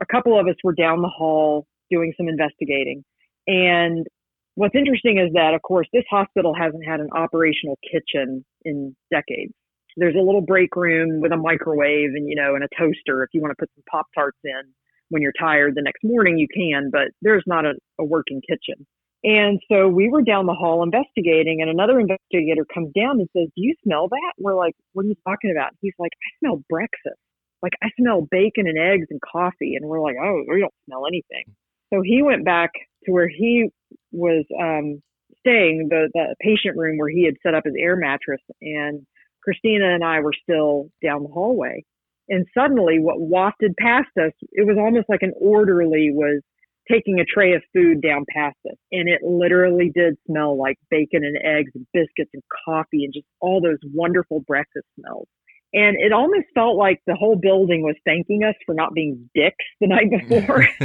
a 0.00 0.06
couple 0.06 0.38
of 0.38 0.46
us 0.46 0.54
were 0.64 0.72
down 0.72 1.02
the 1.02 1.08
hall 1.08 1.66
doing 1.90 2.14
some 2.16 2.28
investigating. 2.28 3.04
And 3.46 4.06
what's 4.54 4.74
interesting 4.74 5.18
is 5.18 5.32
that, 5.34 5.52
of 5.54 5.62
course, 5.62 5.88
this 5.92 6.04
hospital 6.08 6.54
hasn't 6.54 6.84
had 6.86 7.00
an 7.00 7.08
operational 7.12 7.76
kitchen 7.90 8.44
in 8.64 8.96
decades. 9.10 9.52
There's 9.96 10.14
a 10.14 10.22
little 10.22 10.40
break 10.40 10.76
room 10.76 11.20
with 11.20 11.32
a 11.32 11.36
microwave 11.36 12.10
and, 12.14 12.28
you 12.28 12.36
know, 12.36 12.54
and 12.54 12.62
a 12.62 12.68
toaster. 12.78 13.24
If 13.24 13.30
you 13.32 13.40
want 13.42 13.50
to 13.50 13.56
put 13.58 13.70
some 13.74 13.82
Pop 13.90 14.06
Tarts 14.14 14.38
in 14.44 14.62
when 15.08 15.20
you're 15.20 15.32
tired 15.38 15.74
the 15.74 15.82
next 15.82 16.04
morning, 16.04 16.38
you 16.38 16.46
can, 16.46 16.90
but 16.92 17.08
there's 17.20 17.42
not 17.46 17.66
a, 17.66 17.74
a 17.98 18.04
working 18.04 18.40
kitchen. 18.48 18.86
And 19.22 19.60
so 19.70 19.86
we 19.86 20.08
were 20.08 20.22
down 20.22 20.46
the 20.46 20.54
hall 20.54 20.82
investigating, 20.82 21.60
and 21.60 21.70
another 21.70 22.00
investigator 22.00 22.64
comes 22.72 22.92
down 22.94 23.20
and 23.20 23.28
says, 23.36 23.48
Do 23.54 23.62
you 23.62 23.74
smell 23.84 24.08
that? 24.08 24.32
We're 24.38 24.56
like, 24.56 24.74
What 24.92 25.04
are 25.04 25.08
you 25.08 25.16
talking 25.26 25.50
about? 25.50 25.72
He's 25.80 25.94
like, 25.98 26.12
I 26.14 26.28
smell 26.38 26.62
breakfast. 26.70 27.20
Like, 27.62 27.74
I 27.82 27.90
smell 28.00 28.26
bacon 28.30 28.66
and 28.66 28.78
eggs 28.78 29.08
and 29.10 29.20
coffee. 29.20 29.74
And 29.74 29.86
we're 29.86 30.00
like, 30.00 30.16
Oh, 30.22 30.42
we 30.48 30.60
don't 30.60 30.74
smell 30.86 31.06
anything. 31.06 31.54
So 31.92 32.00
he 32.02 32.22
went 32.22 32.44
back 32.44 32.70
to 33.04 33.12
where 33.12 33.28
he 33.28 33.68
was 34.12 34.44
um, 34.58 35.02
staying, 35.40 35.88
the, 35.90 36.08
the 36.14 36.34
patient 36.40 36.78
room 36.78 36.96
where 36.96 37.10
he 37.10 37.24
had 37.24 37.34
set 37.42 37.54
up 37.54 37.64
his 37.66 37.74
air 37.78 37.96
mattress. 37.96 38.40
And 38.62 39.06
Christina 39.42 39.94
and 39.94 40.04
I 40.04 40.20
were 40.20 40.34
still 40.42 40.90
down 41.02 41.24
the 41.24 41.28
hallway. 41.28 41.84
And 42.30 42.46
suddenly, 42.56 42.98
what 43.00 43.20
wafted 43.20 43.74
past 43.76 44.08
us, 44.16 44.32
it 44.52 44.66
was 44.66 44.76
almost 44.78 45.08
like 45.08 45.22
an 45.22 45.32
orderly 45.38 46.10
was 46.12 46.42
taking 46.90 47.20
a 47.20 47.24
tray 47.24 47.54
of 47.54 47.62
food 47.74 48.00
down 48.02 48.24
past 48.32 48.56
us. 48.70 48.76
And 48.92 49.08
it 49.08 49.22
literally 49.22 49.90
did 49.94 50.16
smell 50.26 50.58
like 50.58 50.78
bacon 50.90 51.24
and 51.24 51.36
eggs 51.36 51.70
and 51.74 51.86
biscuits 51.92 52.30
and 52.32 52.42
coffee 52.64 53.04
and 53.04 53.12
just 53.12 53.26
all 53.40 53.60
those 53.60 53.78
wonderful 53.92 54.40
breakfast 54.46 54.86
smells. 54.98 55.28
And 55.72 55.96
it 56.00 56.12
almost 56.12 56.46
felt 56.54 56.76
like 56.76 57.00
the 57.06 57.14
whole 57.14 57.36
building 57.36 57.82
was 57.82 57.94
thanking 58.04 58.42
us 58.42 58.56
for 58.66 58.74
not 58.74 58.92
being 58.92 59.30
dicks 59.34 59.64
the 59.80 59.86
night 59.86 60.10
before. 60.28 60.62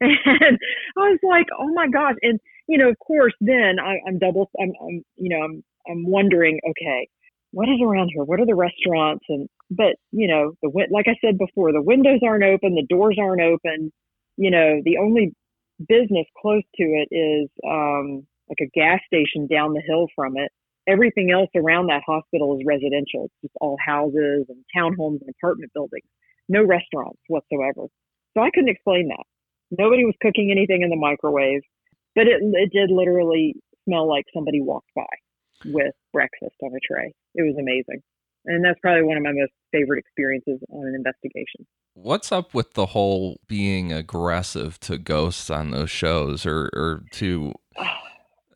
and 0.00 0.58
I 0.98 1.00
was 1.00 1.18
like, 1.22 1.46
oh 1.58 1.72
my 1.72 1.88
gosh. 1.88 2.16
And, 2.22 2.38
you 2.68 2.78
know, 2.78 2.90
of 2.90 2.98
course, 2.98 3.32
then 3.40 3.76
I, 3.82 3.96
I'm 4.06 4.18
double, 4.18 4.50
I'm, 4.60 4.72
I'm, 4.82 5.04
you 5.16 5.30
know, 5.30 5.42
I'm, 5.42 5.64
I'm 5.88 6.06
wondering, 6.06 6.60
okay, 6.68 7.08
what 7.52 7.68
is 7.68 7.80
around 7.82 8.10
here? 8.12 8.22
What 8.22 8.40
are 8.40 8.46
the 8.46 8.54
restaurants? 8.54 9.24
And, 9.28 9.48
but, 9.70 9.96
you 10.12 10.28
know, 10.28 10.52
the, 10.62 10.70
like 10.90 11.06
I 11.08 11.16
said 11.24 11.38
before, 11.38 11.72
the 11.72 11.82
windows 11.82 12.20
aren't 12.24 12.44
open, 12.44 12.74
the 12.74 12.86
doors 12.88 13.16
aren't 13.18 13.42
open. 13.42 13.90
You 14.40 14.50
know, 14.50 14.80
the 14.84 14.96
only 14.96 15.34
business 15.86 16.26
close 16.40 16.64
to 16.76 16.82
it 16.82 17.08
is, 17.14 17.48
um, 17.68 18.26
like 18.48 18.66
a 18.66 18.70
gas 18.74 18.98
station 19.06 19.46
down 19.46 19.74
the 19.74 19.82
hill 19.86 20.08
from 20.16 20.36
it 20.36 20.50
everything 20.90 21.30
else 21.30 21.50
around 21.54 21.86
that 21.86 22.02
hospital 22.06 22.56
is 22.58 22.64
residential. 22.66 23.26
It's 23.26 23.40
just 23.42 23.54
all 23.60 23.76
houses 23.84 24.46
and 24.48 24.64
townhomes 24.76 25.20
and 25.20 25.30
apartment 25.30 25.72
buildings, 25.72 26.08
no 26.48 26.64
restaurants 26.64 27.20
whatsoever. 27.28 27.86
So 28.34 28.42
I 28.42 28.50
couldn't 28.52 28.70
explain 28.70 29.08
that. 29.08 29.24
Nobody 29.78 30.04
was 30.04 30.14
cooking 30.20 30.50
anything 30.50 30.82
in 30.82 30.90
the 30.90 30.96
microwave, 30.96 31.62
but 32.14 32.26
it, 32.26 32.42
it 32.42 32.72
did 32.72 32.90
literally 32.90 33.54
smell 33.84 34.08
like 34.08 34.24
somebody 34.34 34.60
walked 34.60 34.90
by 34.96 35.06
with 35.66 35.94
breakfast 36.12 36.56
on 36.62 36.74
a 36.74 36.80
tray. 36.82 37.12
It 37.34 37.42
was 37.42 37.56
amazing. 37.58 38.02
And 38.46 38.64
that's 38.64 38.80
probably 38.80 39.04
one 39.04 39.16
of 39.16 39.22
my 39.22 39.32
most 39.32 39.52
favorite 39.72 39.98
experiences 39.98 40.60
on 40.70 40.86
an 40.86 40.94
investigation. 40.94 41.66
What's 41.94 42.32
up 42.32 42.54
with 42.54 42.74
the 42.74 42.86
whole 42.86 43.38
being 43.46 43.92
aggressive 43.92 44.78
to 44.80 44.98
ghosts 44.98 45.50
on 45.50 45.70
those 45.70 45.90
shows 45.90 46.46
or, 46.46 46.70
or 46.72 47.04
to 47.12 47.54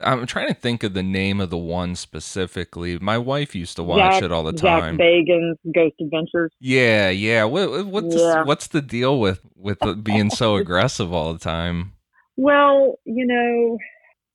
I'm 0.01 0.27
trying 0.27 0.49
to 0.49 0.55
think 0.55 0.83
of 0.83 0.93
the 0.93 1.03
name 1.03 1.41
of 1.41 1.51
the 1.51 1.57
one 1.57 1.95
specifically. 1.95 2.99
My 2.99 3.17
wife 3.17 3.55
used 3.55 3.77
to 3.77 3.83
watch 3.83 4.15
Zach, 4.15 4.25
it 4.25 4.33
all 4.33 4.43
the 4.43 4.57
Zach 4.57 4.81
time. 4.83 4.99
Bagans 4.99 5.57
Ghost 5.75 5.95
Adventures. 6.01 6.53
Yeah, 6.61 7.11
yeah. 7.11 7.45
What, 7.45 7.87
what's 7.87 8.17
Yeah. 8.17 8.45
what's 8.45 8.67
the 8.67 8.83
deal 8.83 9.19
with 9.19 9.41
with 9.57 9.79
being 10.05 10.31
so 10.31 10.57
aggressive 10.57 11.13
all 11.13 11.33
the 11.33 11.39
time? 11.39 11.93
Well, 12.37 12.99
you 13.05 13.27
know, 13.27 13.79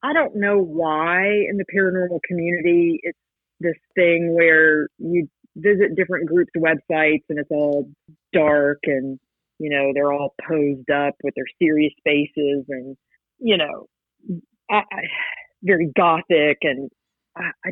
I 0.02 0.14
don't 0.14 0.36
know 0.36 0.58
why 0.60 1.26
in 1.26 1.58
the 1.58 1.66
paranormal 1.76 2.20
community 2.28 3.00
it's 3.04 3.18
this 3.60 3.76
thing 3.96 4.34
where 4.34 4.88
you 4.98 5.28
visit 5.56 5.96
different 5.96 6.28
groups' 6.28 6.52
websites 6.58 7.24
and 7.30 7.40
it's 7.40 7.52
all 7.52 7.90
dark 8.34 8.80
and 8.86 9.20
you 9.60 9.70
know 9.70 9.92
they're 9.94 10.14
all 10.14 10.34
posed 10.48 10.90
up 10.90 11.16
with 11.24 11.34
their 11.36 11.46
serious 11.62 11.94
faces 12.04 12.66
and 12.70 12.96
you 13.40 13.58
know 13.58 13.88
I, 14.70 14.78
I, 14.78 15.02
very 15.64 15.92
gothic 15.96 16.60
and 16.62 16.90
I, 17.36 17.52
I 17.66 17.70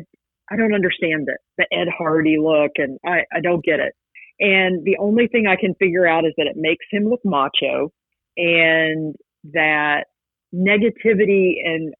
I 0.50 0.56
don't 0.56 0.74
understand 0.74 1.28
it 1.28 1.38
the 1.56 1.66
Ed 1.72 1.88
Hardy 1.96 2.36
look 2.38 2.72
and 2.76 2.98
I 3.06 3.20
I 3.34 3.40
don't 3.40 3.64
get 3.64 3.80
it 3.80 3.94
and 4.40 4.84
the 4.84 4.96
only 4.98 5.26
thing 5.26 5.46
I 5.46 5.56
can 5.56 5.74
figure 5.74 6.06
out 6.06 6.24
is 6.24 6.32
that 6.36 6.46
it 6.46 6.56
makes 6.56 6.86
him 6.90 7.04
look 7.04 7.20
macho 7.24 7.90
and 8.36 9.16
that 9.52 10.04
negativity 10.54 11.54
and 11.64 11.92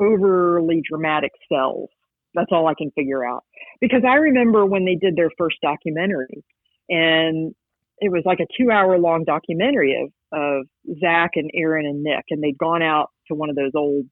overly 0.00 0.82
dramatic 0.88 1.30
sells. 1.50 1.88
That's 2.34 2.50
all 2.50 2.66
I 2.66 2.74
can 2.76 2.90
figure 2.92 3.24
out. 3.24 3.44
Because 3.80 4.02
I 4.08 4.14
remember 4.14 4.66
when 4.66 4.84
they 4.84 4.96
did 4.96 5.16
their 5.16 5.30
first 5.38 5.56
documentary 5.62 6.44
and 6.88 7.54
it 7.98 8.10
was 8.10 8.22
like 8.24 8.40
a 8.40 8.46
two 8.58 8.70
hour 8.70 8.98
long 8.98 9.24
documentary 9.24 10.02
of, 10.02 10.38
of 10.38 10.66
Zach 11.00 11.32
and 11.36 11.50
Aaron 11.54 11.86
and 11.86 12.02
Nick 12.02 12.24
and 12.30 12.42
they'd 12.42 12.58
gone 12.58 12.82
out 12.82 13.10
to 13.28 13.34
one 13.34 13.50
of 13.50 13.56
those 13.56 13.72
old 13.74 14.06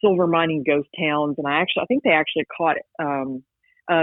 silver 0.00 0.26
mining 0.26 0.64
ghost 0.66 0.88
towns 0.98 1.36
and 1.38 1.46
I 1.46 1.60
actually 1.60 1.82
I 1.82 1.86
think 1.86 2.02
they 2.02 2.10
actually 2.10 2.46
caught 2.56 2.76
um 2.98 3.44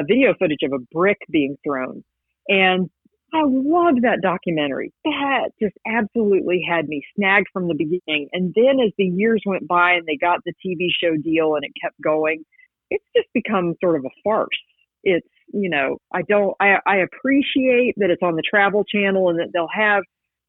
video 0.07 0.33
footage 0.37 0.63
of 0.63 0.73
a 0.73 0.83
brick 0.91 1.17
being 1.31 1.57
thrown. 1.63 2.03
And 2.47 2.89
I 3.33 3.43
loved 3.45 4.01
that 4.03 4.21
documentary. 4.21 4.91
That 5.05 5.51
just 5.61 5.75
absolutely 5.87 6.65
had 6.67 6.87
me 6.87 7.03
snagged 7.15 7.47
from 7.53 7.67
the 7.67 7.75
beginning. 7.75 8.29
And 8.33 8.53
then 8.55 8.79
as 8.83 8.91
the 8.97 9.05
years 9.05 9.43
went 9.45 9.67
by 9.67 9.93
and 9.93 10.05
they 10.07 10.17
got 10.17 10.39
the 10.45 10.53
TV 10.65 10.87
show 10.91 11.15
deal 11.15 11.55
and 11.55 11.63
it 11.63 11.71
kept 11.81 11.99
going, 12.01 12.43
it's 12.89 13.05
just 13.15 13.27
become 13.33 13.75
sort 13.83 13.97
of 13.97 14.05
a 14.05 14.09
farce. 14.23 14.57
It's, 15.03 15.27
you 15.53 15.69
know, 15.69 15.97
I 16.13 16.21
don't, 16.23 16.55
I, 16.59 16.77
I 16.85 16.97
appreciate 16.97 17.95
that 17.97 18.09
it's 18.09 18.23
on 18.23 18.35
the 18.35 18.43
travel 18.49 18.83
channel 18.83 19.29
and 19.29 19.39
that 19.39 19.49
they'll 19.53 19.67
have 19.73 20.03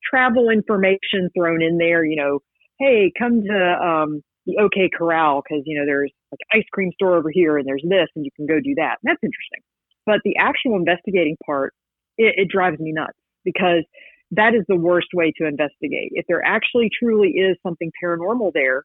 travel 0.09 0.51
information 0.51 1.31
thrown 1.37 1.63
in 1.63 1.79
there, 1.79 2.05
you 2.05 2.17
know, 2.17 2.41
hey, 2.79 3.13
come 3.19 3.43
to, 3.43 3.79
um, 3.85 4.23
the 4.47 4.57
OK 4.59 4.91
Corral 4.97 5.43
because, 5.43 5.63
you 5.67 5.79
know, 5.79 5.87
there's 5.87 6.11
like 6.33 6.41
ice 6.53 6.67
cream 6.73 6.91
store 6.95 7.17
over 7.17 7.31
here 7.31 7.59
and 7.59 7.67
there's 7.67 7.85
this 7.89 8.09
and 8.17 8.25
you 8.25 8.31
can 8.37 8.47
go 8.47 8.59
do 8.63 8.75
that. 8.77 8.97
And 9.03 9.11
that's 9.11 9.23
interesting. 9.23 9.61
But 10.07 10.21
the 10.25 10.37
actual 10.39 10.77
investigating 10.77 11.37
part, 11.45 11.75
it, 12.19 12.35
it 12.37 12.49
drives 12.49 12.79
me 12.81 12.93
nuts 12.93 13.19
because 13.45 13.85
that 14.33 14.55
is 14.55 14.63
the 14.69 14.77
worst 14.77 15.09
way 15.15 15.33
to 15.39 15.47
investigate. 15.47 16.11
If 16.13 16.25
there 16.29 16.43
actually 16.45 16.91
truly 16.99 17.31
is 17.31 17.57
something 17.63 17.91
paranormal 18.03 18.53
there, 18.55 18.85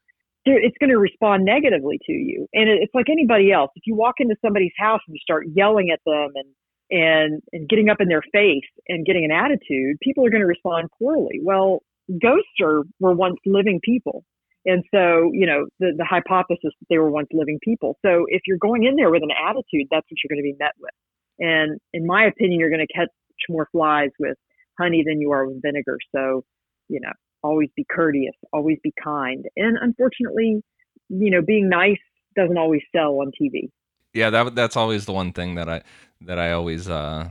it's 0.54 0.76
going 0.78 0.90
to 0.90 0.98
respond 0.98 1.44
negatively 1.44 1.98
to 2.06 2.12
you. 2.12 2.46
And 2.52 2.68
it's 2.68 2.94
like 2.94 3.08
anybody 3.10 3.52
else. 3.52 3.70
If 3.74 3.82
you 3.86 3.94
walk 3.96 4.16
into 4.18 4.36
somebody's 4.44 4.72
house 4.78 5.00
and 5.06 5.14
you 5.14 5.20
start 5.22 5.46
yelling 5.54 5.90
at 5.90 6.00
them 6.06 6.30
and 6.34 6.48
and 6.88 7.42
and 7.52 7.68
getting 7.68 7.88
up 7.88 8.00
in 8.00 8.08
their 8.08 8.22
face 8.32 8.68
and 8.88 9.04
getting 9.04 9.24
an 9.24 9.32
attitude, 9.32 9.96
people 10.02 10.24
are 10.24 10.30
going 10.30 10.42
to 10.42 10.46
respond 10.46 10.88
poorly. 10.98 11.40
Well, 11.42 11.80
ghosts 12.22 12.60
are 12.62 12.82
were 13.00 13.14
once 13.14 13.36
living 13.44 13.80
people. 13.82 14.24
And 14.68 14.82
so, 14.92 15.30
you 15.32 15.46
know, 15.46 15.66
the, 15.78 15.94
the 15.96 16.04
hypothesis 16.04 16.58
that 16.80 16.86
they 16.90 16.98
were 16.98 17.10
once 17.10 17.28
living 17.32 17.58
people. 17.62 17.96
So 18.04 18.26
if 18.28 18.42
you're 18.46 18.58
going 18.58 18.82
in 18.82 18.96
there 18.96 19.10
with 19.10 19.22
an 19.22 19.30
attitude, 19.30 19.86
that's 19.90 20.06
what 20.10 20.18
you're 20.22 20.28
going 20.28 20.42
to 20.42 20.52
be 20.52 20.56
met 20.58 20.72
with. 20.80 20.90
And 21.38 21.78
in 21.92 22.04
my 22.04 22.24
opinion, 22.24 22.58
you're 22.58 22.70
going 22.70 22.84
to 22.86 22.92
catch 22.92 23.08
more 23.48 23.68
flies 23.70 24.10
with 24.18 24.36
honey 24.78 25.04
than 25.06 25.20
you 25.20 25.30
are 25.30 25.46
with 25.46 25.62
vinegar. 25.62 25.98
So, 26.14 26.42
you 26.88 27.00
know, 27.00 27.12
always 27.46 27.68
be 27.76 27.86
courteous, 27.88 28.34
always 28.52 28.78
be 28.82 28.92
kind. 29.02 29.46
And 29.56 29.78
unfortunately, 29.80 30.62
you 31.08 31.30
know, 31.30 31.42
being 31.42 31.68
nice 31.68 31.98
doesn't 32.34 32.58
always 32.58 32.82
sell 32.94 33.20
on 33.20 33.32
TV. 33.40 33.70
Yeah, 34.12 34.30
that 34.30 34.54
that's 34.54 34.76
always 34.76 35.06
the 35.06 35.12
one 35.12 35.32
thing 35.32 35.56
that 35.56 35.68
I 35.68 35.82
that 36.22 36.38
I 36.38 36.52
always 36.52 36.88
uh 36.88 37.28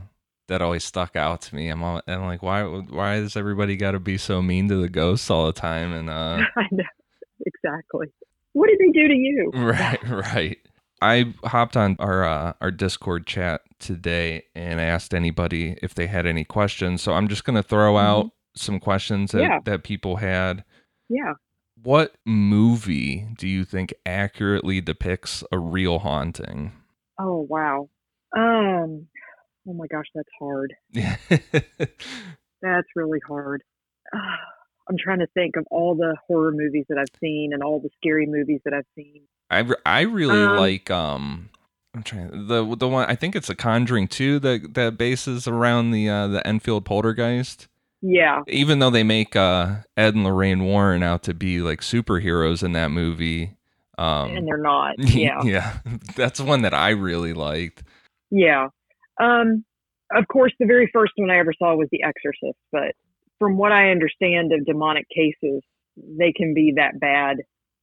that 0.48 0.62
always 0.62 0.84
stuck 0.84 1.16
out 1.16 1.42
to 1.42 1.54
me. 1.54 1.68
I'm 1.68 1.82
all, 1.82 2.00
I'm 2.06 2.24
like, 2.24 2.42
why 2.42 2.62
why 2.62 3.20
does 3.20 3.36
everybody 3.36 3.76
got 3.76 3.92
to 3.92 4.00
be 4.00 4.16
so 4.16 4.42
mean 4.42 4.68
to 4.68 4.76
the 4.76 4.88
ghosts 4.88 5.30
all 5.30 5.46
the 5.46 5.52
time? 5.52 5.92
And 5.92 6.08
uh, 6.08 6.38
I 6.56 6.66
know. 6.70 6.84
Exactly. 7.44 8.06
What 8.52 8.68
did 8.68 8.78
they 8.78 8.90
do 8.92 9.08
to 9.08 9.14
you? 9.14 9.50
right, 9.54 10.08
right. 10.08 10.58
I 11.02 11.34
hopped 11.44 11.76
on 11.76 11.96
our 11.98 12.24
uh, 12.24 12.52
our 12.60 12.70
Discord 12.70 13.26
chat 13.26 13.62
today 13.78 14.44
and 14.54 14.80
asked 14.80 15.12
anybody 15.12 15.76
if 15.82 15.94
they 15.94 16.06
had 16.06 16.26
any 16.26 16.44
questions. 16.44 17.02
So 17.02 17.12
I'm 17.12 17.28
just 17.28 17.44
gonna 17.44 17.62
throw 17.62 17.98
out 17.98 18.30
some 18.56 18.80
questions 18.80 19.32
that, 19.32 19.42
Yeah. 19.42 19.60
that 19.64 19.82
people 19.84 20.16
had. 20.16 20.64
Yeah. 21.08 21.34
What 21.82 22.14
movie 22.24 23.26
do 23.36 23.46
you 23.46 23.64
think 23.64 23.92
accurately 24.06 24.80
depicts 24.80 25.44
a 25.52 25.58
real 25.58 25.98
haunting? 26.00 26.72
Oh, 27.18 27.46
wow. 27.48 27.88
Um, 28.36 29.06
oh 29.68 29.72
my 29.74 29.86
gosh, 29.86 30.06
that's 30.14 30.28
hard. 30.38 30.74
That's 32.62 32.88
really 32.96 33.20
hard. 33.26 33.62
Ah, 34.14 34.38
I'm 34.88 34.96
trying 34.98 35.18
to 35.18 35.26
think 35.34 35.56
of 35.56 35.66
all 35.70 35.94
the 35.96 36.16
horror 36.26 36.52
movies 36.52 36.84
that 36.88 36.96
I've 36.98 37.14
seen 37.20 37.52
and 37.52 37.62
all 37.62 37.80
the 37.80 37.90
scary 37.96 38.24
movies 38.26 38.60
that 38.64 38.72
I've 38.72 38.86
seen. 38.94 39.22
I, 39.50 39.64
I 39.84 40.02
really 40.02 40.42
Um, 40.44 40.56
like 40.56 40.90
um 40.90 41.50
I'm 41.94 42.02
trying 42.02 42.46
the 42.48 42.76
the 42.76 42.88
one 42.88 43.08
I 43.08 43.14
think 43.16 43.34
it's 43.36 43.50
a 43.50 43.54
Conjuring 43.54 44.06
2 44.08 44.38
that 44.40 44.74
that 44.74 44.96
bases 44.98 45.46
around 45.48 45.90
the 45.90 46.08
uh 46.08 46.28
the 46.28 46.46
Enfield 46.46 46.84
poltergeist. 46.84 47.66
Yeah. 48.02 48.42
Even 48.48 48.78
though 48.78 48.90
they 48.90 49.02
make 49.02 49.34
uh 49.36 49.76
Ed 49.96 50.14
and 50.14 50.24
Lorraine 50.24 50.64
Warren 50.64 51.02
out 51.02 51.22
to 51.24 51.34
be 51.34 51.60
like 51.60 51.80
superheroes 51.80 52.62
in 52.62 52.72
that 52.72 52.90
movie. 52.90 53.56
Um 53.98 54.36
and 54.36 54.46
they're 54.46 54.58
not. 54.58 54.94
Yeah. 54.98 55.42
yeah. 55.42 55.78
That's 56.14 56.40
one 56.40 56.62
that 56.62 56.74
I 56.74 56.90
really 56.90 57.32
liked. 57.32 57.82
Yeah. 58.30 58.68
Um, 59.20 59.64
of 60.14 60.28
course, 60.28 60.52
the 60.58 60.66
very 60.66 60.90
first 60.92 61.12
one 61.16 61.30
I 61.30 61.38
ever 61.38 61.52
saw 61.58 61.74
was 61.74 61.88
The 61.90 62.02
Exorcist, 62.02 62.58
but 62.70 62.92
from 63.38 63.56
what 63.56 63.72
I 63.72 63.90
understand 63.90 64.52
of 64.52 64.64
demonic 64.64 65.06
cases, 65.08 65.62
they 65.96 66.32
can 66.32 66.54
be 66.54 66.74
that 66.76 67.00
bad, 67.00 67.38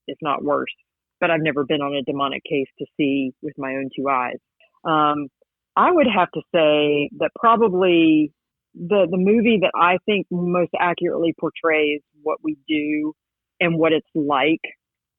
if 0.07 0.17
not 0.21 0.43
worse. 0.43 0.73
But 1.19 1.31
I've 1.31 1.41
never 1.41 1.63
been 1.65 1.81
on 1.81 1.95
a 1.95 2.01
demonic 2.01 2.43
case 2.43 2.67
to 2.79 2.85
see 2.97 3.31
with 3.41 3.53
my 3.57 3.71
own 3.71 3.89
two 3.95 4.09
eyes. 4.09 4.37
Um, 4.85 5.27
I 5.75 5.91
would 5.91 6.07
have 6.07 6.29
to 6.31 6.41
say 6.53 7.09
that 7.19 7.31
probably 7.39 8.31
the 8.75 9.07
the 9.09 9.17
movie 9.17 9.59
that 9.61 9.71
I 9.75 9.97
think 10.05 10.27
most 10.31 10.71
accurately 10.79 11.33
portrays 11.39 12.01
what 12.21 12.39
we 12.43 12.57
do 12.67 13.13
and 13.59 13.77
what 13.77 13.93
it's 13.93 14.07
like 14.15 14.61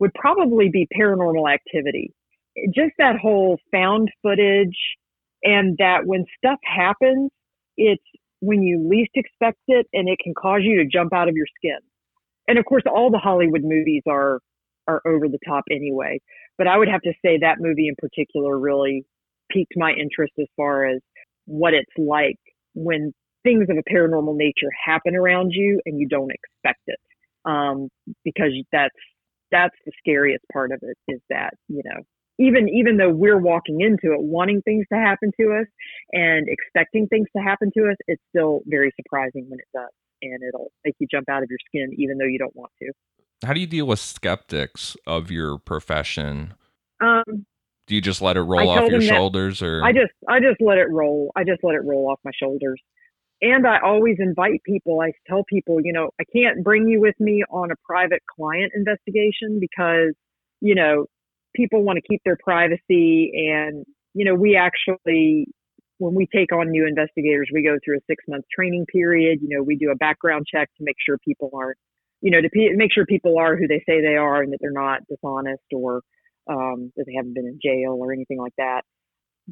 would 0.01 0.13
probably 0.15 0.71
be 0.71 0.89
Paranormal 0.99 1.53
Activity. 1.53 2.13
Just 2.75 2.93
that 2.99 3.17
whole 3.21 3.59
found 3.73 4.11
footage 4.23 4.77
and 5.43 5.77
that 5.79 6.01
when 6.05 6.25
stuff 6.39 6.59
happens, 6.65 7.31
it's 7.77 8.03
when 8.41 8.63
you 8.63 8.87
least 8.89 9.11
expect 9.15 9.59
it 9.69 9.87
and 9.93 10.09
it 10.09 10.19
can 10.23 10.35
cause 10.35 10.61
you 10.63 10.79
to 10.79 10.87
jump 10.87 11.13
out 11.15 11.29
of 11.29 11.35
your 11.35 11.47
skin. 11.57 11.79
And 12.47 12.59
of 12.59 12.65
course, 12.65 12.83
all 12.87 13.11
the 13.11 13.19
Hollywood 13.19 13.63
movies 13.63 14.03
are 14.09 14.41
are 14.87 15.01
over 15.07 15.29
the 15.29 15.39
top 15.47 15.65
anyway. 15.71 16.21
But 16.59 16.67
I 16.67 16.77
would 16.77 16.89
have 16.89 17.01
to 17.03 17.13
say 17.25 17.39
that 17.41 17.57
movie 17.59 17.89
in 17.89 17.95
particular 17.97 18.59
really 18.59 19.05
piqued 19.51 19.73
my 19.77 19.93
interest 19.93 20.33
as 20.39 20.47
far 20.57 20.87
as 20.87 21.01
what 21.47 21.75
it's 21.75 21.91
like 21.97 22.39
when 22.75 23.13
things 23.45 23.67
of 23.71 23.77
a 23.77 23.95
paranormal 23.95 24.37
nature 24.37 24.71
happen 24.85 25.15
around 25.15 25.53
you 25.53 25.81
and 25.87 26.01
you 26.01 26.09
don't 26.09 26.33
expect 26.33 26.81
it. 26.87 26.99
Um, 27.45 27.89
because 28.25 28.53
that's 28.73 28.95
that's 29.53 29.75
the 29.87 29.93
scariest 29.99 30.45
part 30.53 30.73
of 30.73 30.81
it 30.83 30.97
is 31.07 31.21
that, 31.31 31.55
you 31.69 31.83
know, 31.85 32.01
even 32.39 32.69
even 32.69 32.97
though 32.97 33.11
we're 33.11 33.39
walking 33.39 33.81
into 33.81 34.13
it 34.15 34.21
wanting 34.21 34.63
things 34.63 34.87
to 34.93 34.99
happen 34.99 35.31
to 35.39 35.61
us 35.61 35.67
and 36.13 36.49
expecting 36.49 37.07
things 37.07 37.29
to 37.37 37.43
happen 37.43 37.71
to 37.77 37.85
us, 37.91 37.97
it's 38.09 38.23
still 38.31 38.63
very 38.67 38.93
surprising 38.97 39.47
when 39.49 39.61
it 39.61 39.69
does. 39.73 39.91
And 40.23 40.43
it'll 40.43 40.73
make 40.85 40.95
you 40.99 41.07
jump 41.11 41.29
out 41.29 41.43
of 41.43 41.51
your 41.51 41.59
skin 41.69 41.95
even 41.99 42.19
though 42.19 42.25
you 42.25 42.39
don't 42.39 42.57
want 42.57 42.73
to. 42.83 42.91
How 43.47 43.53
do 43.53 43.61
you 43.61 43.67
deal 43.67 43.87
with 43.87 43.99
skeptics 43.99 44.97
of 45.07 45.31
your 45.31 45.59
profession? 45.59 46.55
Um, 47.01 47.45
do 47.87 47.95
you 47.95 48.01
just 48.01 48.23
let 48.23 48.37
it 48.39 48.41
roll 48.41 48.71
off 48.71 48.89
your 48.89 48.99
them 48.99 49.01
that- 49.01 49.15
shoulders 49.15 49.63
or 49.63 49.85
I 49.85 49.93
just 49.93 50.13
I 50.29 50.41
just 50.41 50.61
let 50.61 50.79
it 50.79 50.89
roll. 50.91 51.31
I 51.37 51.45
just 51.45 51.63
let 51.63 51.75
it 51.75 51.83
roll 51.85 52.09
off 52.11 52.19
my 52.25 52.33
shoulders. 52.35 52.81
And 53.45 53.67
I 53.67 53.79
always 53.85 54.17
invite 54.19 54.63
people. 54.65 55.03
I 55.03 55.13
tell 55.29 55.45
people, 55.45 55.79
you 55.83 55.93
know, 55.93 56.09
I 56.19 56.25
can't 56.35 56.65
bring 56.65 56.89
you 56.89 56.99
with 56.99 57.15
me 57.21 57.45
on 57.51 57.71
a 57.71 57.75
private 57.85 58.23
client 58.35 58.73
investigation 58.75 59.61
because, 59.61 60.15
you 60.63 60.75
know, 60.75 61.05
people 61.55 61.83
want 61.83 61.99
to 61.99 62.09
keep 62.09 62.23
their 62.25 62.39
privacy 62.43 63.31
and, 63.53 63.85
you 64.15 64.25
know, 64.25 64.35
we 64.35 64.57
actually 64.57 65.47
when 65.99 66.15
we 66.15 66.27
take 66.35 66.53
on 66.53 66.71
new 66.71 66.87
investigators, 66.87 67.49
we 67.53 67.63
go 67.63 67.77
through 67.85 67.99
a 67.99 68.13
6-month 68.13 68.45
training 68.53 68.87
period, 68.87 69.39
you 69.43 69.57
know, 69.57 69.63
we 69.63 69.77
do 69.77 69.91
a 69.91 69.95
background 69.95 70.45
check 70.51 70.69
to 70.77 70.83
make 70.83 70.97
sure 71.07 71.19
people 71.19 71.51
aren't, 71.55 71.79
you 72.21 72.31
know, 72.31 72.41
to 72.41 72.49
pe- 72.49 72.75
make 72.75 72.93
sure 72.93 73.07
people 73.07 73.39
are 73.39 73.57
who 73.57 73.69
they 73.69 73.83
say 73.87 74.01
they 74.01 74.17
are 74.17 74.43
and 74.43 74.53
that 74.53 74.59
they're 74.61 74.73
not 74.73 75.01
dishonest 75.09 75.63
or 75.73 76.01
um, 76.51 76.93
that 76.97 77.05
they 77.07 77.15
haven't 77.15 77.35
been 77.35 77.47
in 77.47 77.59
jail 77.63 77.97
or 78.01 78.13
anything 78.13 78.39
like 78.39 78.55
that. 78.59 78.83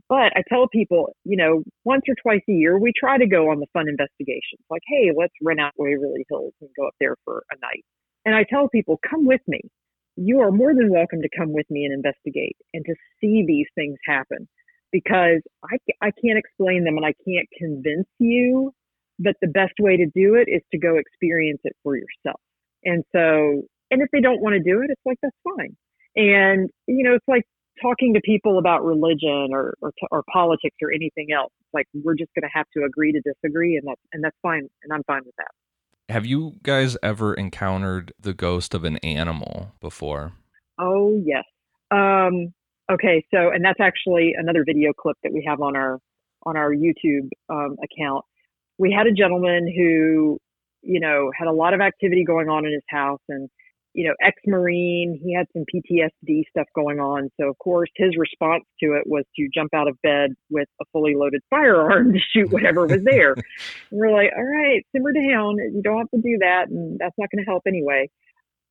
But 0.08 0.32
I 0.36 0.42
tell 0.48 0.68
people, 0.68 1.14
you 1.24 1.36
know, 1.36 1.62
once 1.84 2.02
or 2.08 2.14
twice 2.22 2.42
a 2.48 2.52
year, 2.52 2.78
we 2.78 2.92
try 2.98 3.18
to 3.18 3.26
go 3.26 3.50
on 3.50 3.60
the 3.60 3.66
fun 3.72 3.88
investigations. 3.88 4.64
Like, 4.70 4.82
hey, 4.86 5.10
let's 5.16 5.34
rent 5.42 5.60
out 5.60 5.72
Waverly 5.76 6.24
Hills 6.30 6.54
and 6.60 6.70
go 6.78 6.86
up 6.86 6.94
there 6.98 7.16
for 7.24 7.44
a 7.52 7.56
night. 7.60 7.84
And 8.24 8.34
I 8.34 8.44
tell 8.48 8.68
people, 8.68 8.98
come 9.08 9.26
with 9.26 9.40
me. 9.46 9.60
You 10.16 10.40
are 10.40 10.50
more 10.50 10.74
than 10.74 10.90
welcome 10.90 11.20
to 11.22 11.28
come 11.36 11.52
with 11.52 11.66
me 11.70 11.84
and 11.84 11.92
investigate 11.92 12.56
and 12.72 12.84
to 12.84 12.94
see 13.20 13.44
these 13.46 13.66
things 13.74 13.96
happen 14.06 14.48
because 14.92 15.40
I, 15.64 15.76
I 16.00 16.10
can't 16.24 16.38
explain 16.38 16.84
them 16.84 16.96
and 16.96 17.06
I 17.06 17.14
can't 17.26 17.48
convince 17.58 18.08
you. 18.18 18.72
But 19.18 19.36
the 19.40 19.48
best 19.48 19.74
way 19.78 19.96
to 19.96 20.06
do 20.06 20.34
it 20.34 20.50
is 20.50 20.62
to 20.72 20.78
go 20.78 20.96
experience 20.96 21.60
it 21.64 21.74
for 21.82 21.96
yourself. 21.96 22.40
And 22.84 23.04
so, 23.12 23.62
and 23.90 24.02
if 24.02 24.08
they 24.12 24.20
don't 24.20 24.40
want 24.40 24.54
to 24.54 24.62
do 24.62 24.80
it, 24.82 24.90
it's 24.90 25.00
like, 25.04 25.18
that's 25.22 25.36
fine. 25.44 25.76
And, 26.16 26.70
you 26.86 27.04
know, 27.04 27.14
it's 27.14 27.28
like 27.28 27.44
talking 27.80 28.14
to 28.14 28.20
people 28.24 28.58
about 28.58 28.84
religion 28.84 29.48
or, 29.52 29.74
or, 29.80 29.92
or 30.10 30.22
politics 30.32 30.76
or 30.82 30.92
anything 30.92 31.28
else. 31.32 31.52
Like, 31.72 31.86
we're 31.94 32.14
just 32.14 32.30
going 32.34 32.42
to 32.42 32.50
have 32.52 32.66
to 32.76 32.84
agree 32.84 33.12
to 33.12 33.20
disagree. 33.20 33.76
And 33.76 33.86
that's, 33.86 34.00
and 34.12 34.22
that's 34.22 34.36
fine. 34.42 34.68
And 34.82 34.92
I'm 34.92 35.02
fine 35.04 35.22
with 35.24 35.34
that. 35.36 36.12
have 36.12 36.26
you 36.26 36.56
guys 36.62 36.96
ever 37.02 37.34
encountered 37.34 38.12
the 38.20 38.34
ghost 38.34 38.74
of 38.74 38.84
an 38.84 38.98
animal 38.98 39.72
before? 39.80 40.32
Oh, 40.78 41.20
yes. 41.24 41.44
Um, 41.90 42.52
okay. 42.90 43.24
So, 43.32 43.50
and 43.50 43.64
that's 43.64 43.80
actually 43.80 44.34
another 44.36 44.64
video 44.64 44.92
clip 44.92 45.16
that 45.22 45.32
we 45.32 45.44
have 45.46 45.60
on 45.60 45.76
our, 45.76 45.98
on 46.44 46.56
our 46.56 46.70
YouTube 46.70 47.28
um, 47.48 47.76
account. 47.82 48.24
We 48.78 48.92
had 48.92 49.06
a 49.06 49.12
gentleman 49.12 49.72
who, 49.74 50.38
you 50.82 51.00
know, 51.00 51.30
had 51.38 51.46
a 51.48 51.52
lot 51.52 51.74
of 51.74 51.80
activity 51.80 52.24
going 52.24 52.48
on 52.48 52.66
in 52.66 52.72
his 52.72 52.82
house 52.88 53.20
and 53.28 53.48
you 53.94 54.08
know, 54.08 54.14
ex 54.22 54.36
Marine. 54.46 55.20
He 55.22 55.34
had 55.34 55.46
some 55.52 55.64
PTSD 55.72 56.42
stuff 56.48 56.66
going 56.74 56.98
on. 56.98 57.30
So, 57.40 57.48
of 57.48 57.58
course, 57.58 57.90
his 57.96 58.16
response 58.16 58.64
to 58.82 58.92
it 58.94 59.04
was 59.06 59.24
to 59.36 59.48
jump 59.54 59.74
out 59.74 59.88
of 59.88 60.00
bed 60.02 60.30
with 60.50 60.68
a 60.80 60.84
fully 60.92 61.14
loaded 61.14 61.42
firearm 61.50 62.12
to 62.14 62.18
shoot 62.32 62.50
whatever 62.50 62.86
was 62.86 63.02
there. 63.04 63.32
and 63.34 63.44
we're 63.90 64.12
like, 64.12 64.30
all 64.36 64.44
right, 64.44 64.84
simmer 64.94 65.12
down. 65.12 65.56
You 65.56 65.82
don't 65.82 65.98
have 65.98 66.10
to 66.10 66.22
do 66.22 66.38
that. 66.40 66.68
And 66.68 66.98
that's 66.98 67.14
not 67.18 67.28
going 67.30 67.44
to 67.44 67.50
help 67.50 67.62
anyway. 67.66 68.08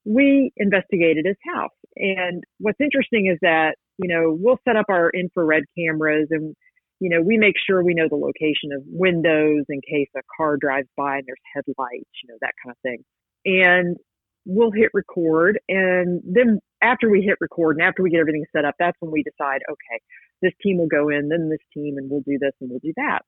We 0.06 0.52
investigated 0.58 1.26
his 1.26 1.38
house. 1.54 1.70
And 1.96 2.44
what's 2.60 2.80
interesting 2.82 3.30
is 3.32 3.38
that, 3.42 3.76
you 3.98 4.08
know, 4.08 4.36
we'll 4.40 4.60
set 4.68 4.76
up 4.76 4.88
our 4.90 5.12
infrared 5.12 5.64
cameras 5.78 6.28
and 6.32 6.56
you 7.02 7.10
know, 7.10 7.20
we 7.20 7.36
make 7.36 7.56
sure 7.68 7.84
we 7.84 7.96
know 7.96 8.08
the 8.08 8.16
location 8.16 8.70
of 8.78 8.84
windows 8.86 9.66
in 9.70 9.82
case 9.82 10.08
a 10.16 10.22
car 10.38 10.56
drives 10.56 10.88
by 10.96 11.18
and 11.18 11.24
there's 11.26 11.42
headlights, 11.52 12.12
you 12.24 12.30
know, 12.30 12.38
that 12.42 12.54
kind 12.64 12.72
of 12.72 12.78
thing. 12.84 13.04
And 13.44 13.98
we'll 14.46 14.72
hit 14.72 14.90
record. 14.94 15.60
And 15.70 16.22
then 16.26 16.60
after 16.82 17.10
we 17.10 17.22
hit 17.22 17.38
record 17.40 17.78
and 17.78 17.86
after 17.86 18.04
we 18.04 18.10
get 18.10 18.20
everything 18.20 18.46
set 18.56 18.66
up, 18.66 18.76
that's 18.80 18.98
when 19.00 19.12
we 19.12 19.24
decide, 19.24 19.62
okay, 19.70 20.02
this 20.42 20.54
team 20.62 20.78
will 20.78 20.88
go 20.88 21.10
in, 21.10 21.30
then 21.30 21.50
this 21.50 21.66
team, 21.74 21.98
and 21.98 22.10
we'll 22.10 22.22
do 22.22 22.38
this 22.40 22.54
and 22.60 22.70
we'll 22.70 22.80
do 22.80 22.94
that. 22.98 23.20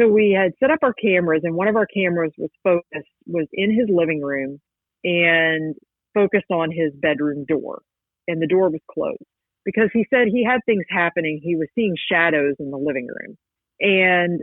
So 0.00 0.08
we 0.08 0.36
had 0.36 0.52
set 0.58 0.70
up 0.70 0.78
our 0.82 0.94
cameras, 0.94 1.42
and 1.44 1.54
one 1.54 1.68
of 1.68 1.76
our 1.76 1.86
cameras 1.86 2.32
was 2.38 2.50
focused, 2.64 3.10
was 3.26 3.46
in 3.52 3.70
his 3.70 3.88
living 3.90 4.22
room 4.22 4.58
and 5.04 5.74
focused 6.14 6.50
on 6.50 6.70
his 6.70 6.92
bedroom 6.94 7.44
door. 7.46 7.82
And 8.26 8.40
the 8.40 8.46
door 8.46 8.70
was 8.70 8.80
closed 8.90 9.18
because 9.64 9.90
he 9.92 10.06
said 10.08 10.28
he 10.28 10.44
had 10.44 10.60
things 10.64 10.84
happening. 10.88 11.40
He 11.42 11.56
was 11.56 11.68
seeing 11.74 11.94
shadows 12.10 12.54
in 12.58 12.70
the 12.70 12.78
living 12.78 13.08
room. 13.08 13.36
And 13.80 14.40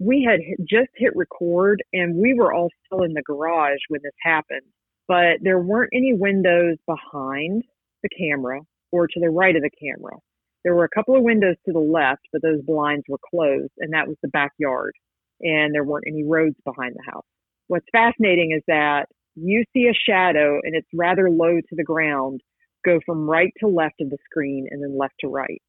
we 0.00 0.26
had 0.28 0.40
just 0.68 0.90
hit 0.96 1.14
record 1.14 1.82
and 1.92 2.16
we 2.16 2.34
were 2.34 2.52
all 2.52 2.70
still 2.86 3.02
in 3.02 3.12
the 3.12 3.22
garage 3.22 3.80
when 3.88 4.00
this 4.02 4.12
happened, 4.22 4.66
but 5.08 5.38
there 5.42 5.58
weren't 5.58 5.90
any 5.94 6.12
windows 6.14 6.76
behind 6.86 7.64
the 8.02 8.08
camera 8.10 8.60
or 8.92 9.06
to 9.06 9.20
the 9.20 9.30
right 9.30 9.56
of 9.56 9.62
the 9.62 9.70
camera. 9.80 10.16
There 10.64 10.74
were 10.74 10.84
a 10.84 10.94
couple 10.94 11.16
of 11.16 11.22
windows 11.22 11.56
to 11.66 11.72
the 11.72 11.78
left, 11.78 12.22
but 12.32 12.42
those 12.42 12.60
blinds 12.62 13.04
were 13.08 13.18
closed 13.30 13.72
and 13.78 13.92
that 13.92 14.06
was 14.06 14.16
the 14.22 14.28
backyard 14.28 14.92
and 15.40 15.74
there 15.74 15.84
weren't 15.84 16.06
any 16.06 16.24
roads 16.24 16.56
behind 16.64 16.94
the 16.94 17.10
house. 17.10 17.24
What's 17.68 17.86
fascinating 17.92 18.52
is 18.56 18.62
that 18.66 19.06
you 19.34 19.64
see 19.72 19.86
a 19.88 19.94
shadow 19.94 20.58
and 20.62 20.74
it's 20.74 20.88
rather 20.92 21.30
low 21.30 21.56
to 21.56 21.76
the 21.76 21.84
ground 21.84 22.40
go 22.84 23.00
from 23.04 23.28
right 23.28 23.52
to 23.60 23.68
left 23.68 24.00
of 24.00 24.10
the 24.10 24.18
screen 24.24 24.66
and 24.70 24.82
then 24.82 24.98
left 24.98 25.14
to 25.20 25.28
right. 25.28 25.60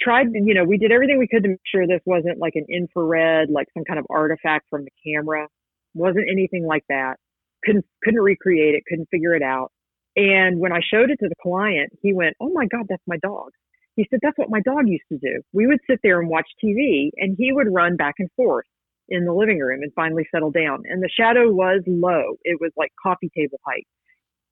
Tried, 0.00 0.28
you 0.32 0.54
know, 0.54 0.64
we 0.64 0.78
did 0.78 0.92
everything 0.92 1.18
we 1.18 1.26
could 1.26 1.42
to 1.42 1.48
make 1.50 1.60
sure 1.66 1.86
this 1.86 2.00
wasn't 2.06 2.38
like 2.38 2.54
an 2.54 2.66
infrared, 2.70 3.50
like 3.50 3.66
some 3.74 3.84
kind 3.84 3.98
of 3.98 4.06
artifact 4.08 4.66
from 4.70 4.84
the 4.84 4.90
camera. 5.04 5.48
Wasn't 5.94 6.28
anything 6.30 6.64
like 6.64 6.84
that. 6.88 7.16
Couldn't 7.64 7.84
couldn't 8.04 8.20
recreate 8.20 8.74
it. 8.74 8.84
Couldn't 8.88 9.08
figure 9.10 9.34
it 9.34 9.42
out. 9.42 9.72
And 10.16 10.58
when 10.60 10.72
I 10.72 10.80
showed 10.82 11.10
it 11.10 11.18
to 11.20 11.28
the 11.28 11.34
client, 11.42 11.90
he 12.02 12.12
went, 12.12 12.36
"Oh 12.40 12.50
my 12.52 12.66
God, 12.66 12.86
that's 12.88 13.06
my 13.06 13.18
dog." 13.18 13.50
He 13.96 14.06
said, 14.10 14.20
"That's 14.22 14.38
what 14.38 14.50
my 14.50 14.60
dog 14.60 14.88
used 14.88 15.08
to 15.12 15.18
do. 15.18 15.42
We 15.52 15.66
would 15.66 15.80
sit 15.88 16.00
there 16.02 16.20
and 16.20 16.28
watch 16.28 16.48
TV, 16.62 17.10
and 17.16 17.36
he 17.38 17.52
would 17.52 17.72
run 17.72 17.96
back 17.96 18.14
and 18.18 18.30
forth 18.32 18.66
in 19.08 19.24
the 19.24 19.32
living 19.32 19.58
room 19.60 19.82
and 19.82 19.92
finally 19.94 20.26
settle 20.30 20.50
down. 20.50 20.82
And 20.86 21.02
the 21.02 21.08
shadow 21.08 21.50
was 21.50 21.82
low. 21.86 22.36
It 22.44 22.60
was 22.60 22.72
like 22.76 22.92
coffee 23.02 23.30
table 23.36 23.60
height 23.66 23.86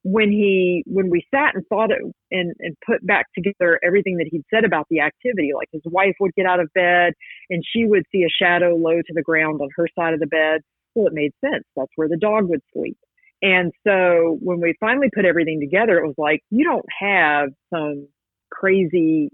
when 0.09 0.31
he 0.31 0.85
when 0.87 1.11
we 1.11 1.27
sat 1.35 1.57
and 1.57 1.65
thought 1.67 1.91
it 1.91 1.99
and 2.31 2.55
and 2.61 2.77
put 2.87 3.05
back 3.05 3.27
together 3.35 3.81
everything 3.83 4.17
that 4.19 4.29
he'd 4.31 4.45
said 4.55 4.65
about 4.65 4.87
the 4.89 5.01
activity 5.01 5.51
like 5.53 5.69
his 5.73 5.83
wife 5.87 6.15
would 6.21 6.33
get 6.37 6.47
out 6.47 6.61
of 6.61 6.73
bed 6.75 7.13
and 7.51 7.65
she 7.67 7.85
would 7.87 8.05
see 8.13 8.23
a 8.23 8.29
shadow 8.29 8.77
low 8.77 8.99
to 8.99 9.13
the 9.15 9.23
ground 9.23 9.61
on 9.61 9.69
her 9.77 9.89
side 9.99 10.15
of 10.15 10.21
the 10.21 10.27
bed 10.29 10.61
well 10.97 11.07
it 11.07 11.13
made 11.13 11.33
sense. 11.41 11.65
That's 11.77 11.93
where 11.97 12.09
the 12.09 12.17
dog 12.17 12.49
would 12.49 12.63
sleep. 12.75 12.99
And 13.43 13.73
so 13.87 14.39
when 14.41 14.61
we 14.61 14.75
finally 14.81 15.09
put 15.15 15.25
everything 15.25 15.61
together 15.61 15.99
it 15.99 16.07
was 16.07 16.17
like 16.19 16.41
you 16.51 16.65
don't 16.65 16.87
have 17.01 17.51
some 17.73 18.09
crazy 18.51 19.31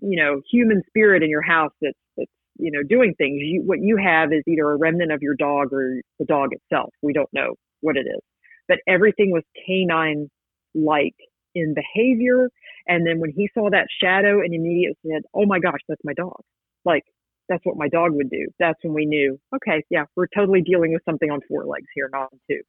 you 0.00 0.22
know 0.22 0.40
human 0.50 0.82
spirit 0.86 1.22
in 1.22 1.30
your 1.30 1.42
house 1.42 1.72
that's 1.80 1.98
that's 2.16 2.30
you 2.58 2.70
know 2.70 2.82
doing 2.88 3.14
things. 3.16 3.40
You 3.42 3.62
what 3.64 3.80
you 3.80 3.96
have 3.96 4.32
is 4.32 4.42
either 4.46 4.70
a 4.70 4.76
remnant 4.76 5.12
of 5.12 5.22
your 5.22 5.34
dog 5.34 5.72
or 5.72 6.00
the 6.18 6.26
dog 6.26 6.50
itself. 6.52 6.90
We 7.02 7.12
don't 7.12 7.32
know 7.32 7.54
what 7.80 7.96
it 7.96 8.06
is. 8.06 8.20
But 8.68 8.78
everything 8.86 9.32
was 9.32 9.42
canine 9.66 10.28
like 10.74 11.16
in 11.54 11.74
behavior. 11.74 12.50
And 12.86 13.06
then 13.06 13.20
when 13.20 13.32
he 13.34 13.48
saw 13.54 13.70
that 13.70 13.88
shadow 14.02 14.40
and 14.40 14.54
immediately 14.54 14.96
said, 15.10 15.22
Oh 15.34 15.46
my 15.46 15.58
gosh, 15.58 15.80
that's 15.88 16.00
my 16.04 16.14
dog. 16.14 16.40
Like, 16.84 17.04
that's 17.52 17.64
what 17.64 17.76
my 17.76 17.88
dog 17.88 18.12
would 18.12 18.30
do. 18.30 18.48
That's 18.58 18.78
when 18.82 18.94
we 18.94 19.04
knew, 19.04 19.38
okay, 19.54 19.84
yeah, 19.90 20.04
we're 20.16 20.26
totally 20.34 20.62
dealing 20.62 20.92
with 20.92 21.02
something 21.04 21.30
on 21.30 21.40
four 21.48 21.66
legs 21.66 21.86
here, 21.94 22.08
not 22.10 22.30
on 22.32 22.40
two. 22.50 22.60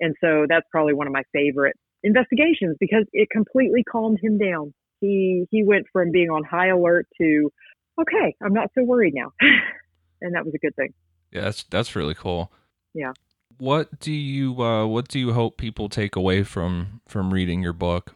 And 0.00 0.16
so 0.20 0.46
that's 0.48 0.66
probably 0.70 0.94
one 0.94 1.06
of 1.06 1.12
my 1.12 1.22
favorite 1.32 1.76
investigations 2.02 2.76
because 2.80 3.04
it 3.12 3.28
completely 3.30 3.84
calmed 3.84 4.18
him 4.20 4.38
down. 4.38 4.74
He 5.00 5.46
he 5.50 5.64
went 5.64 5.86
from 5.92 6.10
being 6.10 6.28
on 6.28 6.42
high 6.44 6.68
alert 6.68 7.06
to, 7.20 7.52
okay, 8.00 8.34
I'm 8.42 8.52
not 8.52 8.70
so 8.76 8.84
worried 8.84 9.14
now. 9.14 9.32
and 10.20 10.34
that 10.34 10.44
was 10.44 10.54
a 10.54 10.58
good 10.58 10.74
thing. 10.74 10.92
Yeah, 11.30 11.42
that's 11.42 11.62
that's 11.64 11.94
really 11.94 12.14
cool. 12.14 12.52
Yeah. 12.94 13.12
What 13.58 14.00
do 14.00 14.12
you 14.12 14.60
uh, 14.60 14.86
what 14.86 15.08
do 15.08 15.20
you 15.20 15.32
hope 15.32 15.56
people 15.56 15.88
take 15.88 16.16
away 16.16 16.42
from 16.42 17.00
from 17.06 17.32
reading 17.32 17.62
your 17.62 17.72
book? 17.72 18.14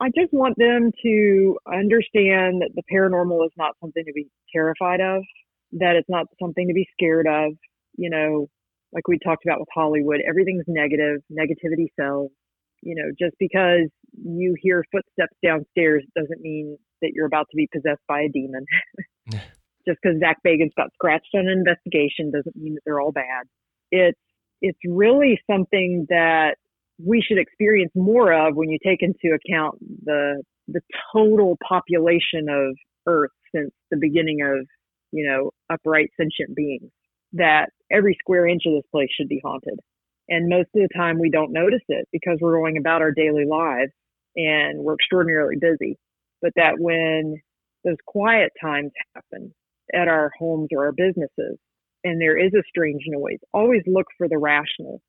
I 0.00 0.08
just 0.08 0.32
want 0.32 0.58
them 0.58 0.90
to 1.04 1.58
understand 1.72 2.62
that 2.62 2.70
the 2.74 2.82
paranormal 2.92 3.46
is 3.46 3.52
not 3.56 3.76
something 3.80 4.04
to 4.04 4.12
be 4.12 4.26
terrified 4.52 5.00
of, 5.00 5.22
that 5.72 5.96
it's 5.96 6.08
not 6.08 6.26
something 6.40 6.68
to 6.68 6.74
be 6.74 6.86
scared 6.92 7.26
of. 7.26 7.52
You 7.96 8.10
know, 8.10 8.48
like 8.92 9.08
we 9.08 9.18
talked 9.18 9.44
about 9.44 9.60
with 9.60 9.68
Hollywood, 9.74 10.20
everything's 10.28 10.64
negative, 10.66 11.20
negativity 11.30 11.86
sells. 11.98 12.30
You 12.82 12.96
know, 12.96 13.12
just 13.18 13.36
because 13.38 13.88
you 14.12 14.56
hear 14.60 14.84
footsteps 14.90 15.36
downstairs 15.44 16.04
doesn't 16.16 16.40
mean 16.40 16.76
that 17.00 17.12
you're 17.14 17.26
about 17.26 17.46
to 17.50 17.56
be 17.56 17.68
possessed 17.72 18.02
by 18.08 18.22
a 18.22 18.28
demon. 18.28 18.64
Just 19.86 19.98
because 20.00 20.18
Zach 20.20 20.38
Bagans 20.46 20.70
got 20.76 20.92
scratched 20.94 21.34
on 21.34 21.48
an 21.48 21.58
investigation 21.58 22.30
doesn't 22.30 22.54
mean 22.56 22.74
that 22.74 22.82
they're 22.86 23.00
all 23.00 23.12
bad. 23.12 23.46
It's 23.90 24.18
it's 24.60 24.78
really 24.86 25.40
something 25.50 26.06
that 26.08 26.54
we 27.04 27.20
should 27.20 27.38
experience 27.38 27.90
more 27.96 28.32
of 28.32 28.54
when 28.54 28.70
you 28.70 28.78
take 28.84 29.02
into 29.02 29.34
account 29.34 29.78
the 30.04 30.42
the 30.68 30.80
total 31.12 31.58
population 31.68 32.48
of 32.48 32.76
Earth 33.06 33.32
since 33.54 33.72
the 33.90 33.96
beginning 33.96 34.42
of 34.42 34.66
you 35.12 35.28
know 35.28 35.50
upright 35.70 36.10
sentient 36.16 36.56
beings. 36.56 36.90
That 37.34 37.70
every 37.90 38.16
square 38.20 38.46
inch 38.46 38.62
of 38.66 38.74
this 38.74 38.90
place 38.90 39.08
should 39.16 39.28
be 39.28 39.40
haunted, 39.44 39.78
and 40.28 40.48
most 40.48 40.68
of 40.74 40.82
the 40.82 40.88
time 40.96 41.18
we 41.18 41.30
don't 41.30 41.52
notice 41.52 41.84
it 41.88 42.08
because 42.12 42.38
we're 42.40 42.58
going 42.58 42.78
about 42.78 43.02
our 43.02 43.12
daily 43.12 43.44
lives 43.48 43.92
and 44.36 44.82
we're 44.82 44.94
extraordinarily 44.94 45.56
busy. 45.60 45.98
But 46.40 46.52
that 46.56 46.74
when 46.78 47.36
those 47.84 47.96
quiet 48.06 48.50
times 48.60 48.90
happen 49.14 49.54
at 49.94 50.08
our 50.08 50.30
homes 50.38 50.68
or 50.72 50.86
our 50.86 50.92
businesses, 50.92 51.58
and 52.04 52.20
there 52.20 52.38
is 52.38 52.52
a 52.54 52.62
strange 52.68 53.02
noise, 53.06 53.38
always 53.52 53.82
look 53.86 54.06
for 54.18 54.28
the 54.28 54.38
rational 54.38 55.00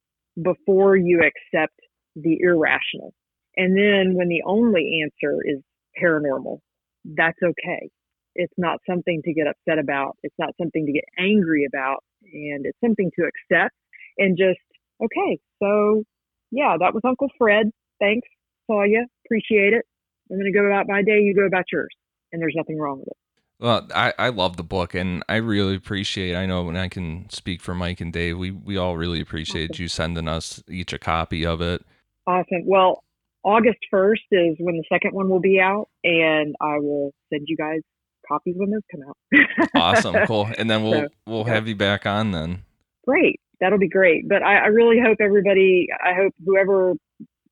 before 0.42 0.96
you 0.96 1.22
accept 1.22 1.76
the 2.16 2.38
irrational. 2.42 3.14
And 3.56 3.78
then 3.78 4.16
when 4.16 4.30
the 4.30 4.42
only 4.46 5.02
answer 5.04 5.38
is 5.46 5.62
paranormal, 6.02 6.60
that's 7.06 7.38
okay. 7.44 7.90
It's 8.36 8.54
not 8.58 8.80
something 8.90 9.22
to 9.26 9.34
get 9.34 9.48
upset 9.48 9.80
about. 9.80 10.18
It's 10.24 10.36
not 10.38 10.50
something 10.60 10.86
to 10.86 10.92
get 10.92 11.06
angry 11.18 11.66
about. 11.66 12.04
And 12.24 12.66
it's 12.66 12.78
something 12.84 13.12
to 13.20 13.26
accept 13.26 13.76
and 14.18 14.38
just, 14.38 14.60
okay, 15.04 15.40
so 15.62 16.04
yeah, 16.52 16.78
that 16.80 16.94
was 16.94 17.02
Uncle 17.06 17.30
Fred. 17.38 17.72
Thanks. 18.00 18.28
Saw 18.68 18.84
you. 18.84 19.06
Appreciate 19.26 19.74
it. 19.74 19.86
I'm 20.32 20.38
going 20.38 20.52
to 20.52 20.58
go 20.58 20.66
about 20.66 20.88
my 20.88 21.02
day. 21.02 21.20
You 21.20 21.36
go 21.36 21.46
about 21.46 21.66
yours. 21.72 21.94
And 22.32 22.42
there's 22.42 22.56
nothing 22.56 22.80
wrong 22.80 23.00
with 23.00 23.10
it. 23.10 23.18
Well, 23.60 23.88
I, 23.96 24.14
I 24.18 24.30
love 24.30 24.58
the 24.58 24.64
book 24.64 24.94
and 24.94 25.24
I 25.30 25.36
really 25.38 25.76
appreciate 25.76 26.36
I 26.36 26.46
know 26.46 26.64
when 26.64 26.76
I 26.76 26.90
can 26.90 27.30
speak 27.30 27.62
for 27.62 27.74
Mike 27.74 28.02
and 28.02 28.12
Dave, 28.12 28.38
we, 28.38 28.52
we 28.52 28.78
all 28.78 28.98
really 28.98 29.22
appreciate 29.22 29.80
you 29.80 29.88
sending 29.88 30.28
us 30.28 30.62
each 30.68 30.92
a 30.92 31.00
copy 31.00 31.46
of 31.46 31.62
it. 31.62 31.82
Awesome. 32.28 32.66
Well, 32.66 33.04
August 33.44 33.80
1st 33.94 34.16
is 34.32 34.56
when 34.60 34.78
the 34.78 34.84
second 34.92 35.14
one 35.14 35.30
will 35.30 35.42
be 35.42 35.60
out, 35.60 35.90
and 36.04 36.56
I 36.62 36.80
will 36.80 37.14
send 37.32 37.44
you 37.48 37.58
guys 37.58 37.82
copies 38.28 38.56
when 38.58 38.72
those 38.72 38.82
come 38.92 39.02
out. 39.08 39.70
Awesome, 39.76 40.16
cool. 40.28 40.50
And 40.58 40.70
then 40.70 40.84
we'll 40.84 40.94
So, 40.94 41.08
we'll 41.28 41.48
yeah. 41.48 41.54
have 41.54 41.68
you 41.68 41.76
back 41.76 42.06
on 42.06 42.32
then. 42.32 42.64
Great. 43.06 43.40
That'll 43.60 43.80
be 43.80 43.90
great. 43.90 44.28
But 44.28 44.44
I, 44.44 44.58
I 44.58 44.68
really 44.68 45.00
hope 45.00 45.18
everybody, 45.22 45.88
I 46.04 46.14
hope 46.14 46.34
whoever, 46.46 46.94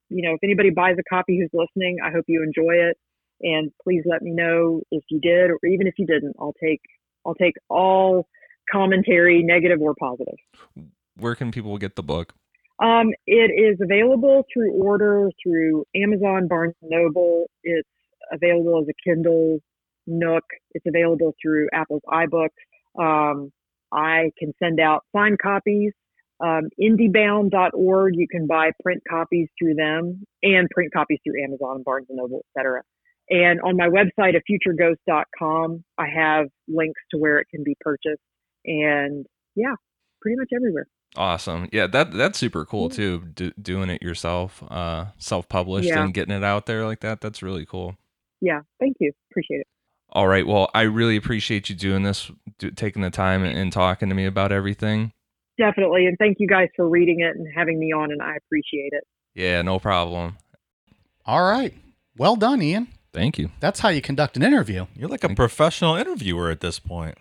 you 0.09 0.27
know, 0.27 0.33
if 0.33 0.39
anybody 0.43 0.69
buys 0.69 0.95
a 0.99 1.03
copy 1.09 1.39
who's 1.39 1.49
listening, 1.53 1.97
I 2.03 2.11
hope 2.11 2.25
you 2.27 2.43
enjoy 2.43 2.73
it. 2.73 2.97
And 3.41 3.71
please 3.83 4.03
let 4.05 4.21
me 4.21 4.31
know 4.31 4.81
if 4.91 5.03
you 5.09 5.19
did, 5.19 5.49
or 5.49 5.57
even 5.67 5.87
if 5.87 5.95
you 5.97 6.05
didn't. 6.05 6.35
I'll 6.39 6.53
take, 6.61 6.81
I'll 7.25 7.35
take 7.35 7.55
all 7.69 8.27
commentary, 8.71 9.41
negative 9.43 9.79
or 9.81 9.95
positive. 9.95 10.35
Where 11.17 11.35
can 11.35 11.51
people 11.51 11.77
get 11.77 11.95
the 11.95 12.03
book? 12.03 12.33
Um, 12.81 13.11
it 13.27 13.51
is 13.51 13.79
available 13.81 14.43
through 14.51 14.73
order 14.73 15.29
through 15.41 15.85
Amazon, 15.95 16.47
Barnes 16.47 16.73
and 16.81 16.89
Noble. 16.89 17.45
It's 17.63 17.87
available 18.31 18.81
as 18.81 18.87
a 18.89 18.93
Kindle, 19.07 19.59
Nook. 20.07 20.43
It's 20.73 20.85
available 20.87 21.33
through 21.41 21.67
Apple's 21.73 22.01
iBooks. 22.07 22.49
Um, 22.99 23.51
I 23.91 24.31
can 24.37 24.53
send 24.61 24.79
out 24.79 25.03
signed 25.15 25.39
copies. 25.41 25.93
Um, 26.43 26.69
indiebound.org, 26.81 28.13
you 28.15 28.27
can 28.27 28.47
buy 28.47 28.71
print 28.81 29.03
copies 29.09 29.47
through 29.59 29.75
them 29.75 30.23
and 30.41 30.67
print 30.71 30.91
copies 30.91 31.19
through 31.23 31.43
Amazon, 31.43 31.83
Barnes 31.85 32.07
and 32.09 32.17
Noble, 32.17 32.43
etc. 32.55 32.81
And 33.29 33.61
on 33.61 33.77
my 33.77 33.87
website, 33.87 34.33
afutureghost.com, 34.35 35.83
I 35.97 36.07
have 36.07 36.47
links 36.67 36.99
to 37.11 37.17
where 37.19 37.39
it 37.39 37.47
can 37.53 37.63
be 37.63 37.75
purchased. 37.81 38.21
And 38.65 39.25
yeah, 39.55 39.75
pretty 40.21 40.37
much 40.37 40.49
everywhere. 40.55 40.87
Awesome. 41.17 41.67
Yeah, 41.73 41.87
that 41.87 42.13
that's 42.13 42.39
super 42.39 42.65
cool 42.65 42.89
too. 42.89 43.23
Do, 43.33 43.51
doing 43.61 43.89
it 43.89 44.01
yourself, 44.01 44.63
uh, 44.69 45.07
self-published 45.17 45.89
Yeah. 45.89 46.03
and 46.03 46.13
getting 46.13 46.33
it 46.33 46.43
out 46.43 46.65
there 46.65 46.85
like 46.85 47.01
that. 47.01 47.19
That's 47.21 47.43
really 47.43 47.65
cool. 47.65 47.97
Yeah, 48.39 48.61
thank 48.79 48.95
you. 48.99 49.11
Appreciate 49.31 49.59
it. 49.61 49.67
All 50.11 50.27
right. 50.27 50.45
Well, 50.45 50.69
I 50.73 50.81
really 50.81 51.15
appreciate 51.15 51.69
you 51.69 51.75
doing 51.75 52.03
this, 52.03 52.29
do, 52.59 52.71
taking 52.71 53.01
the 53.01 53.09
time 53.09 53.43
and, 53.43 53.57
and 53.57 53.71
talking 53.71 54.09
to 54.09 54.15
me 54.15 54.25
about 54.25 54.51
everything. 54.51 55.13
Definitely. 55.57 56.05
And 56.05 56.17
thank 56.17 56.37
you 56.39 56.47
guys 56.47 56.69
for 56.75 56.87
reading 56.89 57.19
it 57.21 57.35
and 57.35 57.47
having 57.55 57.79
me 57.79 57.91
on, 57.93 58.11
and 58.11 58.21
I 58.21 58.35
appreciate 58.35 58.91
it. 58.93 59.03
Yeah, 59.35 59.61
no 59.61 59.79
problem. 59.79 60.37
All 61.25 61.43
right. 61.43 61.73
Well 62.17 62.35
done, 62.35 62.61
Ian. 62.61 62.87
Thank 63.13 63.37
you. 63.37 63.51
That's 63.59 63.79
how 63.81 63.89
you 63.89 64.01
conduct 64.01 64.35
an 64.37 64.43
interview. 64.43 64.87
You're 64.95 65.09
like 65.09 65.23
a 65.23 65.29
professional 65.35 65.95
interviewer 65.95 66.49
at 66.49 66.61
this 66.61 66.79
point. 66.79 67.17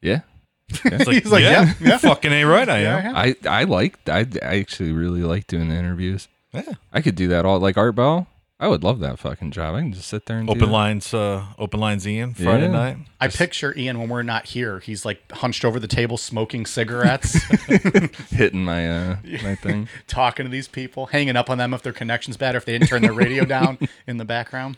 Yeah. 0.00 0.20
It's 0.84 1.06
like, 1.06 1.22
He's 1.22 1.30
like, 1.32 1.42
yeah, 1.42 1.74
yeah. 1.82 1.98
fucking 1.98 2.32
a 2.32 2.44
right, 2.44 2.68
I 2.68 2.78
am. 2.78 3.14
I 3.14 3.36
I 3.46 3.64
like 3.64 3.98
I, 4.08 4.26
I 4.42 4.58
actually 4.58 4.92
really 4.92 5.20
like 5.22 5.46
doing 5.46 5.68
the 5.68 5.74
interviews. 5.74 6.28
Yeah. 6.54 6.72
I 6.92 7.02
could 7.02 7.14
do 7.14 7.28
that 7.28 7.44
all 7.44 7.58
like 7.60 7.76
Art 7.76 7.94
Bell. 7.94 8.26
I 8.62 8.68
would 8.68 8.84
love 8.84 9.00
that 9.00 9.18
fucking 9.18 9.50
job. 9.50 9.74
I 9.74 9.80
can 9.80 9.92
just 9.92 10.06
sit 10.06 10.26
there 10.26 10.38
and 10.38 10.46
do 10.46 10.52
Open 10.52 10.66
that. 10.66 10.72
lines, 10.72 11.12
uh, 11.12 11.44
open 11.58 11.80
lines, 11.80 12.06
Ian. 12.06 12.32
Friday 12.34 12.66
Yeah. 12.66 12.70
night. 12.70 12.96
I 13.20 13.26
picture 13.26 13.76
Ian 13.76 13.98
when 13.98 14.08
we're 14.08 14.22
not 14.22 14.46
here. 14.46 14.78
He's 14.78 15.04
like 15.04 15.20
hunched 15.32 15.64
over 15.64 15.80
the 15.80 15.88
table 15.88 16.16
smoking 16.16 16.64
cigarettes, 16.64 17.32
hitting 18.30 18.64
my 18.64 18.88
uh 18.88 19.16
my 19.42 19.56
thing. 19.56 19.88
talking 20.06 20.46
to 20.46 20.50
these 20.50 20.68
people, 20.68 21.06
hanging 21.06 21.34
up 21.36 21.50
on 21.50 21.58
them 21.58 21.74
if 21.74 21.82
their 21.82 21.92
connection's 21.92 22.36
bad 22.36 22.54
or 22.54 22.58
if 22.58 22.64
they 22.64 22.72
didn't 22.78 22.86
turn 22.88 23.02
their 23.02 23.12
radio 23.12 23.44
down 23.44 23.78
in 24.06 24.18
the 24.18 24.24
background. 24.24 24.76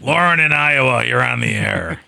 Lauren 0.00 0.38
in 0.38 0.52
Iowa, 0.52 1.04
you're 1.04 1.22
on 1.22 1.40
the 1.40 1.54
air. 1.54 2.00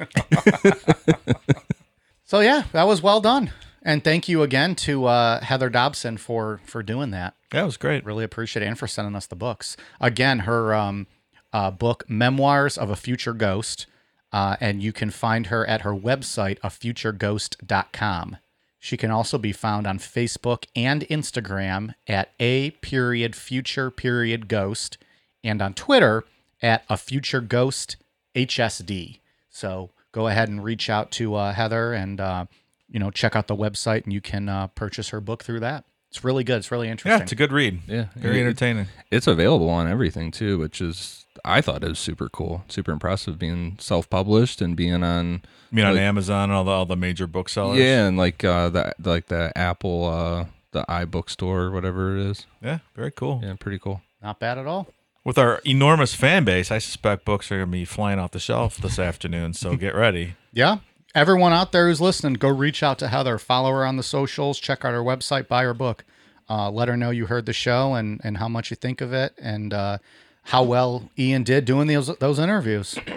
So 2.25 2.39
yeah, 2.41 2.65
that 2.73 2.85
was 2.85 3.03
well 3.03 3.21
done. 3.21 3.51
And 3.83 4.05
thank 4.05 4.29
you 4.29 4.43
again 4.43 4.75
to 4.77 5.07
uh, 5.07 5.41
Heather 5.41 5.71
Dobson 5.71 6.17
for 6.19 6.61
for 6.65 6.83
doing 6.83 7.11
that. 7.11 7.35
That 7.51 7.65
was 7.65 7.77
great. 7.77 8.05
Really 8.05 8.25
appreciate 8.25 8.65
and 8.65 8.79
for 8.79 8.87
sending 8.87 9.17
us 9.17 9.27
the 9.27 9.37
books. 9.37 9.77
Again, 10.01 10.41
her 10.41 10.75
um, 10.75 11.07
uh, 11.53 11.71
book, 11.71 12.05
Memoirs 12.09 12.79
of 12.79 12.91
a 12.91 12.97
Future 12.97 13.35
Ghost. 13.35 13.87
Uh, 14.33 14.57
and 14.61 14.81
you 14.83 14.93
can 14.93 15.11
find 15.11 15.47
her 15.47 15.67
at 15.67 15.81
her 15.81 15.93
website, 15.93 16.61
afutureghost.com. 16.61 18.37
She 18.79 18.97
can 18.97 19.11
also 19.11 19.39
be 19.39 19.53
found 19.53 19.87
on 19.87 19.99
Facebook 19.99 20.65
and 20.75 21.03
Instagram 21.03 21.95
at 22.07 22.31
a 22.41 22.71
period 22.71 23.37
future 23.37 23.91
period 23.91 24.49
ghost 24.49 24.97
and 25.45 25.61
on 25.61 25.75
Twitter 25.75 26.25
at 26.63 26.85
a 26.89 26.97
future 26.97 27.43
ghost 27.43 27.97
HSD. 28.35 29.19
So 29.51 29.91
go 30.13 30.29
ahead 30.29 30.49
and 30.49 30.65
reach 30.65 30.89
out 30.89 31.11
to 31.13 31.35
uh, 31.35 31.53
Heather 31.53 31.93
and 31.93 32.21
uh, 32.21 32.47
you 32.89 32.99
know 32.99 33.11
check 33.11 33.37
out 33.37 33.49
the 33.49 33.57
website 33.57 34.05
and 34.05 34.15
you 34.15 34.23
can 34.23 34.49
uh, 34.49 34.69
purchase 34.69 35.11
her 35.11 35.21
book 35.21 35.45
through 35.45 35.61
that. 35.61 35.85
It's 36.11 36.25
really 36.25 36.43
good. 36.45 36.57
It's 36.59 36.71
really 36.73 36.89
interesting. 36.89 37.17
Yeah, 37.19 37.23
it's 37.23 37.33
a 37.33 37.37
good 37.37 37.53
read. 37.53 37.81
Yeah. 37.87 38.07
Very 38.17 38.39
It- 38.39 38.43
entertaining. 38.43 38.87
It's 39.11 39.27
available 39.27 39.69
on 39.71 39.87
everything 39.87 40.31
too, 40.31 40.59
which 40.59 40.81
is 40.81 41.25
I 41.45 41.61
thought 41.61 41.85
it 41.85 41.89
was 41.89 41.99
super 41.99 42.29
cool, 42.29 42.65
super 42.69 42.91
impressive 42.93 43.39
being 43.39 43.77
self-published 43.79 44.61
and 44.61 44.77
being 44.77 45.03
on 45.05 45.43
I 45.73 45.75
mean, 45.75 45.85
on 45.85 45.97
Amazon 45.97 46.45
and 46.51 46.53
all 46.53 46.65
the 46.65 46.71
all 46.73 46.87
the 46.87 46.97
major 46.97 47.27
booksellers. 47.29 47.79
yeah, 47.79 48.07
and 48.07 48.17
like 48.17 48.43
uh 48.45 48.69
the 48.71 48.93
like 49.03 49.27
the 49.27 49.53
Apple 49.57 50.05
uh 50.07 50.47
the 50.73 50.85
iBookstore 50.89 51.43
or 51.67 51.71
whatever 51.71 52.17
it 52.17 52.27
is. 52.27 52.47
yeah, 52.63 52.79
very 52.97 53.11
cool. 53.13 53.41
Yeah, 53.43 53.55
pretty 53.59 53.79
cool. 53.79 54.03
Not 54.23 54.39
bad 54.41 54.59
at 54.59 54.67
all. 54.67 54.89
With 55.25 55.37
our 55.39 55.61
enormous 55.65 56.15
fan 56.15 56.45
base, 56.45 56.71
I 56.71 56.79
suspect 56.79 57.25
books 57.25 57.51
are 57.53 57.57
going 57.59 57.69
to 57.69 57.73
be 57.73 57.85
flying 57.85 58.19
off 58.19 58.31
the 58.31 58.39
shelf 58.39 58.79
this 58.79 58.99
afternoon. 58.99 59.53
So 59.53 59.77
get 59.77 59.95
ready. 59.95 60.35
Yeah. 60.53 60.79
Everyone 61.15 61.53
out 61.53 61.73
there 61.73 61.89
who's 61.89 62.01
listening, 62.01 62.35
go 62.35 62.49
reach 62.49 62.83
out 62.83 62.99
to 63.01 63.09
Heather, 63.09 63.37
follow 63.39 63.71
her 63.73 63.85
on 63.85 63.97
the 63.97 64.03
socials, 64.03 64.59
check 64.61 64.85
out 64.85 64.93
her 64.93 65.03
website, 65.03 65.49
buy 65.49 65.65
her 65.65 65.75
book. 65.75 66.05
Uh, 66.49 66.71
let 66.71 66.89
her 66.89 66.97
know 66.97 67.11
you 67.11 67.27
heard 67.27 67.47
the 67.47 67.53
show 67.53 67.95
and, 67.95 68.21
and 68.25 68.37
how 68.39 68.49
much 68.49 68.71
you 68.71 68.77
think 68.77 69.01
of 69.01 69.13
it 69.13 69.35
and 69.41 69.73
uh, 69.73 69.99
how 70.45 70.63
well 70.63 71.09
Ian 71.19 71.43
did 71.45 71.65
doing 71.65 71.87
those 71.89 72.09
those 72.19 72.39
interviews. 72.39 72.99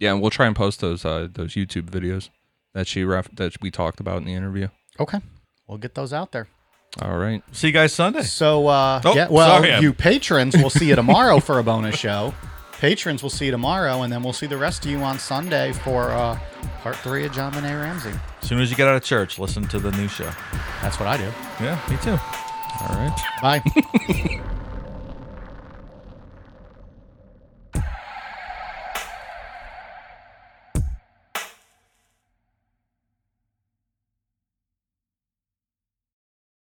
Yeah, 0.00 0.12
and 0.12 0.20
we'll 0.22 0.30
try 0.30 0.46
and 0.46 0.54
post 0.54 0.78
those 0.80 1.04
uh 1.04 1.26
those 1.32 1.54
YouTube 1.54 1.90
videos 1.90 2.28
that 2.72 2.86
she 2.86 3.02
ref- 3.02 3.34
that 3.34 3.60
we 3.60 3.72
talked 3.72 3.98
about 3.98 4.18
in 4.18 4.26
the 4.26 4.32
interview. 4.32 4.68
Okay. 5.00 5.18
We'll 5.66 5.78
get 5.78 5.96
those 5.96 6.12
out 6.12 6.30
there. 6.30 6.46
All 7.02 7.18
right. 7.18 7.42
See 7.50 7.66
you 7.66 7.72
guys 7.72 7.92
Sunday. 7.92 8.22
So, 8.22 8.68
uh, 8.68 9.00
Oh, 9.04 9.16
yeah, 9.16 9.26
well, 9.28 9.60
sorry, 9.60 9.80
you 9.80 9.92
patrons 9.92 10.54
we'll 10.56 10.70
see 10.70 10.88
you 10.90 10.94
tomorrow 10.94 11.40
for 11.40 11.58
a 11.58 11.64
bonus 11.64 11.96
show. 11.98 12.32
Patrons 12.78 13.22
we'll 13.24 13.30
see 13.30 13.46
you 13.46 13.50
tomorrow, 13.50 14.02
and 14.02 14.12
then 14.12 14.22
we'll 14.22 14.32
see 14.32 14.46
the 14.46 14.56
rest 14.56 14.84
of 14.84 14.90
you 14.90 14.98
on 14.98 15.18
Sunday 15.18 15.72
for 15.72 16.10
uh, 16.10 16.38
part 16.80 16.96
three 16.96 17.26
of 17.26 17.32
JonBenét 17.32 17.82
Ramsey. 17.82 18.12
As 18.40 18.48
soon 18.48 18.60
as 18.60 18.70
you 18.70 18.76
get 18.76 18.86
out 18.86 18.94
of 18.94 19.02
church, 19.02 19.38
listen 19.38 19.66
to 19.68 19.80
the 19.80 19.90
new 19.92 20.06
show. 20.06 20.30
That's 20.80 20.98
what 21.00 21.08
I 21.08 21.16
do. 21.16 21.32
Yeah, 21.60 21.80
me 21.90 21.96
too. 22.02 22.16
All 22.80 22.96
right. 22.96 23.20
Bye. 23.42 24.44